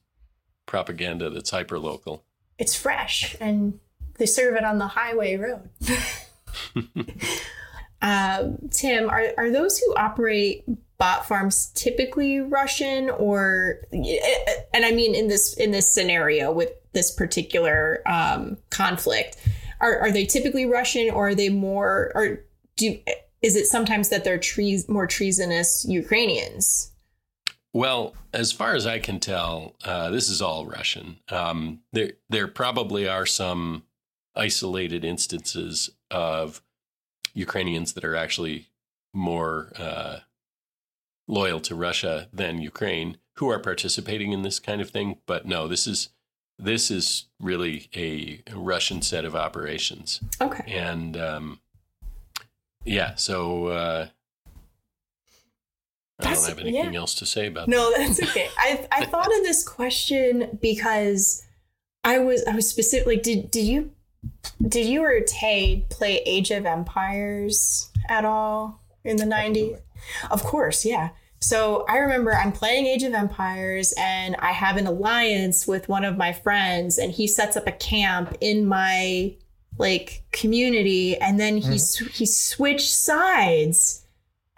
propaganda 0.65 1.29
that's 1.29 1.49
hyper 1.49 1.79
local. 1.79 2.23
It's 2.57 2.75
fresh 2.75 3.35
and 3.39 3.79
they 4.17 4.25
serve 4.25 4.55
it 4.55 4.63
on 4.63 4.77
the 4.77 4.87
highway 4.87 5.35
road. 5.35 5.69
uh, 8.01 8.49
Tim, 8.71 9.09
are, 9.09 9.27
are 9.37 9.51
those 9.51 9.77
who 9.79 9.95
operate 9.95 10.63
bot 10.97 11.25
farms 11.25 11.71
typically 11.73 12.39
Russian 12.39 13.09
or 13.09 13.79
and 13.91 14.85
I 14.85 14.91
mean 14.91 15.15
in 15.15 15.27
this 15.27 15.53
in 15.55 15.71
this 15.71 15.91
scenario 15.91 16.51
with 16.51 16.69
this 16.93 17.11
particular 17.11 18.01
um, 18.05 18.57
conflict, 18.69 19.37
are, 19.81 19.99
are 19.99 20.11
they 20.11 20.25
typically 20.25 20.65
Russian 20.65 21.09
or 21.09 21.29
are 21.29 21.35
they 21.35 21.49
more 21.49 22.11
or 22.15 22.45
do 22.77 22.97
is 23.41 23.55
it 23.55 23.67
sometimes 23.67 24.09
that 24.09 24.23
they're 24.23 24.39
tre- 24.39 24.83
more 24.87 25.05
treasonous 25.05 25.85
Ukrainians? 25.87 26.91
Well, 27.73 28.15
as 28.33 28.51
far 28.51 28.75
as 28.75 28.85
I 28.85 28.99
can 28.99 29.19
tell, 29.19 29.75
uh, 29.83 30.11
this 30.11 30.29
is 30.29 30.41
all 30.41 30.65
Russian. 30.65 31.17
Um, 31.29 31.81
there, 31.91 32.11
there 32.29 32.47
probably 32.47 33.07
are 33.07 33.25
some 33.25 33.83
isolated 34.35 35.03
instances 35.03 35.89
of 36.09 36.61
Ukrainians 37.33 37.93
that 37.93 38.03
are 38.05 38.15
actually 38.15 38.67
more 39.13 39.71
uh, 39.77 40.19
loyal 41.27 41.59
to 41.61 41.75
Russia 41.75 42.27
than 42.33 42.61
Ukraine 42.61 43.17
who 43.37 43.49
are 43.49 43.59
participating 43.59 44.31
in 44.31 44.43
this 44.43 44.59
kind 44.59 44.81
of 44.81 44.89
thing. 44.89 45.17
But 45.25 45.45
no, 45.45 45.67
this 45.67 45.87
is 45.87 46.09
this 46.59 46.91
is 46.91 47.25
really 47.39 47.89
a 47.95 48.41
Russian 48.53 49.01
set 49.01 49.25
of 49.25 49.35
operations. 49.35 50.21
Okay. 50.39 50.71
And 50.71 51.17
um, 51.17 51.59
yeah, 52.83 53.15
so 53.15 53.67
uh, 53.67 54.07
I 56.19 56.23
That's- 56.23 56.41
don't 56.41 56.49
have 56.49 56.59
anything 56.59 56.93
yeah. 56.93 56.99
else 56.99 57.15
to 57.15 57.25
say 57.25 57.47
about 57.47 57.67
No, 57.67 57.91
that's 57.97 58.21
okay. 58.21 58.49
I 58.57 58.87
I 58.91 59.05
thought 59.11 59.27
of 59.27 59.43
this 59.43 59.67
question 59.67 60.59
because 60.61 61.43
I 62.03 62.19
was 62.19 62.43
I 62.45 62.55
was 62.55 62.69
specifically 62.69 63.17
did 63.17 63.49
did 63.49 63.65
you 63.65 63.91
did 64.67 64.85
you 64.85 65.03
or 65.03 65.19
Tay 65.21 65.85
play 65.89 66.21
Age 66.25 66.51
of 66.51 66.65
Empires 66.65 67.89
at 68.09 68.25
all 68.25 68.81
in 69.03 69.17
the 69.17 69.25
90s? 69.25 69.79
Of 70.31 70.43
course, 70.43 70.85
yeah. 70.85 71.09
So 71.39 71.85
I 71.89 71.97
remember 71.97 72.33
I'm 72.33 72.53
playing 72.53 72.85
Age 72.85 73.03
of 73.03 73.13
Empires 73.13 73.93
and 73.97 74.35
I 74.39 74.51
have 74.51 74.77
an 74.77 74.87
alliance 74.87 75.67
with 75.67 75.89
one 75.89 76.05
of 76.05 76.17
my 76.17 76.31
friends 76.31 76.97
and 76.97 77.11
he 77.11 77.27
sets 77.27 77.57
up 77.57 77.67
a 77.67 77.73
camp 77.73 78.35
in 78.39 78.65
my 78.65 79.35
like 79.77 80.23
community 80.31 81.17
and 81.17 81.39
then 81.39 81.57
he 81.57 81.75
mm-hmm. 81.75 81.77
sw- 81.77 82.15
he 82.15 82.25
switched 82.25 82.93
sides 82.93 84.05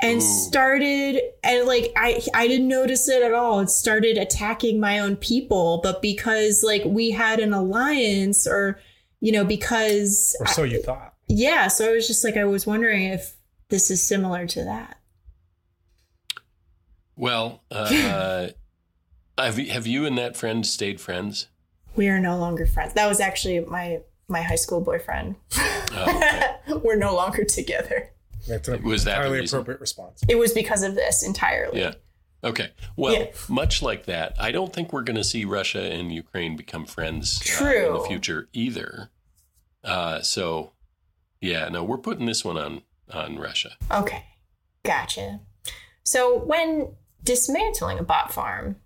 and 0.01 0.17
Ooh. 0.17 0.21
started 0.21 1.21
and 1.43 1.65
like 1.65 1.91
I 1.95 2.21
I 2.35 2.47
didn't 2.47 2.67
notice 2.67 3.09
it 3.09 3.23
at 3.23 3.33
all. 3.33 3.61
It 3.61 3.69
started 3.71 4.17
attacking 4.17 4.79
my 4.79 4.99
own 4.99 5.15
people, 5.15 5.79
but 5.81 6.03
because 6.03 6.63
like 6.63 6.83
we 6.85 7.09
had 7.09 7.39
an 7.39 7.53
alliance 7.53 8.45
or 8.45 8.79
you 9.19 9.31
know 9.31 9.43
because 9.45 10.35
Or 10.39 10.47
so 10.47 10.63
you 10.63 10.81
thought. 10.81 11.13
yeah, 11.27 11.67
so 11.67 11.89
I 11.89 11.93
was 11.93 12.07
just 12.07 12.23
like 12.23 12.37
I 12.37 12.45
was 12.45 12.65
wondering 12.67 13.03
if 13.05 13.35
this 13.69 13.89
is 13.91 14.01
similar 14.01 14.45
to 14.47 14.63
that. 14.63 14.97
Well, 17.15 17.63
uh, 17.71 18.47
have 19.37 19.59
you, 19.59 19.71
have 19.71 19.87
you 19.87 20.05
and 20.05 20.17
that 20.17 20.35
friend 20.35 20.65
stayed 20.65 20.99
friends? 20.99 21.47
We 21.95 22.09
are 22.09 22.19
no 22.19 22.37
longer 22.37 22.65
friends. 22.65 22.93
That 22.93 23.07
was 23.07 23.19
actually 23.19 23.61
my 23.61 24.01
my 24.27 24.41
high 24.41 24.55
school 24.55 24.81
boyfriend. 24.81 25.35
Oh, 25.57 25.85
okay. 26.07 26.55
We're 26.83 26.95
no 26.97 27.15
longer 27.15 27.45
together. 27.45 28.09
That's 28.47 28.67
an 28.67 28.83
Was 28.83 29.03
that 29.05 29.11
the 29.11 29.17
entirely 29.17 29.39
reason? 29.41 29.57
appropriate 29.57 29.79
response. 29.81 30.21
It 30.27 30.35
was 30.37 30.51
because 30.51 30.83
of 30.83 30.95
this 30.95 31.23
entirely. 31.23 31.79
Yeah. 31.79 31.93
Okay. 32.45 32.71
Well, 32.95 33.13
Yeah. 33.13 33.25
much 33.49 33.81
like 33.81 34.05
that, 34.05 34.35
I 34.39 34.51
don't 34.51 34.71
think 34.71 34.93
we're 34.93 35.01
going 35.03 35.17
to 35.17 35.23
see 35.23 35.43
Russia 35.45 35.81
and 35.81 36.13
Ukraine 36.13 36.55
become 36.55 36.85
friends 36.85 37.41
uh, 37.59 37.65
in 37.65 37.93
the 37.93 37.99
future 38.07 38.47
either. 38.53 39.09
Uh, 39.83 40.21
so, 40.21 40.71
yeah, 41.41 41.67
no, 41.69 41.83
we're 41.83 41.97
putting 41.97 42.25
this 42.27 42.45
one 42.45 42.57
on 42.57 42.83
on 43.11 43.37
Russia. 43.37 43.71
Okay. 43.91 44.23
Gotcha. 44.83 45.39
So 46.03 46.37
when 46.39 46.95
dismantling 47.23 47.99
a 47.99 48.03
bot 48.03 48.31
farm, 48.33 48.77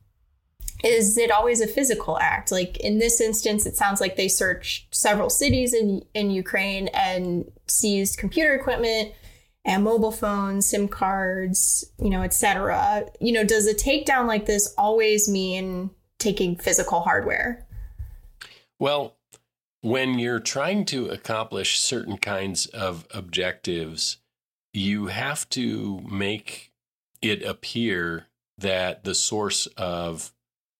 is 0.83 1.17
it 1.17 1.31
always 1.31 1.61
a 1.61 1.67
physical 1.67 2.17
act? 2.19 2.51
Like 2.51 2.77
in 2.77 2.99
this 2.99 3.19
instance, 3.21 3.65
it 3.65 3.75
sounds 3.75 3.99
like 4.01 4.15
they 4.15 4.27
searched 4.29 4.93
several 4.95 5.29
cities 5.29 5.73
in, 5.73 6.03
in 6.13 6.31
Ukraine 6.31 6.87
and 6.89 7.49
seized 7.67 8.17
computer 8.17 8.53
equipment 8.55 9.13
and 9.69 9.83
mobile 9.83 10.11
phones, 10.11 10.65
SIM 10.65 10.87
cards, 10.87 11.85
you 12.01 12.09
know, 12.09 12.23
etc. 12.23 13.05
You 13.21 13.31
know, 13.31 13.43
does 13.43 13.67
a 13.67 13.75
takedown 13.75 14.25
like 14.25 14.47
this 14.47 14.73
always 14.79 15.29
mean 15.29 15.91
taking 16.17 16.55
physical 16.55 17.01
hardware? 17.01 17.67
Well, 18.79 19.15
when 19.81 20.17
you're 20.17 20.39
trying 20.39 20.85
to 20.85 21.09
accomplish 21.09 21.79
certain 21.79 22.17
kinds 22.17 22.65
of 22.65 23.05
objectives, 23.13 24.17
you 24.73 25.07
have 25.07 25.47
to 25.49 25.99
make 26.09 26.71
it 27.21 27.43
appear 27.43 28.25
that 28.57 29.03
the 29.03 29.13
source 29.13 29.67
of, 29.77 30.33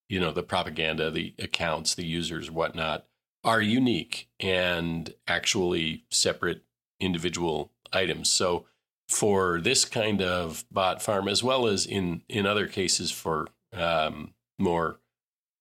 you 0.09 0.19
know, 0.19 0.31
the 0.31 0.41
propaganda, 0.41 1.11
the 1.11 1.35
accounts, 1.37 1.93
the 1.93 2.05
users, 2.05 2.49
whatnot, 2.49 3.05
are 3.43 3.61
unique 3.61 4.29
and 4.39 5.13
actually 5.27 6.05
separate 6.09 6.63
individual 6.99 7.71
items. 7.93 8.29
So 8.29 8.65
for 9.09 9.59
this 9.59 9.85
kind 9.85 10.21
of 10.21 10.63
bot 10.71 11.01
farm, 11.01 11.27
as 11.27 11.43
well 11.43 11.67
as 11.67 11.85
in 11.85 12.21
in 12.29 12.45
other 12.45 12.67
cases 12.67 13.11
for 13.11 13.47
um, 13.73 14.33
more 14.57 14.99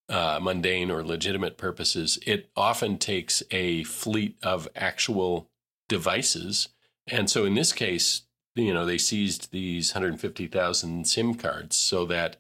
uh, 0.09 0.39
mundane 0.41 0.91
or 0.91 1.03
legitimate 1.03 1.57
purposes, 1.57 2.19
it 2.27 2.51
often 2.57 2.99
takes 2.99 3.43
a 3.51 3.85
fleet 3.85 4.37
of 4.43 4.69
actual 4.77 5.51
devices. 5.89 6.69
And 7.07 7.29
so 7.29 7.45
in 7.45 7.55
this 7.55 7.73
case, 7.73 8.23
you 8.55 8.73
know, 8.73 8.85
they 8.85 8.99
seized 8.99 9.53
these 9.53 9.95
150,000 9.95 11.07
SIM 11.07 11.35
cards 11.35 11.77
so 11.77 12.05
that 12.07 12.37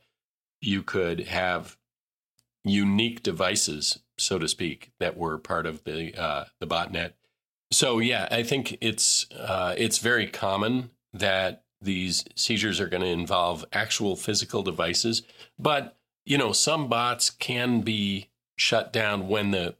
you 0.60 0.82
could 0.82 1.28
have 1.28 1.76
unique 2.64 3.22
devices, 3.22 4.00
so 4.16 4.38
to 4.38 4.48
speak, 4.48 4.90
that 4.98 5.16
were 5.16 5.38
part 5.38 5.66
of 5.66 5.84
the 5.84 6.18
uh, 6.20 6.44
the 6.60 6.66
botnet. 6.66 7.12
So 7.70 7.98
yeah, 7.98 8.28
I 8.30 8.42
think 8.42 8.78
it's 8.80 9.26
uh, 9.30 9.74
it's 9.76 9.98
very 9.98 10.26
common 10.26 10.90
that 11.12 11.64
these 11.80 12.24
seizures 12.34 12.80
are 12.80 12.88
going 12.88 13.02
to 13.02 13.08
involve 13.08 13.64
actual 13.72 14.16
physical 14.16 14.62
devices, 14.62 15.22
but 15.58 15.96
you 16.24 16.36
know, 16.36 16.52
some 16.52 16.88
bots 16.88 17.30
can 17.30 17.80
be 17.80 18.28
shut 18.56 18.92
down 18.92 19.28
when 19.28 19.50
the 19.50 19.76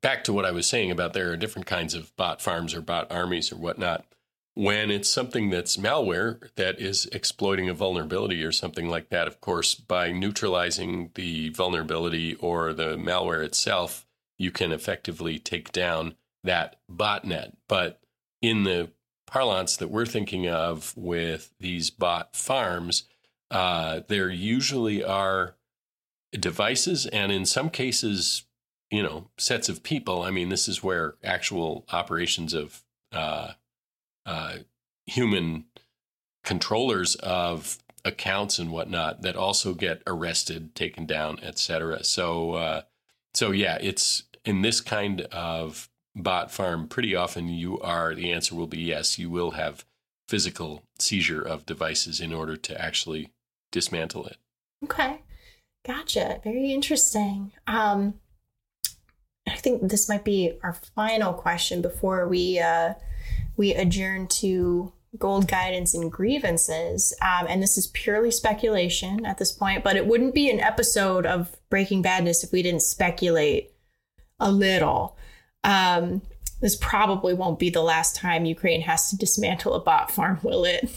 back 0.00 0.24
to 0.24 0.32
what 0.32 0.44
I 0.44 0.52
was 0.52 0.66
saying 0.66 0.90
about 0.90 1.12
there 1.12 1.32
are 1.32 1.36
different 1.36 1.66
kinds 1.66 1.94
of 1.94 2.14
bot 2.16 2.40
farms 2.40 2.74
or 2.74 2.80
bot 2.80 3.10
armies 3.10 3.52
or 3.52 3.56
whatnot. 3.56 4.06
When 4.54 4.90
it's 4.90 5.08
something 5.08 5.50
that's 5.50 5.76
malware 5.76 6.48
that 6.56 6.80
is 6.80 7.06
exploiting 7.12 7.68
a 7.68 7.74
vulnerability 7.74 8.42
or 8.42 8.52
something 8.52 8.88
like 8.88 9.08
that, 9.10 9.28
of 9.28 9.40
course, 9.40 9.74
by 9.74 10.10
neutralizing 10.10 11.10
the 11.14 11.50
vulnerability 11.50 12.34
or 12.36 12.72
the 12.72 12.96
malware 12.96 13.44
itself, 13.44 14.06
you 14.36 14.50
can 14.50 14.72
effectively 14.72 15.38
take 15.38 15.72
down 15.72 16.14
that 16.42 16.76
botnet. 16.90 17.54
But 17.68 18.00
in 18.40 18.64
the 18.64 18.90
parlance 19.28 19.76
that 19.76 19.90
we're 19.90 20.06
thinking 20.06 20.48
of 20.48 20.92
with 20.96 21.52
these 21.60 21.90
bot 21.90 22.34
farms, 22.34 23.04
uh, 23.50 24.00
there 24.08 24.30
usually 24.30 25.04
are 25.04 25.54
devices 26.32 27.06
and 27.06 27.30
in 27.30 27.46
some 27.46 27.70
cases, 27.70 28.44
you 28.90 29.02
know, 29.02 29.28
sets 29.36 29.68
of 29.68 29.82
people. 29.82 30.22
I 30.22 30.30
mean, 30.30 30.48
this 30.48 30.66
is 30.66 30.82
where 30.82 31.14
actual 31.22 31.84
operations 31.92 32.54
of 32.54 32.82
uh, 33.12 33.52
uh, 34.26 34.56
human 35.06 35.66
controllers 36.44 37.14
of 37.16 37.78
accounts 38.04 38.58
and 38.58 38.72
whatnot 38.72 39.22
that 39.22 39.36
also 39.36 39.74
get 39.74 40.02
arrested, 40.06 40.74
taken 40.74 41.04
down, 41.04 41.38
etc. 41.42 42.02
So, 42.02 42.52
uh, 42.52 42.82
so 43.34 43.50
yeah, 43.50 43.78
it's 43.80 44.24
in 44.44 44.62
this 44.62 44.80
kind 44.80 45.22
of 45.32 45.90
bot 46.18 46.50
farm. 46.50 46.88
Pretty 46.88 47.14
often, 47.14 47.48
you 47.48 47.80
are 47.80 48.14
the 48.14 48.32
answer 48.32 48.54
will 48.54 48.66
be 48.66 48.80
yes. 48.80 49.18
You 49.18 49.30
will 49.30 49.52
have 49.52 49.84
physical 50.28 50.82
seizure 50.98 51.42
of 51.42 51.66
devices 51.66 52.20
in 52.20 52.32
order 52.32 52.56
to 52.56 52.80
actually 52.80 53.30
dismantle 53.72 54.26
it. 54.26 54.36
Okay. 54.84 55.22
Gotcha. 55.86 56.40
Very 56.44 56.72
interesting. 56.72 57.52
Um, 57.66 58.14
I 59.48 59.56
think 59.56 59.88
this 59.88 60.08
might 60.08 60.24
be 60.24 60.58
our 60.62 60.74
final 60.94 61.32
question 61.32 61.80
before 61.80 62.28
we 62.28 62.58
uh, 62.58 62.94
we 63.56 63.74
adjourn 63.74 64.28
to 64.28 64.92
gold 65.16 65.48
guidance 65.48 65.94
and 65.94 66.12
grievances. 66.12 67.14
Um, 67.22 67.46
and 67.48 67.62
this 67.62 67.78
is 67.78 67.86
purely 67.88 68.30
speculation 68.30 69.24
at 69.24 69.38
this 69.38 69.52
point, 69.52 69.82
but 69.82 69.96
it 69.96 70.06
wouldn't 70.06 70.34
be 70.34 70.50
an 70.50 70.60
episode 70.60 71.24
of 71.24 71.56
Breaking 71.70 72.02
Badness 72.02 72.44
if 72.44 72.52
we 72.52 72.62
didn't 72.62 72.82
speculate 72.82 73.72
a 74.38 74.52
little. 74.52 75.16
Um, 75.64 76.22
this 76.60 76.76
probably 76.76 77.34
won't 77.34 77.58
be 77.58 77.70
the 77.70 77.82
last 77.82 78.16
time 78.16 78.44
Ukraine 78.44 78.80
has 78.82 79.10
to 79.10 79.16
dismantle 79.16 79.74
a 79.74 79.80
bot 79.80 80.10
farm, 80.10 80.40
will 80.42 80.64
it? 80.64 80.88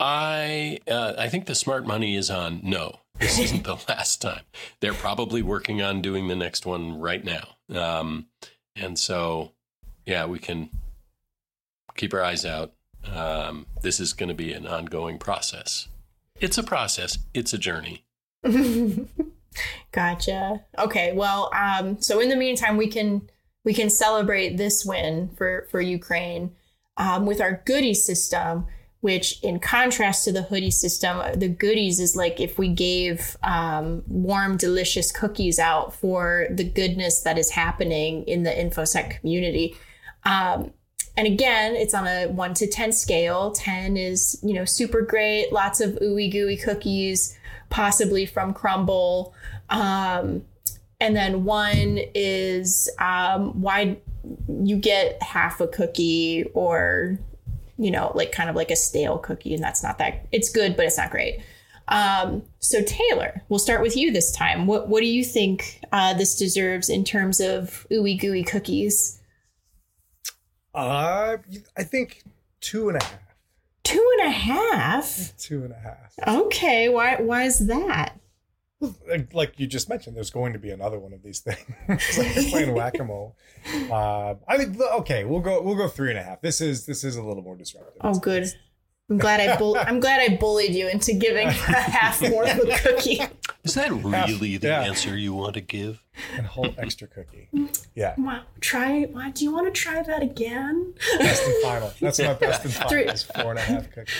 I 0.00 0.80
uh, 0.88 1.14
I 1.16 1.28
think 1.28 1.46
the 1.46 1.54
smart 1.54 1.86
money 1.86 2.16
is 2.16 2.30
on 2.30 2.60
no. 2.62 3.00
This 3.20 3.38
isn't 3.38 3.64
the 3.64 3.76
last 3.88 4.20
time. 4.20 4.42
They're 4.80 4.92
probably 4.92 5.42
working 5.42 5.80
on 5.80 6.02
doing 6.02 6.28
the 6.28 6.36
next 6.36 6.66
one 6.66 6.98
right 6.98 7.24
now. 7.24 7.56
Um, 7.72 8.26
and 8.76 8.98
so, 8.98 9.52
yeah, 10.04 10.26
we 10.26 10.38
can 10.38 10.70
keep 11.96 12.12
our 12.12 12.22
eyes 12.22 12.44
out. 12.44 12.72
Um, 13.04 13.66
this 13.82 14.00
is 14.00 14.12
going 14.12 14.30
to 14.30 14.34
be 14.34 14.52
an 14.52 14.66
ongoing 14.66 15.18
process. 15.18 15.88
It's 16.40 16.58
a 16.58 16.62
process. 16.62 17.18
It's 17.32 17.52
a 17.52 17.58
journey. 17.58 18.04
gotcha. 19.92 20.64
Okay. 20.78 21.12
Well, 21.12 21.50
um, 21.54 22.00
so 22.02 22.18
in 22.18 22.28
the 22.28 22.36
meantime, 22.36 22.76
we 22.76 22.88
can 22.88 23.30
we 23.64 23.74
can 23.74 23.90
celebrate 23.90 24.56
this 24.56 24.84
win 24.84 25.30
for 25.36 25.66
for 25.70 25.80
Ukraine 25.80 26.52
um, 26.96 27.26
with 27.26 27.40
our 27.40 27.62
goodie 27.64 27.94
system. 27.94 28.66
Which, 29.00 29.42
in 29.42 29.60
contrast 29.60 30.24
to 30.24 30.32
the 30.32 30.44
hoodie 30.44 30.70
system, 30.70 31.20
the 31.38 31.46
goodies 31.48 32.00
is 32.00 32.16
like 32.16 32.40
if 32.40 32.56
we 32.56 32.68
gave 32.68 33.36
um, 33.42 34.02
warm, 34.08 34.56
delicious 34.56 35.12
cookies 35.12 35.58
out 35.58 35.94
for 35.94 36.46
the 36.50 36.64
goodness 36.64 37.20
that 37.20 37.36
is 37.36 37.50
happening 37.50 38.24
in 38.24 38.44
the 38.44 38.50
infosec 38.50 39.20
community. 39.20 39.76
Um, 40.24 40.72
and 41.16 41.26
again, 41.26 41.76
it's 41.76 41.94
on 41.94 42.06
a 42.06 42.26
one 42.26 42.54
to 42.54 42.66
10 42.66 42.92
scale. 42.92 43.52
10 43.52 43.96
is, 43.96 44.38
you 44.42 44.54
know, 44.54 44.64
super 44.64 45.02
great, 45.02 45.52
lots 45.52 45.80
of 45.80 45.92
ooey 46.02 46.30
gooey 46.30 46.56
cookies, 46.56 47.38
possibly 47.70 48.26
from 48.26 48.52
Crumbl. 48.52 49.32
Um, 49.70 50.44
and 51.04 51.14
then 51.14 51.44
one 51.44 51.98
is 52.14 52.90
um, 52.98 53.60
why 53.60 53.98
you 54.48 54.78
get 54.78 55.22
half 55.22 55.60
a 55.60 55.68
cookie 55.68 56.44
or, 56.54 57.18
you 57.76 57.90
know, 57.90 58.10
like 58.14 58.32
kind 58.32 58.48
of 58.48 58.56
like 58.56 58.70
a 58.70 58.76
stale 58.76 59.18
cookie. 59.18 59.52
And 59.52 59.62
that's 59.62 59.82
not 59.82 59.98
that, 59.98 60.26
it's 60.32 60.48
good, 60.48 60.76
but 60.78 60.86
it's 60.86 60.96
not 60.96 61.10
great. 61.10 61.40
Um, 61.88 62.42
so 62.60 62.82
Taylor, 62.82 63.42
we'll 63.50 63.58
start 63.58 63.82
with 63.82 63.98
you 63.98 64.12
this 64.12 64.32
time. 64.32 64.66
What, 64.66 64.88
what 64.88 65.00
do 65.00 65.06
you 65.06 65.22
think 65.22 65.82
uh, 65.92 66.14
this 66.14 66.38
deserves 66.38 66.88
in 66.88 67.04
terms 67.04 67.38
of 67.38 67.86
ooey 67.90 68.18
gooey 68.18 68.42
cookies? 68.42 69.20
Uh, 70.74 71.36
I 71.76 71.82
think 71.82 72.22
two 72.62 72.88
and 72.88 72.96
a 72.96 73.04
half. 73.04 73.18
Two 73.82 74.10
and 74.18 74.28
a 74.28 74.32
half. 74.32 75.36
Two 75.36 75.64
and 75.64 75.72
a 75.72 75.78
half. 75.78 76.14
Okay, 76.26 76.88
why? 76.88 77.16
Why 77.16 77.42
is 77.42 77.66
that? 77.66 78.18
Like, 78.80 79.32
like 79.32 79.54
you 79.58 79.66
just 79.66 79.88
mentioned, 79.88 80.16
there's 80.16 80.30
going 80.30 80.52
to 80.52 80.58
be 80.58 80.70
another 80.70 80.98
one 80.98 81.12
of 81.12 81.22
these 81.22 81.40
things. 81.40 81.58
it's 81.88 82.18
like 82.18 82.34
you're 82.34 82.50
playing 82.50 82.74
whack 82.74 82.98
a 82.98 83.04
mole. 83.04 83.36
Uh, 83.90 84.34
I 84.46 84.58
mean, 84.58 84.76
okay, 85.00 85.24
we'll 85.24 85.40
go. 85.40 85.62
We'll 85.62 85.76
go 85.76 85.88
three 85.88 86.10
and 86.10 86.18
a 86.18 86.22
half. 86.22 86.40
This 86.42 86.60
is 86.60 86.84
this 86.84 87.02
is 87.04 87.16
a 87.16 87.22
little 87.22 87.42
more 87.42 87.56
disruptive. 87.56 87.96
Oh, 88.02 88.18
good. 88.18 88.46
I'm 89.10 89.18
glad 89.18 89.38
I 89.40 89.56
bull- 89.56 89.76
I'm 89.78 90.00
glad 90.00 90.20
I 90.20 90.36
bullied 90.36 90.74
you 90.74 90.88
into 90.88 91.12
giving 91.12 91.46
a 91.48 91.52
half 91.52 92.20
more 92.22 92.44
of 92.44 92.58
a 92.58 92.78
cookie. 92.78 93.20
Is 93.62 93.74
that 93.74 93.90
really 93.92 94.56
the 94.56 94.68
yeah. 94.68 94.80
answer 94.82 95.16
you 95.16 95.32
want 95.34 95.54
to 95.54 95.60
give? 95.60 96.02
And 96.36 96.46
a 96.46 96.48
whole 96.48 96.74
extra 96.78 97.06
cookie. 97.08 97.48
Yeah, 97.94 98.14
Wow, 98.18 98.42
try. 98.60 99.02
Why 99.02 99.30
do 99.30 99.44
you 99.44 99.52
want 99.52 99.66
to 99.66 99.72
try 99.78 100.02
that 100.02 100.22
again? 100.22 100.94
best 101.18 101.46
and 101.46 101.62
final. 101.62 101.92
That's 102.00 102.18
my 102.18 102.34
best 102.34 102.64
and 102.64 102.72
Three. 102.88 103.02
final. 103.04 103.14
Is 103.14 103.22
four 103.24 103.50
and 103.50 103.58
a 103.58 103.62
half 103.62 103.90
cookies. 103.90 104.14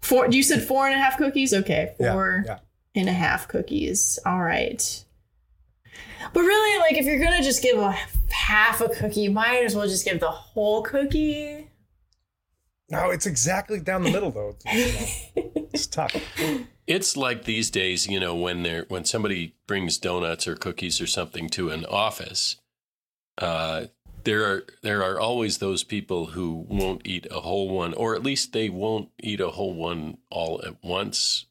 Four. 0.00 0.28
You 0.30 0.42
said 0.42 0.62
four 0.62 0.86
and 0.86 0.94
a 0.94 0.98
half 0.98 1.16
cookies. 1.18 1.52
Okay, 1.54 1.94
Yeah, 1.98 2.42
yeah. 2.44 2.58
And 2.94 3.08
a 3.08 3.12
half 3.12 3.48
cookies. 3.48 4.18
All 4.24 4.40
right. 4.40 5.04
But 6.32 6.40
really, 6.40 6.78
like, 6.80 6.96
if 6.96 7.06
you're 7.06 7.22
gonna 7.22 7.42
just 7.42 7.62
give 7.62 7.78
a 7.78 7.96
half 8.30 8.80
a 8.80 8.88
cookie, 8.88 9.22
you 9.22 9.30
might 9.30 9.64
as 9.64 9.74
well 9.74 9.86
just 9.86 10.04
give 10.04 10.20
the 10.20 10.30
whole 10.30 10.82
cookie. 10.82 11.68
No, 12.90 13.10
it's 13.10 13.26
exactly 13.26 13.80
down 13.80 14.02
the 14.02 14.10
middle 14.10 14.30
though. 14.30 14.56
It's, 14.64 15.30
you 15.36 15.42
know, 15.42 15.68
it's 15.72 15.86
tough. 15.86 16.16
It's 16.86 17.16
like 17.18 17.44
these 17.44 17.70
days, 17.70 18.06
you 18.06 18.18
know, 18.18 18.34
when 18.34 18.62
they're 18.62 18.86
when 18.88 19.04
somebody 19.04 19.54
brings 19.66 19.98
donuts 19.98 20.48
or 20.48 20.56
cookies 20.56 21.00
or 21.00 21.06
something 21.06 21.50
to 21.50 21.68
an 21.70 21.84
office, 21.84 22.56
uh, 23.36 23.86
there 24.24 24.44
are 24.44 24.62
there 24.82 25.02
are 25.02 25.20
always 25.20 25.58
those 25.58 25.84
people 25.84 26.26
who 26.26 26.66
won't 26.68 27.02
eat 27.04 27.26
a 27.30 27.40
whole 27.40 27.68
one, 27.68 27.92
or 27.92 28.14
at 28.14 28.22
least 28.22 28.52
they 28.54 28.70
won't 28.70 29.10
eat 29.20 29.40
a 29.40 29.50
whole 29.50 29.74
one 29.74 30.16
all 30.30 30.62
at 30.64 30.82
once, 30.82 31.44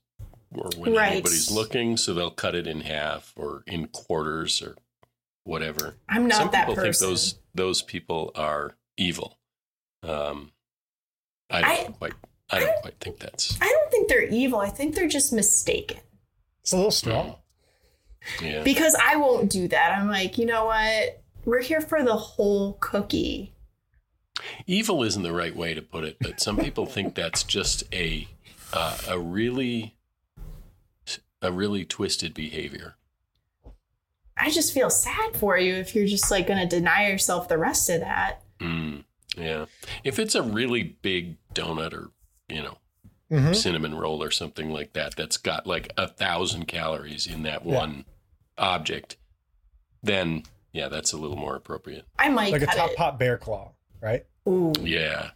or 0.56 0.70
when 0.78 0.94
Right. 0.94 1.12
anybody's 1.14 1.52
looking. 1.52 1.98
So 1.98 2.14
they'll 2.14 2.32
cut 2.32 2.56
it 2.56 2.68
in 2.68 2.82
half 2.82 3.34
or 3.36 3.64
in 3.68 3.88
quarters 3.88 4.62
or 4.62 4.76
whatever. 5.44 5.98
I'm 6.10 6.28
not 6.28 6.38
Some 6.38 6.52
that 6.52 6.68
people 6.68 6.76
person. 6.76 6.94
think 6.94 7.10
those 7.10 7.36
those 7.56 7.82
people 7.82 8.32
are 8.36 8.76
evil. 8.98 9.38
Um, 10.04 10.52
I 11.50 11.62
don't 11.62 11.90
I- 11.90 11.92
quite 11.98 12.14
I 12.50 12.60
don't 12.60 12.82
quite 12.82 13.00
think 13.00 13.20
that's 13.20 13.58
I 13.62 13.66
don't 13.68 13.92
think 13.92 14.08
they're 14.10 14.24
evil. 14.24 14.60
I 14.60 14.70
think 14.70 14.96
they're 14.96 15.08
just 15.08 15.34
mistaken. 15.34 16.00
It's 16.62 16.72
a 16.74 16.76
little 16.78 16.92
strong. 16.92 17.36
yeah. 18.42 18.64
Because 18.64 18.96
I 19.02 19.16
won't 19.16 19.50
do 19.50 19.68
that. 19.70 19.98
I'm 19.98 20.08
like, 20.10 20.38
you 20.38 20.46
know 20.46 20.66
what? 20.66 21.22
We're 21.46 21.62
here 21.62 21.80
for 21.82 22.04
the 22.04 22.16
whole 22.16 22.74
cookie. 22.74 23.54
Evil 24.66 25.02
isn't 25.04 25.24
the 25.24 25.32
right 25.34 25.56
way 25.56 25.74
to 25.74 25.82
put 25.82 26.04
it, 26.04 26.18
but 26.20 26.40
some 26.40 26.58
people 26.58 26.86
think 26.86 27.16
that's 27.16 27.44
just 27.44 27.84
a 27.94 28.28
uh, 28.74 28.98
a 29.08 29.18
really 29.18 29.96
a 31.42 31.52
really 31.52 31.86
twisted 31.86 32.34
behavior. 32.34 32.96
I 34.38 34.52
just 34.52 34.74
feel 34.74 34.90
sad 34.90 35.36
for 35.36 35.58
you 35.58 35.74
if 35.76 35.96
you're 35.96 36.06
just 36.08 36.30
like 36.30 36.48
going 36.48 36.60
to 36.68 36.76
deny 36.76 37.08
yourself 37.10 37.48
the 37.50 37.58
rest 37.58 37.90
of 37.90 38.02
that. 38.02 38.44
Mm, 38.60 39.04
yeah, 39.36 39.66
if 40.04 40.20
it's 40.20 40.36
a 40.36 40.44
really 40.44 40.84
big 41.02 41.38
donut 41.54 41.94
or 41.94 42.12
you 42.48 42.62
know 42.62 42.78
Mhm. 43.32 43.56
cinnamon 43.56 43.96
roll 43.96 44.24
or 44.24 44.32
something 44.32 44.70
like 44.72 44.94
that, 44.94 45.16
that's 45.16 45.38
got 45.38 45.68
like 45.68 45.92
a 45.98 46.08
thousand 46.08 46.68
calories 46.68 47.26
in 47.28 47.44
that 47.44 47.66
Yeah. 47.66 47.76
one 47.76 48.06
object, 48.58 49.18
then 50.04 50.44
yeah, 50.72 50.88
that's 50.88 51.12
a 51.14 51.18
little 51.18 51.36
more 51.38 51.56
appropriate. 51.56 52.06
I 52.20 52.30
might 52.30 52.52
Like 52.52 52.62
a 52.62 52.68
top 52.68 52.92
it. 52.92 52.98
pot 52.98 53.18
bear 53.20 53.38
claw, 53.38 53.74
right? 54.00 54.26
Ooh. 54.48 54.72
Yeah, 54.80 55.32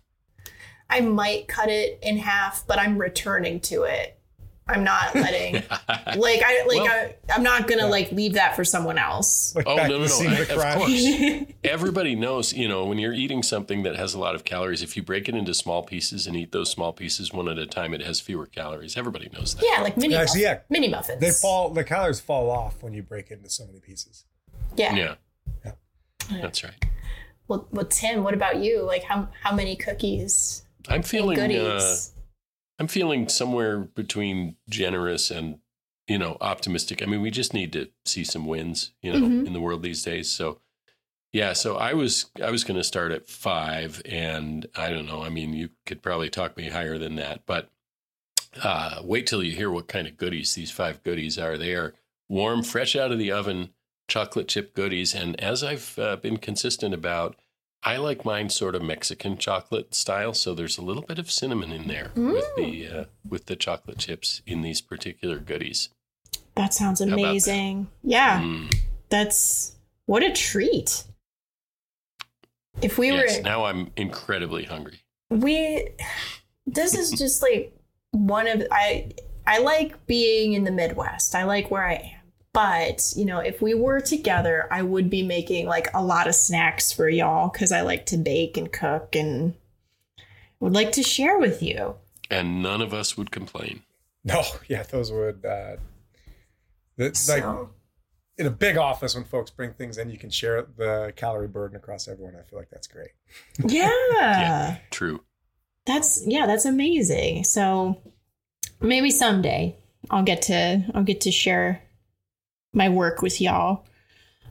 I 0.90 1.02
might 1.02 1.48
cut 1.48 1.70
it 1.70 2.00
in 2.04 2.18
half, 2.18 2.66
but 2.68 2.78
I'm 2.80 2.98
returning 2.98 3.60
to 3.62 3.84
it. 3.84 4.20
I'm 4.68 4.84
not 4.84 5.14
letting 5.16 5.56
like 5.56 6.42
I 6.46 6.64
like 6.66 6.80
Well- 6.80 6.86
I, 6.88 7.16
I'm 7.34 7.44
not 7.44 7.68
gonna 7.68 7.84
Yeah. 7.84 7.90
like 7.90 8.12
leave 8.12 8.34
that 8.34 8.56
for 8.56 8.64
someone 8.64 8.98
else. 8.98 9.54
Like 9.56 9.68
Oh, 9.68 9.76
no, 9.76 9.88
no, 9.88 9.98
no, 9.98 10.04
of 10.04 10.22
I- 10.60 10.72
of 10.72 10.78
course. 10.78 11.54
everybody 11.64 12.16
knows, 12.16 12.54
you 12.54 12.68
know, 12.70 12.86
when 12.86 12.98
you're 12.98 13.14
eating 13.14 13.44
something 13.44 13.84
that 13.84 13.96
has 13.98 14.14
a 14.14 14.20
lot 14.20 14.34
of 14.36 14.44
calories, 14.44 14.82
if 14.82 14.96
you 14.96 15.04
break 15.04 15.28
it 15.28 15.36
into 15.36 15.54
small 15.54 15.84
pieces 15.84 16.26
and 16.28 16.36
eat 16.38 16.52
those 16.52 16.70
small 16.72 16.94
pieces 16.94 17.34
one 17.34 17.50
at 17.50 17.58
a 17.58 17.66
time, 17.66 17.94
it 17.94 18.02
has 18.02 18.20
fewer 18.22 18.46
calories. 18.46 18.96
Everybody 18.96 19.30
knows 19.34 19.56
that. 19.56 19.66
yeah, 19.70 19.82
like 19.82 19.98
mini 19.98 20.14
Yeah, 20.14 20.20
muff- 20.22 20.30
so 20.30 20.40
yeah, 20.40 20.60
mini 20.70 20.88
muffins. 20.88 21.20
They 21.20 21.32
fall. 21.32 21.70
The 21.72 21.84
calories 21.84 22.20
fall 22.22 22.50
off 22.50 22.82
when 22.82 22.94
you 22.94 23.04
break 23.04 23.30
it 23.32 23.40
into 23.40 23.50
so 23.50 23.66
many 23.66 23.80
pieces. 23.80 24.26
Yeah. 24.78 24.96
Yeah. 24.96 25.16
Yeah. 25.66 25.72
That's 26.42 26.64
right. 26.64 26.74
Well, 27.48 27.68
well, 27.72 27.86
Tim, 27.88 28.24
what 28.24 28.34
about 28.34 28.58
you? 28.58 28.84
Like 28.84 29.04
how 29.04 29.28
how 29.44 29.54
many 29.54 29.76
cookies? 29.76 30.64
I'm 30.88 31.04
feeling 31.04 31.38
uh, 31.38 31.48
Goodies. 31.48 32.14
I'm 32.82 32.88
feeling 32.88 33.30
somewhere 33.30 33.78
between 33.78 34.56
generous 34.68 35.30
and 35.30 35.60
you 36.08 36.18
know 36.18 36.36
optimistic. 36.42 37.04
I 37.04 37.06
mean, 37.06 37.22
we 37.22 37.30
just 37.30 37.54
need 37.54 37.72
to 37.74 37.90
see 38.06 38.24
some 38.24 38.48
wins, 38.48 38.92
you 39.04 39.14
know, 39.14 39.20
Mhm. 39.28 39.46
in 39.46 39.54
the 39.54 39.62
world 39.62 39.84
these 39.84 40.02
days. 40.02 40.32
So 40.32 40.60
yeah, 41.32 41.54
so 41.54 41.78
I 41.78 41.94
was 41.94 42.32
I 42.44 42.50
was 42.50 42.64
going 42.64 42.80
to 42.80 42.84
start 42.84 43.12
at 43.12 43.28
5 43.30 44.02
and 44.04 44.66
I 44.76 44.90
don't 44.90 45.06
know. 45.06 45.22
I 45.22 45.30
mean, 45.30 45.54
you 45.54 45.70
could 45.86 46.02
probably 46.02 46.28
talk 46.32 46.58
me 46.58 46.70
higher 46.70 46.98
than 46.98 47.16
that, 47.18 47.46
but 47.46 47.70
uh 48.64 49.02
wait 49.04 49.28
till 49.28 49.44
you 49.44 49.52
hear 49.56 49.70
what 49.70 49.88
kind 49.88 50.08
of 50.08 50.18
goodies 50.18 50.56
these 50.56 50.72
five 50.72 51.04
goodies 51.04 51.38
are. 51.38 51.60
They 51.60 51.76
are 51.76 51.94
warm, 52.28 52.64
fresh 52.64 52.96
out 52.96 53.12
of 53.12 53.20
the 53.20 53.32
oven 53.32 53.70
chocolate 54.08 54.48
chip 54.48 54.74
goodies 54.74 55.14
and 55.14 55.40
as 55.40 55.64
I've 55.64 56.00
uh, 56.00 56.16
been 56.16 56.38
consistent 56.38 56.96
about 56.96 57.36
I 57.84 57.98
like 57.98 58.24
mine 58.26 58.50
sort 58.50 58.76
of 58.76 58.84
Mexican 58.84 59.38
chocolate 59.38 59.96
style, 59.96 60.34
so 60.34 60.54
there's 60.54 60.78
a 60.78 60.84
little 60.84 61.02
bit 61.02 61.18
of 61.18 61.32
cinnamon 61.32 61.72
in 61.72 61.88
there 61.88 62.12
with 62.16 62.46
the 62.56 62.88
uh, 62.88 63.06
with 63.28 63.48
the 63.48 63.56
chocolate 63.56 63.98
chips 63.98 64.42
in 64.46 64.62
these 64.62 64.82
particular 64.82 65.40
goodies. 65.40 65.90
That 66.56 66.74
sounds 66.74 67.02
about 67.02 67.16
that? 67.16 67.22
amazing. 67.24 67.88
Yeah, 68.04 68.42
Mm, 68.42 68.76
that's 69.10 69.76
what 70.06 70.22
a 70.24 70.32
treat. 70.32 71.06
If 72.82 72.98
we 72.98 73.08
yes, 73.12 73.38
were 73.38 73.44
now 73.44 73.66
I'm 73.66 73.92
incredibly 73.96 74.64
hungry. 74.66 75.02
we 75.30 75.88
this 76.68 76.94
is 76.96 77.12
just 77.18 77.42
like 77.42 77.76
one 78.12 78.48
of 78.48 78.64
I 78.72 79.12
I 79.48 79.58
like 79.60 80.06
being 80.06 80.54
in 80.54 80.66
the 80.66 80.72
Midwest. 80.72 81.34
I 81.34 81.46
like 81.46 81.72
where 81.72 81.84
I 81.86 81.94
am. 81.96 82.21
But, 82.54 83.14
you 83.16 83.26
know, 83.26 83.40
if 83.40 83.62
we 83.62 83.74
were 83.74 84.02
together, 84.02 84.68
I 84.72 84.82
would 84.82 85.10
be 85.10 85.24
making 85.24 85.68
like 85.68 85.88
a 85.94 86.04
lot 86.04 86.28
of 86.28 86.36
snacks 86.36 86.92
for 86.92 87.08
y'all 87.08 87.50
cuz 87.50 87.72
I 87.72 87.82
like 87.82 88.06
to 88.08 88.18
bake 88.18 88.58
and 88.58 88.72
cook 88.72 89.16
and 89.16 89.56
would 90.60 90.74
like 90.74 90.92
to 90.94 91.04
share 91.04 91.40
with 91.40 91.64
you. 91.64 91.96
And 92.30 92.62
none 92.62 92.82
of 92.82 92.94
us 92.94 93.18
would 93.18 93.32
complain. 93.32 93.84
No, 94.24 94.44
yeah, 94.68 94.84
those 94.84 95.12
would. 95.12 95.46
Uh, 95.46 95.78
it's 96.98 97.28
like 97.28 97.44
in 98.38 98.46
a 98.46 98.52
big 98.52 98.78
office 98.78 99.16
when 99.16 99.24
folks 99.24 99.52
bring 99.52 99.74
things 99.74 99.98
in, 99.98 100.10
you 100.10 100.18
can 100.18 100.30
share 100.30 100.64
the 100.78 101.14
calorie 101.16 101.48
burden 101.48 101.76
across 101.76 102.08
everyone. 102.08 102.36
I 102.36 102.44
feel 102.44 102.60
like 102.60 102.70
that's 102.70 102.88
great. 102.88 103.12
yeah. 103.68 104.78
True. 104.92 105.22
That's 105.86 106.26
yeah, 106.28 106.46
that's 106.46 106.66
amazing. 106.66 107.44
So 107.44 108.02
maybe 108.80 109.10
someday, 109.10 109.78
I'll 110.10 110.24
get 110.24 110.44
to 110.44 110.86
I'll 110.94 111.04
get 111.04 111.22
to 111.22 111.32
share 111.32 111.82
my 112.74 112.90
work 112.90 113.22
with 113.22 113.42
y'all. 113.42 113.86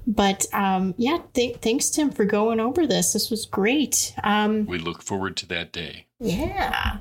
But 0.06 0.46
um, 0.52 0.94
yeah, 0.96 1.18
th- 1.34 1.58
thanks 1.58 1.90
Tim 1.90 2.10
for 2.10 2.24
going 2.24 2.58
over 2.60 2.86
this. 2.86 3.12
This 3.12 3.30
was 3.30 3.46
great. 3.46 4.14
Um, 4.24 4.66
we 4.66 4.78
look 4.78 5.02
forward 5.02 5.36
to 5.38 5.46
that 5.46 5.72
day. 5.72 6.06
Yeah. 6.18 6.98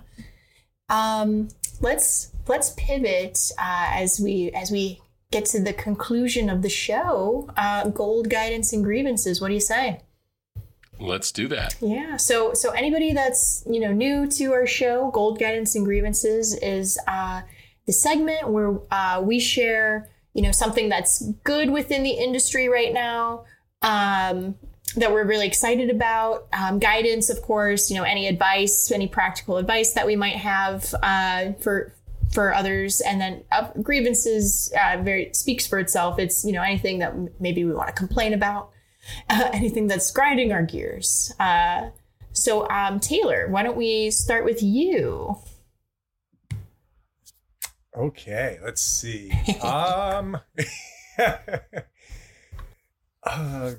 Um, 0.89 1.49
let's 1.82 2.32
let's 2.47 2.74
pivot 2.78 3.51
uh, 3.57 3.89
as 3.93 4.20
we 4.20 4.51
as 4.51 4.72
we 4.72 5.01
get 5.32 5.45
to 5.45 5.61
the 5.61 5.74
conclusion 5.74 6.49
of 6.49 6.61
the 6.61 6.70
show. 6.70 7.49
Uh, 7.55 7.89
gold 7.89 8.30
guidance 8.30 8.74
and 8.74 8.84
grievances. 8.84 9.39
What 9.39 9.47
do 9.47 9.53
you 9.53 9.59
say? 9.59 10.01
Let's 10.99 11.32
do 11.32 11.47
that. 11.47 11.76
Yeah. 11.80 12.17
So 12.17 12.53
so 12.53 12.72
anybody 12.72 13.13
that's 13.13 13.63
you 13.70 13.80
know 13.80 13.93
new 13.93 14.28
to 14.32 14.53
our 14.53 14.67
show, 14.67 15.09
gold 15.11 15.39
guidance 15.39 15.76
and 15.76 15.86
grievances 15.86 16.53
is 16.55 16.99
uh, 17.07 17.41
the 17.86 17.93
segment 17.93 18.49
where 18.49 18.80
uh, 18.91 19.22
we 19.24 19.39
share 19.39 20.09
you 20.39 20.43
know 20.45 20.53
something 20.53 20.87
that's 20.87 21.21
good 21.43 21.69
within 21.69 22.01
the 22.01 22.11
industry 22.11 22.69
right 22.69 22.93
now. 22.93 23.43
Um, 23.81 24.55
that 24.95 25.11
we're 25.11 25.25
really 25.25 25.45
excited 25.45 25.89
about. 25.89 26.47
Um, 26.53 26.79
guidance, 26.79 27.29
of 27.29 27.41
course, 27.41 27.91
you 27.91 27.97
know, 27.97 28.03
any 28.03 28.25
advice, 28.25 28.89
any 28.89 29.07
practical 29.07 29.57
advice 29.57 29.91
that 29.93 30.07
we 30.07 30.15
might 30.15 30.37
have 30.37 30.95
uh, 31.03 31.51
for 31.61 31.93
for 32.31 32.53
others, 32.53 33.01
and 33.01 33.19
then 33.19 33.43
uh, 33.51 33.67
grievances 33.83 34.71
uh, 34.81 35.01
very 35.01 35.29
speaks 35.33 35.67
for 35.67 35.77
itself. 35.77 36.17
It's 36.19 36.45
you 36.45 36.53
know 36.53 36.61
anything 36.61 36.99
that 36.99 37.13
maybe 37.41 37.65
we 37.65 37.73
want 37.73 37.89
to 37.89 37.93
complain 37.93 38.33
about, 38.33 38.69
anything 39.29 39.87
that's 39.87 40.09
grinding 40.09 40.53
our 40.53 40.63
gears. 40.63 41.33
Uh, 41.37 41.89
so, 42.31 42.65
um, 42.69 43.01
Taylor, 43.01 43.49
why 43.49 43.63
don't 43.63 43.75
we 43.75 44.09
start 44.09 44.45
with 44.45 44.63
you? 44.63 45.35
Okay, 47.97 48.59
let's 48.63 48.81
see. 48.81 49.31
um, 49.61 50.37
uh, 53.23 53.71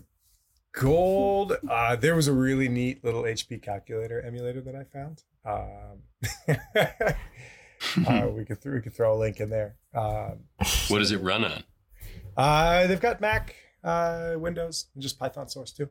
gold. 0.72 1.56
Uh, 1.68 1.96
there 1.96 2.14
was 2.14 2.28
a 2.28 2.32
really 2.32 2.68
neat 2.68 3.04
little 3.04 3.22
HP 3.22 3.62
calculator 3.62 4.20
emulator 4.20 4.60
that 4.60 4.74
I 4.74 4.84
found. 4.84 5.22
Um, 5.44 6.02
uh, 8.06 8.28
we 8.28 8.44
could 8.44 8.60
th- 8.60 8.74
we 8.74 8.80
could 8.80 8.94
throw 8.94 9.14
a 9.14 9.18
link 9.18 9.40
in 9.40 9.50
there. 9.50 9.76
Um, 9.94 10.40
what 10.88 10.98
does 10.98 11.12
it 11.12 11.20
run 11.20 11.44
on? 11.44 11.64
Uh, 12.36 12.86
they've 12.86 13.00
got 13.00 13.20
Mac, 13.20 13.54
uh, 13.84 14.34
Windows, 14.36 14.86
and 14.94 15.02
just 15.02 15.18
Python 15.18 15.48
source 15.48 15.72
too. 15.72 15.88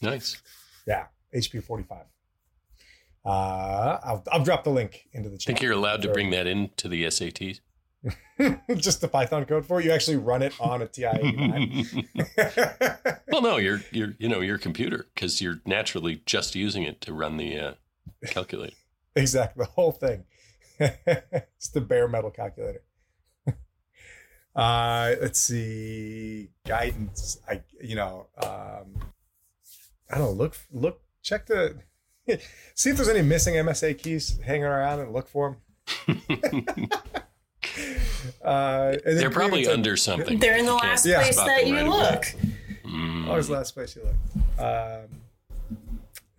Nice. 0.00 0.40
Yeah, 0.86 1.06
HP 1.34 1.62
forty 1.62 1.84
five. 1.84 2.06
Uh, 3.24 3.98
I'll 4.04 4.22
I'll 4.30 4.44
drop 4.44 4.64
the 4.64 4.70
link 4.70 5.08
into 5.12 5.30
the 5.30 5.38
chat. 5.38 5.46
Think 5.46 5.62
you're 5.62 5.72
allowed 5.72 6.02
to 6.02 6.12
bring 6.12 6.30
that 6.30 6.46
into 6.46 6.88
the 6.88 7.04
SATs? 7.04 7.60
just 8.76 9.00
the 9.00 9.08
Python 9.08 9.46
code 9.46 9.64
for 9.64 9.80
it. 9.80 9.86
You 9.86 9.92
actually 9.92 10.18
run 10.18 10.42
it 10.42 10.52
on 10.60 10.82
a 10.82 10.86
TI 10.86 11.04
well, 13.32 13.40
no, 13.40 13.56
you're 13.56 13.80
you're 13.90 14.14
you 14.18 14.28
know 14.28 14.40
your 14.40 14.58
computer 14.58 15.06
because 15.14 15.40
you're 15.40 15.60
naturally 15.64 16.22
just 16.26 16.54
using 16.54 16.82
it 16.82 17.00
to 17.02 17.14
run 17.14 17.38
the 17.38 17.58
uh, 17.58 17.74
calculator. 18.26 18.76
exactly, 19.16 19.64
the 19.64 19.70
whole 19.70 19.92
thing. 19.92 20.24
it's 20.78 21.68
the 21.68 21.80
bare 21.80 22.08
metal 22.08 22.30
calculator. 22.30 22.82
uh, 24.54 25.14
let's 25.22 25.40
see 25.40 26.50
guidance. 26.66 27.38
I 27.48 27.62
you 27.82 27.96
know 27.96 28.26
um, 28.42 29.12
I 30.10 30.18
don't 30.18 30.20
know. 30.20 30.32
Look 30.32 30.56
look 30.70 31.00
check 31.22 31.46
the 31.46 31.76
see 32.74 32.90
if 32.90 32.96
there's 32.96 33.08
any 33.08 33.22
missing 33.22 33.54
MSA 33.54 33.98
keys 33.98 34.38
hanging 34.40 34.64
around 34.64 35.00
and 35.00 35.12
look 35.12 35.28
for 35.28 35.56
them. 36.06 36.20
uh, 38.44 38.96
they're 39.04 39.30
probably 39.30 39.66
under 39.66 39.96
something. 39.96 40.38
They're 40.38 40.56
in 40.56 40.66
the 40.66 40.74
last 40.74 41.04
place 41.04 41.36
that 41.36 41.66
you 41.66 41.74
right 41.74 41.86
look. 41.86 42.24
Mm. 42.84 43.28
Always 43.28 43.48
the 43.48 43.54
last 43.54 43.72
place 43.72 43.96
you 43.96 44.02
look. 44.02 44.64
Um, 44.64 45.08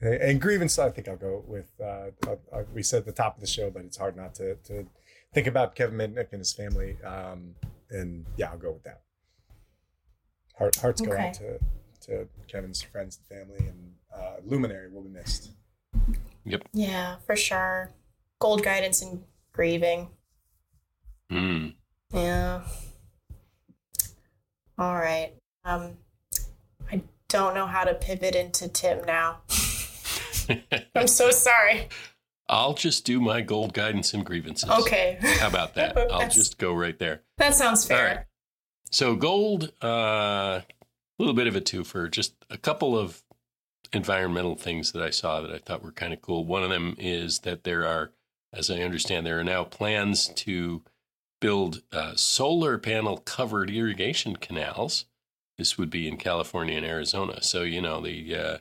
and 0.01 0.41
grievance, 0.41 0.77
I 0.77 0.89
think 0.89 1.07
I'll 1.07 1.15
go 1.15 1.43
with. 1.47 1.71
Uh, 1.81 2.11
uh, 2.27 2.63
we 2.73 2.83
said 2.83 2.99
at 2.99 3.05
the 3.05 3.11
top 3.11 3.35
of 3.35 3.41
the 3.41 3.47
show, 3.47 3.69
but 3.69 3.83
it's 3.83 3.97
hard 3.97 4.15
not 4.15 4.35
to, 4.35 4.55
to 4.55 4.85
think 5.33 5.47
about 5.47 5.75
Kevin 5.75 5.97
Mitnick 5.97 6.31
and 6.31 6.39
his 6.39 6.53
family. 6.53 6.97
Um, 7.03 7.55
and 7.89 8.25
yeah, 8.37 8.51
I'll 8.51 8.57
go 8.57 8.71
with 8.71 8.83
that. 8.83 9.01
Heart, 10.57 10.77
hearts 10.77 11.01
okay. 11.01 11.11
go 11.11 11.17
out 11.17 11.33
to, 11.35 11.59
to 12.07 12.27
Kevin's 12.47 12.81
friends 12.81 13.19
and 13.19 13.39
family, 13.39 13.67
and 13.67 13.93
uh, 14.15 14.35
Luminary 14.45 14.89
will 14.91 15.01
be 15.01 15.09
missed. 15.09 15.51
Yep. 16.45 16.69
Yeah, 16.73 17.17
for 17.25 17.35
sure. 17.35 17.91
Gold 18.39 18.63
guidance 18.63 19.01
and 19.01 19.23
grieving. 19.51 20.09
Hmm. 21.29 21.69
Yeah. 22.13 22.61
All 24.77 24.95
right. 24.95 25.33
Um, 25.63 25.97
I 26.91 27.01
don't 27.29 27.55
know 27.55 27.65
how 27.65 27.83
to 27.83 27.93
pivot 27.93 28.35
into 28.35 28.67
Tim 28.67 29.03
now. 29.05 29.39
I'm 30.95 31.07
so 31.07 31.31
sorry. 31.31 31.89
I'll 32.47 32.75
just 32.75 33.05
do 33.05 33.19
my 33.19 33.41
gold 33.41 33.73
guidance 33.73 34.13
and 34.13 34.23
grievances. 34.23 34.69
Okay. 34.69 35.17
How 35.39 35.47
about 35.47 35.73
that? 35.75 35.97
I'll 36.11 36.29
just 36.29 36.59
go 36.59 36.73
right 36.73 36.97
there. 36.99 37.23
That 37.37 37.55
sounds 37.55 37.85
fair. 37.85 37.97
All 37.97 38.15
right. 38.15 38.25
So 38.91 39.15
gold, 39.15 39.71
uh, 39.83 40.61
a 40.61 40.63
little 41.17 41.33
bit 41.33 41.47
of 41.47 41.55
a 41.55 41.61
twofer, 41.61 42.09
just 42.11 42.35
a 42.49 42.57
couple 42.57 42.97
of 42.97 43.23
environmental 43.93 44.55
things 44.55 44.91
that 44.91 45.01
I 45.01 45.09
saw 45.09 45.41
that 45.41 45.51
I 45.51 45.57
thought 45.57 45.83
were 45.83 45.91
kind 45.91 46.13
of 46.13 46.21
cool. 46.21 46.45
One 46.45 46.63
of 46.63 46.69
them 46.69 46.95
is 46.97 47.39
that 47.39 47.63
there 47.63 47.85
are, 47.85 48.11
as 48.53 48.69
I 48.69 48.81
understand, 48.81 49.25
there 49.25 49.39
are 49.39 49.43
now 49.43 49.63
plans 49.63 50.27
to 50.27 50.81
build 51.41 51.81
uh, 51.91 52.15
solar 52.15 52.77
panel 52.77 53.17
covered 53.17 53.69
irrigation 53.69 54.35
canals. 54.35 55.05
This 55.57 55.77
would 55.77 55.89
be 55.89 56.07
in 56.07 56.17
California 56.17 56.77
and 56.77 56.85
Arizona. 56.85 57.41
So 57.41 57.63
you 57.63 57.81
know 57.81 58.01
the 58.01 58.35
uh, 58.35 58.57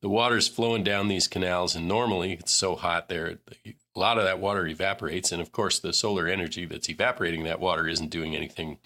the 0.00 0.08
water's 0.08 0.48
flowing 0.48 0.82
down 0.82 1.08
these 1.08 1.28
canals, 1.28 1.74
and 1.76 1.86
normally 1.86 2.32
it's 2.32 2.52
so 2.52 2.76
hot 2.76 3.08
there, 3.08 3.38
a 3.66 3.98
lot 3.98 4.16
of 4.16 4.24
that 4.24 4.38
water 4.38 4.66
evaporates, 4.66 5.32
and 5.32 5.42
of 5.42 5.52
course 5.52 5.78
the 5.78 5.92
solar 5.92 6.26
energy 6.26 6.64
that's 6.64 6.88
evaporating 6.88 7.44
that 7.44 7.60
water 7.60 7.86
isn't 7.86 8.08
doing 8.08 8.34
anything 8.34 8.78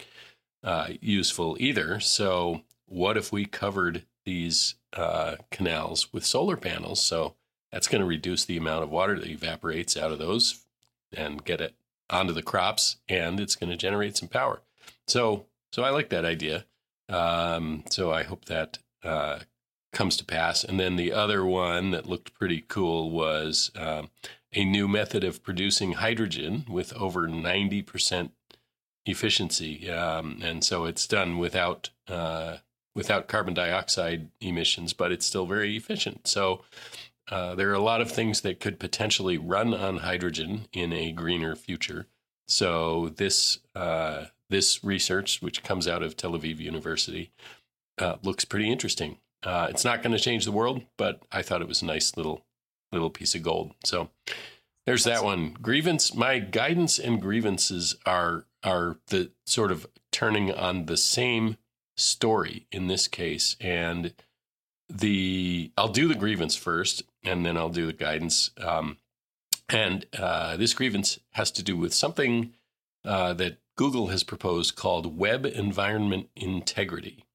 uh, 0.63 0.89
useful 0.99 1.55
either. 1.59 1.99
So 1.99 2.63
what 2.85 3.17
if 3.17 3.31
we 3.31 3.45
covered 3.45 4.03
these 4.25 4.75
uh, 4.95 5.35
canals 5.51 6.11
with 6.13 6.25
solar 6.25 6.57
panels. 6.57 7.01
So 7.01 7.35
that's 7.71 7.87
going 7.87 8.01
to 8.01 8.07
reduce 8.07 8.45
the 8.45 8.57
amount 8.57 8.83
of 8.83 8.89
water 8.89 9.19
that 9.19 9.29
evaporates 9.29 9.97
out 9.97 10.11
of 10.11 10.19
those 10.19 10.65
and 11.15 11.43
get 11.43 11.61
it 11.61 11.75
onto 12.09 12.33
the 12.33 12.43
crops, 12.43 12.97
and 13.09 13.39
it's 13.39 13.55
going 13.55 13.69
to 13.69 13.77
generate 13.77 14.15
some 14.15 14.29
power. 14.29 14.61
So, 15.07 15.45
so 15.71 15.83
I 15.83 15.89
like 15.89 16.09
that 16.09 16.25
idea. 16.25 16.65
Um, 17.09 17.83
so 17.89 18.11
I 18.11 18.23
hope 18.23 18.45
that 18.45 18.79
uh, 19.03 19.39
comes 19.91 20.17
to 20.17 20.25
pass. 20.25 20.63
And 20.63 20.79
then 20.79 20.95
the 20.95 21.13
other 21.13 21.45
one 21.45 21.91
that 21.91 22.09
looked 22.09 22.33
pretty 22.33 22.63
cool 22.67 23.11
was 23.11 23.71
um, 23.75 24.09
a 24.53 24.63
new 24.65 24.87
method 24.87 25.23
of 25.23 25.43
producing 25.43 25.93
hydrogen 25.93 26.65
with 26.69 26.93
over 26.93 27.27
ninety 27.27 27.81
percent 27.81 28.31
efficiency, 29.07 29.89
um, 29.91 30.39
and 30.43 30.63
so 30.63 30.85
it's 30.85 31.05
done 31.05 31.37
without 31.37 31.91
uh, 32.07 32.57
without 32.95 33.27
carbon 33.27 33.53
dioxide 33.53 34.29
emissions, 34.39 34.93
but 34.93 35.11
it's 35.11 35.25
still 35.25 35.45
very 35.45 35.75
efficient. 35.75 36.27
So 36.27 36.61
uh, 37.29 37.55
there 37.55 37.69
are 37.69 37.73
a 37.73 37.79
lot 37.79 38.01
of 38.01 38.11
things 38.11 38.41
that 38.41 38.59
could 38.59 38.79
potentially 38.79 39.37
run 39.37 39.73
on 39.73 39.97
hydrogen 39.97 40.67
in 40.71 40.93
a 40.93 41.11
greener 41.11 41.55
future. 41.55 42.07
So 42.47 43.09
this 43.09 43.59
uh, 43.75 44.25
this 44.49 44.83
research, 44.83 45.41
which 45.41 45.63
comes 45.63 45.87
out 45.87 46.03
of 46.03 46.15
Tel 46.15 46.33
Aviv 46.33 46.59
University, 46.59 47.31
uh, 47.97 48.15
looks 48.23 48.45
pretty 48.45 48.71
interesting. 48.71 49.17
Uh, 49.43 49.67
it's 49.69 49.85
not 49.85 50.01
going 50.01 50.15
to 50.15 50.19
change 50.19 50.45
the 50.45 50.51
world, 50.51 50.83
but 50.97 51.21
I 51.31 51.41
thought 51.41 51.61
it 51.61 51.67
was 51.67 51.81
a 51.81 51.85
nice 51.85 52.15
little 52.15 52.45
little 52.91 53.09
piece 53.09 53.35
of 53.35 53.43
gold. 53.43 53.73
So 53.83 54.09
there's 54.85 55.03
that 55.03 55.23
one. 55.23 55.55
Grievance. 55.61 56.13
My 56.13 56.39
guidance 56.39 56.99
and 56.99 57.21
grievances 57.21 57.95
are 58.05 58.45
are 58.63 58.97
the 59.07 59.31
sort 59.45 59.71
of 59.71 59.87
turning 60.11 60.51
on 60.51 60.85
the 60.85 60.97
same 60.97 61.57
story 61.95 62.67
in 62.71 62.87
this 62.87 63.07
case. 63.07 63.55
And 63.59 64.13
the 64.89 65.71
I'll 65.77 65.89
do 65.89 66.07
the 66.07 66.15
grievance 66.15 66.55
first, 66.55 67.03
and 67.23 67.45
then 67.45 67.57
I'll 67.57 67.69
do 67.69 67.85
the 67.85 67.93
guidance. 67.93 68.51
Um, 68.57 68.97
and 69.69 70.05
uh, 70.17 70.57
this 70.57 70.73
grievance 70.73 71.19
has 71.31 71.51
to 71.51 71.63
do 71.63 71.75
with 71.75 71.93
something 71.93 72.53
uh, 73.03 73.33
that 73.33 73.57
Google 73.77 74.07
has 74.07 74.23
proposed 74.23 74.75
called 74.75 75.17
Web 75.17 75.45
Environment 75.45 76.29
Integrity. 76.35 77.25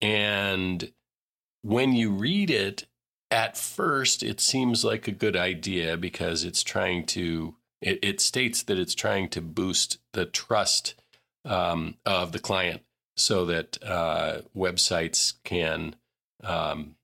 And 0.00 0.92
when 1.62 1.92
you 1.92 2.10
read 2.10 2.50
it, 2.50 2.86
at 3.30 3.56
first, 3.56 4.24
it 4.24 4.40
seems 4.40 4.84
like 4.84 5.06
a 5.06 5.12
good 5.12 5.36
idea 5.36 5.96
because 5.96 6.42
it's 6.42 6.64
trying 6.64 7.06
to, 7.06 7.54
it, 7.80 8.00
it 8.02 8.20
states 8.20 8.62
that 8.64 8.78
it's 8.78 8.94
trying 8.94 9.28
to 9.28 9.40
boost 9.40 9.98
the 10.12 10.26
trust 10.26 10.94
um, 11.44 11.94
of 12.04 12.32
the 12.32 12.40
client 12.40 12.82
so 13.20 13.44
that 13.44 13.76
uh, 13.84 14.38
websites 14.56 15.34
can 15.44 15.94
um, 16.42 16.96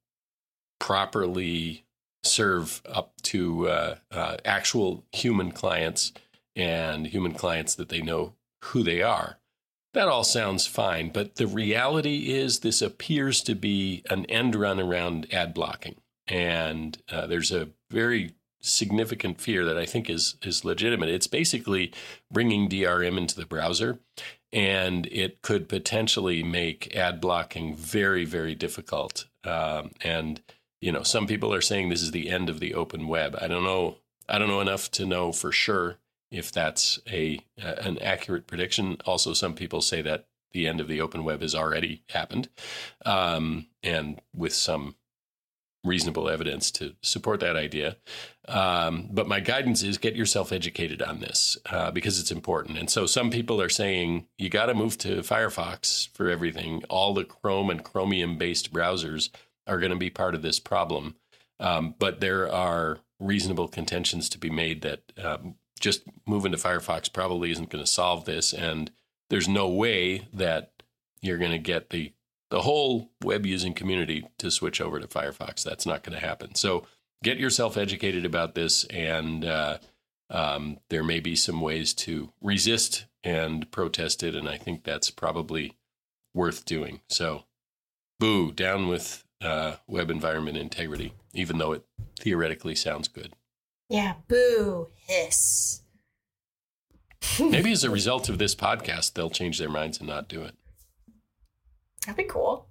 properly 0.81 1.85
serve 2.25 2.81
up 2.87 3.13
to 3.23 3.69
uh, 3.69 3.97
uh, 4.11 4.37
actual 4.43 5.05
human 5.13 5.53
clients 5.53 6.15
and 6.57 7.07
human 7.07 7.35
clients 7.35 7.75
that 7.75 7.91
they 7.91 8.01
know 8.01 8.33
who 8.65 8.83
they 8.83 9.03
are. 9.03 9.39
That 9.93 10.09
all 10.09 10.25
sounds 10.25 10.67
fine, 10.67 11.11
but 11.11 11.37
the 11.37 11.47
reality 11.47 12.33
is 12.33 12.61
this 12.61 12.81
appears 12.81 13.43
to 13.43 13.55
be 13.55 14.03
an 14.09 14.25
end 14.27 14.55
run 14.55 14.81
around 14.81 15.33
ad 15.33 15.53
blocking. 15.53 15.97
And 16.27 16.97
uh, 17.11 17.27
there's 17.27 17.53
a 17.53 17.69
very 17.91 18.33
significant 18.61 19.41
fear 19.41 19.65
that 19.65 19.79
I 19.79 19.87
think 19.87 20.11
is 20.11 20.37
is 20.43 20.65
legitimate. 20.65 21.09
It's 21.09 21.27
basically 21.27 21.93
bringing 22.31 22.69
DRM 22.69 23.17
into 23.17 23.37
the 23.37 23.47
browser, 23.47 24.01
and 24.57 25.05
it 25.13 25.43
could 25.43 25.69
potentially 25.69 26.43
make 26.43 26.97
ad 26.97 27.21
blocking 27.21 27.77
very 27.77 28.25
very 28.25 28.55
difficult. 28.55 29.27
Um, 29.45 29.91
and 30.01 30.41
you 30.81 30.91
know, 30.91 31.03
some 31.03 31.27
people 31.27 31.53
are 31.53 31.61
saying 31.61 31.89
this 31.89 32.03
is 32.03 32.11
the 32.11 32.31
end 32.31 32.49
of 32.49 32.59
the 32.59 32.75
open 32.75 33.07
web. 33.07 33.37
I 33.41 33.49
don't 33.49 33.65
know. 33.65 33.99
I 34.29 34.39
don't 34.39 34.49
know 34.49 34.61
enough 34.61 34.91
to 34.93 35.07
know 35.07 35.31
for 35.31 35.53
sure 35.53 35.99
if 36.31 36.51
that's 36.51 36.99
a 37.07 37.39
an 37.59 37.99
accurate 37.99 38.47
prediction. 38.47 38.97
Also, 39.05 39.35
some 39.35 39.55
people 39.55 39.83
say 39.83 40.01
that 40.03 40.27
the 40.53 40.67
end 40.67 40.81
of 40.81 40.89
the 40.89 41.03
open 41.03 41.23
web 41.23 41.43
has 41.43 41.55
already 41.55 42.03
happened, 42.09 42.49
um, 43.05 43.67
and 43.83 44.21
with 44.35 44.55
some 44.55 44.97
reasonable 45.87 46.29
evidence 46.29 46.71
to 46.73 46.95
support 47.03 47.41
that 47.41 47.57
idea. 47.57 47.97
Um, 48.49 49.09
but 49.11 49.29
my 49.29 49.41
guidance 49.41 49.83
is 49.83 49.99
get 49.99 50.15
yourself 50.15 50.53
educated 50.53 51.03
on 51.03 51.21
this 51.21 51.57
uh, 51.67 51.91
because 51.91 52.21
it's 52.21 52.31
important. 52.31 52.79
And 52.79 52.91
so 52.91 53.07
some 53.07 53.31
people 53.31 53.61
are 53.61 53.69
saying 53.69 54.27
you 54.39 54.49
got 54.49 54.67
to 54.67 54.75
move 54.75 54.99
to 54.99 55.23
Firefox 55.23 56.09
for 56.15 56.29
everything. 56.29 56.83
All 56.89 57.15
the 57.15 57.25
Chrome 57.25 57.71
and 57.71 57.83
Chromium 57.83 58.39
based 58.39 58.73
browsers 58.73 59.31
are 59.67 59.79
going 59.79 59.91
to 59.91 59.97
be 59.97 60.11
part 60.11 60.35
of 60.35 60.43
this 60.43 60.61
problem. 60.61 61.17
Um, 61.59 61.95
but 61.99 62.21
there 62.21 62.53
are 62.53 62.99
reasonable 63.19 63.69
contentions 63.69 64.29
to 64.29 64.39
be 64.39 64.51
made 64.51 64.83
that 64.83 65.01
um, 65.23 65.57
just 65.81 66.03
moving 66.27 66.53
to 66.53 66.59
Firefox 66.59 67.13
probably 67.13 67.51
isn't 67.51 67.71
going 67.71 67.85
to 67.85 67.91
solve 67.91 68.25
this. 68.25 68.53
And 68.53 68.91
there's 69.31 69.49
no 69.49 69.69
way 69.69 70.29
that 70.33 70.73
you're 71.21 71.39
going 71.39 71.53
to 71.53 71.59
get 71.59 71.91
the 71.91 72.13
the 72.51 72.63
whole 72.63 73.11
web 73.23 73.45
using 73.47 73.75
community 73.75 74.27
to 74.39 74.51
switch 74.51 74.81
over 74.81 75.01
to 75.01 75.07
Firefox. 75.07 75.63
That's 75.63 75.87
not 75.87 76.03
going 76.03 76.19
to 76.19 76.25
happen. 76.25 76.55
So 76.55 76.87
get 77.23 77.39
yourself 77.39 77.77
educated 77.77 78.25
about 78.25 78.55
this, 78.55 78.85
and 78.85 79.45
uh, 79.45 79.79
um, 80.31 80.79
there 80.91 81.05
may 81.05 81.21
be 81.21 81.37
some 81.37 81.61
ways 81.61 81.93
to 81.95 82.33
resist 82.41 83.07
and 83.25 83.71
protest 83.71 84.23
it. 84.23 84.35
And 84.35 84.49
I 84.49 84.57
think 84.57 84.85
that's 84.85 85.11
probably 85.11 85.75
worth 86.35 86.65
doing. 86.65 87.01
So, 87.09 87.45
boo, 88.21 88.53
down 88.53 88.89
with 88.89 89.25
uh, 89.41 89.77
web 89.87 90.11
environment 90.11 90.57
integrity, 90.57 91.15
even 91.35 91.59
though 91.59 91.73
it 91.73 91.85
theoretically 92.19 92.75
sounds 92.75 93.09
good. 93.09 93.33
Yeah, 93.89 94.15
boo, 94.29 94.89
hiss. 95.07 95.83
Maybe 97.41 97.73
as 97.73 97.85
a 97.85 97.91
result 97.99 98.29
of 98.29 98.39
this 98.39 98.55
podcast, 98.55 99.15
they'll 99.15 99.31
change 99.31 99.59
their 99.59 99.69
minds 99.69 99.99
and 99.99 100.09
not 100.09 100.29
do 100.29 100.43
it. 100.43 100.55
That'd 102.07 102.17
be 102.17 102.25
cool. 102.25 102.69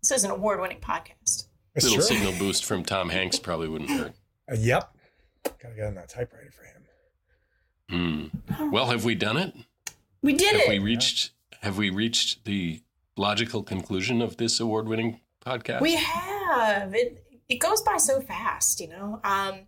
This 0.00 0.12
is 0.12 0.24
an 0.24 0.30
award 0.30 0.60
winning 0.60 0.80
podcast. 0.80 1.48
A 1.76 1.82
little 1.82 1.96
true. 1.96 2.02
signal 2.02 2.32
boost 2.38 2.64
from 2.64 2.84
Tom 2.84 3.08
Hanks 3.08 3.38
probably 3.38 3.68
wouldn't 3.68 3.90
hurt. 3.90 4.12
Uh, 4.50 4.54
yep. 4.56 4.94
Gotta 5.44 5.74
get 5.74 5.86
on 5.86 5.94
that 5.96 6.08
typewriter 6.08 6.50
for 6.50 6.64
him. 6.64 8.30
Hmm. 8.50 8.70
Well, 8.70 8.86
have 8.86 9.04
we 9.04 9.14
done 9.14 9.36
it? 9.36 9.54
We 10.22 10.34
did 10.34 10.52
have 10.52 10.62
it. 10.62 10.68
We 10.68 10.78
reached. 10.78 11.32
Have 11.62 11.76
we 11.78 11.90
reached 11.90 12.44
the 12.44 12.82
logical 13.16 13.62
conclusion 13.62 14.22
of 14.22 14.36
this 14.36 14.60
award-winning 14.60 15.20
podcast? 15.44 15.80
We 15.80 15.96
have. 15.96 16.94
It 16.94 17.24
it 17.48 17.56
goes 17.56 17.80
by 17.82 17.96
so 17.96 18.20
fast, 18.20 18.80
you 18.80 18.88
know. 18.88 19.20
Um, 19.24 19.60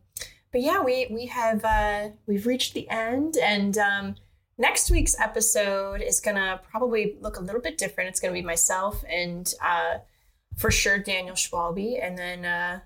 but 0.53 0.61
yeah, 0.61 0.83
we 0.83 1.07
we 1.11 1.27
have 1.27 1.65
uh, 1.65 2.11
we've 2.27 2.47
reached 2.47 2.75
the 2.75 2.89
end, 2.91 3.37
and 3.39 3.77
um, 3.79 4.17
next 4.61 4.91
week's 4.91 5.19
episode 5.19 6.03
is 6.03 6.21
gonna 6.21 6.61
probably 6.71 7.17
look 7.21 7.39
a 7.39 7.41
little 7.41 7.61
bit 7.61 7.79
different. 7.79 8.11
It's 8.11 8.21
gonna 8.21 8.35
be 8.35 8.43
myself 8.43 9.03
and 9.09 9.53
uh, 9.65 9.99
for 10.57 10.71
sure 10.71 10.99
Daniel 10.99 11.35
Schwalbe, 11.35 11.99
and 12.01 12.17
then 12.17 12.45
uh, 12.45 12.81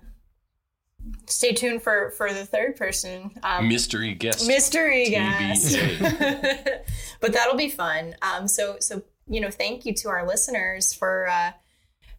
stay 1.27 1.51
tuned 1.51 1.83
for 1.83 2.11
for 2.11 2.33
the 2.33 2.45
third 2.45 2.77
person 2.77 3.31
um, 3.43 3.67
mystery 3.67 4.15
guest 4.15 4.47
mystery 4.47 5.09
guest. 5.09 5.77
but 7.19 7.33
that'll 7.33 7.57
be 7.57 7.69
fun. 7.69 8.15
Um, 8.21 8.47
so 8.47 8.77
so 8.79 9.03
you 9.27 9.41
know, 9.41 9.51
thank 9.51 9.85
you 9.85 9.93
to 9.95 10.09
our 10.09 10.25
listeners 10.25 10.93
for. 10.93 11.27
Uh, 11.27 11.51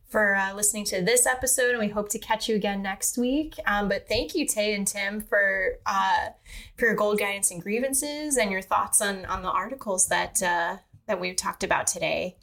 for 0.08 0.36
uh, 0.36 0.54
listening 0.54 0.84
to 0.86 1.02
this 1.02 1.26
episode, 1.26 1.70
and 1.70 1.78
we 1.78 1.88
hope 1.88 2.08
to 2.10 2.18
catch 2.18 2.48
you 2.48 2.54
again 2.54 2.82
next 2.82 3.18
week. 3.18 3.54
Um, 3.66 3.88
but 3.88 4.08
thank 4.08 4.34
you, 4.34 4.46
Tay 4.46 4.74
and 4.74 4.86
Tim, 4.86 5.20
for 5.20 5.78
uh, 5.84 6.28
for 6.76 6.86
your 6.86 6.94
gold 6.94 7.18
guidance 7.18 7.50
and 7.50 7.62
grievances 7.62 8.36
and 8.36 8.50
your 8.50 8.62
thoughts 8.62 9.00
on 9.00 9.24
on 9.26 9.42
the 9.42 9.50
articles 9.50 10.06
that 10.08 10.42
uh, 10.42 10.76
that 11.06 11.20
we've 11.20 11.36
talked 11.36 11.64
about 11.64 11.86
today. 11.86 12.36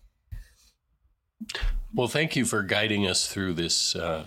Well, 1.94 2.08
thank 2.08 2.36
you 2.36 2.46
for 2.46 2.64
guiding 2.64 3.08
us 3.08 3.28
through 3.28 3.54
this 3.54 3.96
uh, 3.96 4.26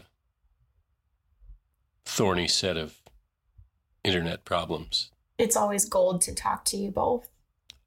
thorny 2.05 2.49
set 2.49 2.76
of 2.76 2.97
internet 4.05 4.45
problems. 4.45 5.11
It's 5.39 5.57
always 5.57 5.84
gold 5.84 6.20
to 6.22 6.34
talk 6.34 6.64
to 6.66 6.76
you 6.76 6.91
both. 6.91 7.28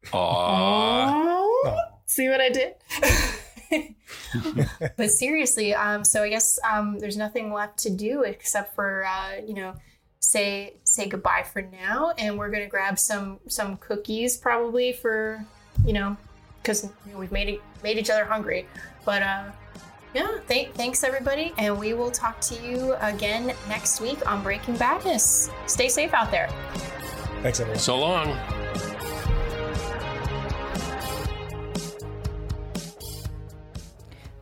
Aww. 0.07 1.47
Aww. 1.65 1.77
See 2.05 2.29
what 2.29 2.41
I 2.41 2.49
did? 2.49 2.75
but 4.97 5.11
seriously, 5.11 5.73
um, 5.73 6.03
so 6.03 6.23
I 6.23 6.29
guess 6.29 6.59
um, 6.69 6.99
there's 6.99 7.17
nothing 7.17 7.53
left 7.53 7.77
to 7.79 7.89
do 7.89 8.23
except 8.23 8.75
for 8.75 9.05
uh, 9.05 9.41
you 9.45 9.53
know 9.53 9.75
say 10.19 10.73
say 10.83 11.07
goodbye 11.07 11.43
for 11.43 11.61
now, 11.61 12.13
and 12.17 12.37
we're 12.37 12.49
gonna 12.49 12.67
grab 12.67 12.99
some 12.99 13.39
some 13.47 13.77
cookies 13.77 14.37
probably 14.37 14.93
for 14.93 15.43
you 15.85 15.93
know 15.93 16.17
because 16.61 16.83
you 17.05 17.13
know, 17.13 17.19
we've 17.19 17.31
made 17.31 17.49
it, 17.49 17.61
made 17.83 17.97
each 17.97 18.09
other 18.09 18.25
hungry. 18.25 18.65
But 19.05 19.23
uh, 19.23 19.45
yeah, 20.13 20.39
th- 20.47 20.71
thanks 20.73 21.03
everybody, 21.03 21.53
and 21.57 21.77
we 21.77 21.93
will 21.93 22.11
talk 22.11 22.39
to 22.41 22.55
you 22.61 22.95
again 23.01 23.53
next 23.67 24.01
week 24.01 24.27
on 24.29 24.43
Breaking 24.43 24.75
Badness. 24.75 25.49
Stay 25.67 25.89
safe 25.89 26.13
out 26.13 26.31
there. 26.31 26.49
Thanks 27.41 27.59
everyone. 27.59 27.79
So 27.79 27.97
long. 27.97 28.37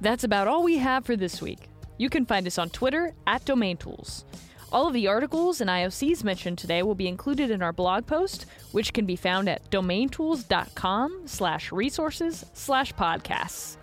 That's 0.08 0.24
about 0.24 0.47
all 0.47 0.64
we 0.64 0.78
have 0.78 1.05
for 1.05 1.18
this 1.18 1.41
week. 1.41 1.68
You 1.97 2.10
can 2.10 2.26
find 2.26 2.47
us 2.47 2.58
on 2.58 2.70
Twitter 2.70 3.14
at 3.28 3.43
DomainTools. 3.43 4.24
All 4.72 4.88
of 4.88 4.93
the 4.93 5.10
articles 5.10 5.60
and 5.60 5.70
IOCs 5.70 6.24
mentioned 6.24 6.58
today 6.58 6.82
will 6.82 6.95
be 6.95 7.10
included 7.10 7.51
in 7.51 7.62
our 7.62 7.74
blog 7.74 8.08
post, 8.08 8.45
which 8.72 8.93
can 8.93 9.05
be 9.05 9.18
found 9.18 9.49
at 9.49 9.70
domaintools.com 9.70 11.24
slash 11.26 11.74
resources 11.74 12.45
slash 12.53 12.93
podcasts. 12.93 13.76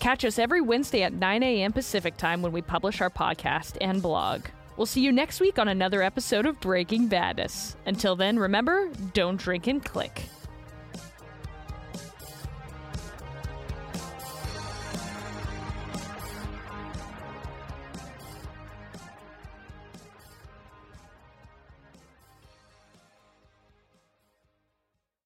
Catch 0.00 0.24
us 0.24 0.38
every 0.38 0.62
Wednesday 0.62 1.02
at 1.02 1.12
9 1.12 1.42
a.m. 1.42 1.74
Pacific 1.74 2.16
time 2.16 2.40
when 2.40 2.52
we 2.52 2.62
publish 2.62 3.02
our 3.02 3.10
podcast 3.10 3.76
and 3.82 4.00
blog. 4.00 4.46
We'll 4.78 4.86
see 4.86 5.02
you 5.02 5.12
next 5.12 5.38
week 5.38 5.58
on 5.58 5.68
another 5.68 6.02
episode 6.02 6.46
of 6.46 6.58
Breaking 6.60 7.08
Badness. 7.08 7.76
Until 7.84 8.16
then, 8.16 8.38
remember, 8.38 8.88
don't 9.12 9.38
drink 9.38 9.66
and 9.66 9.84
click. 9.84 10.22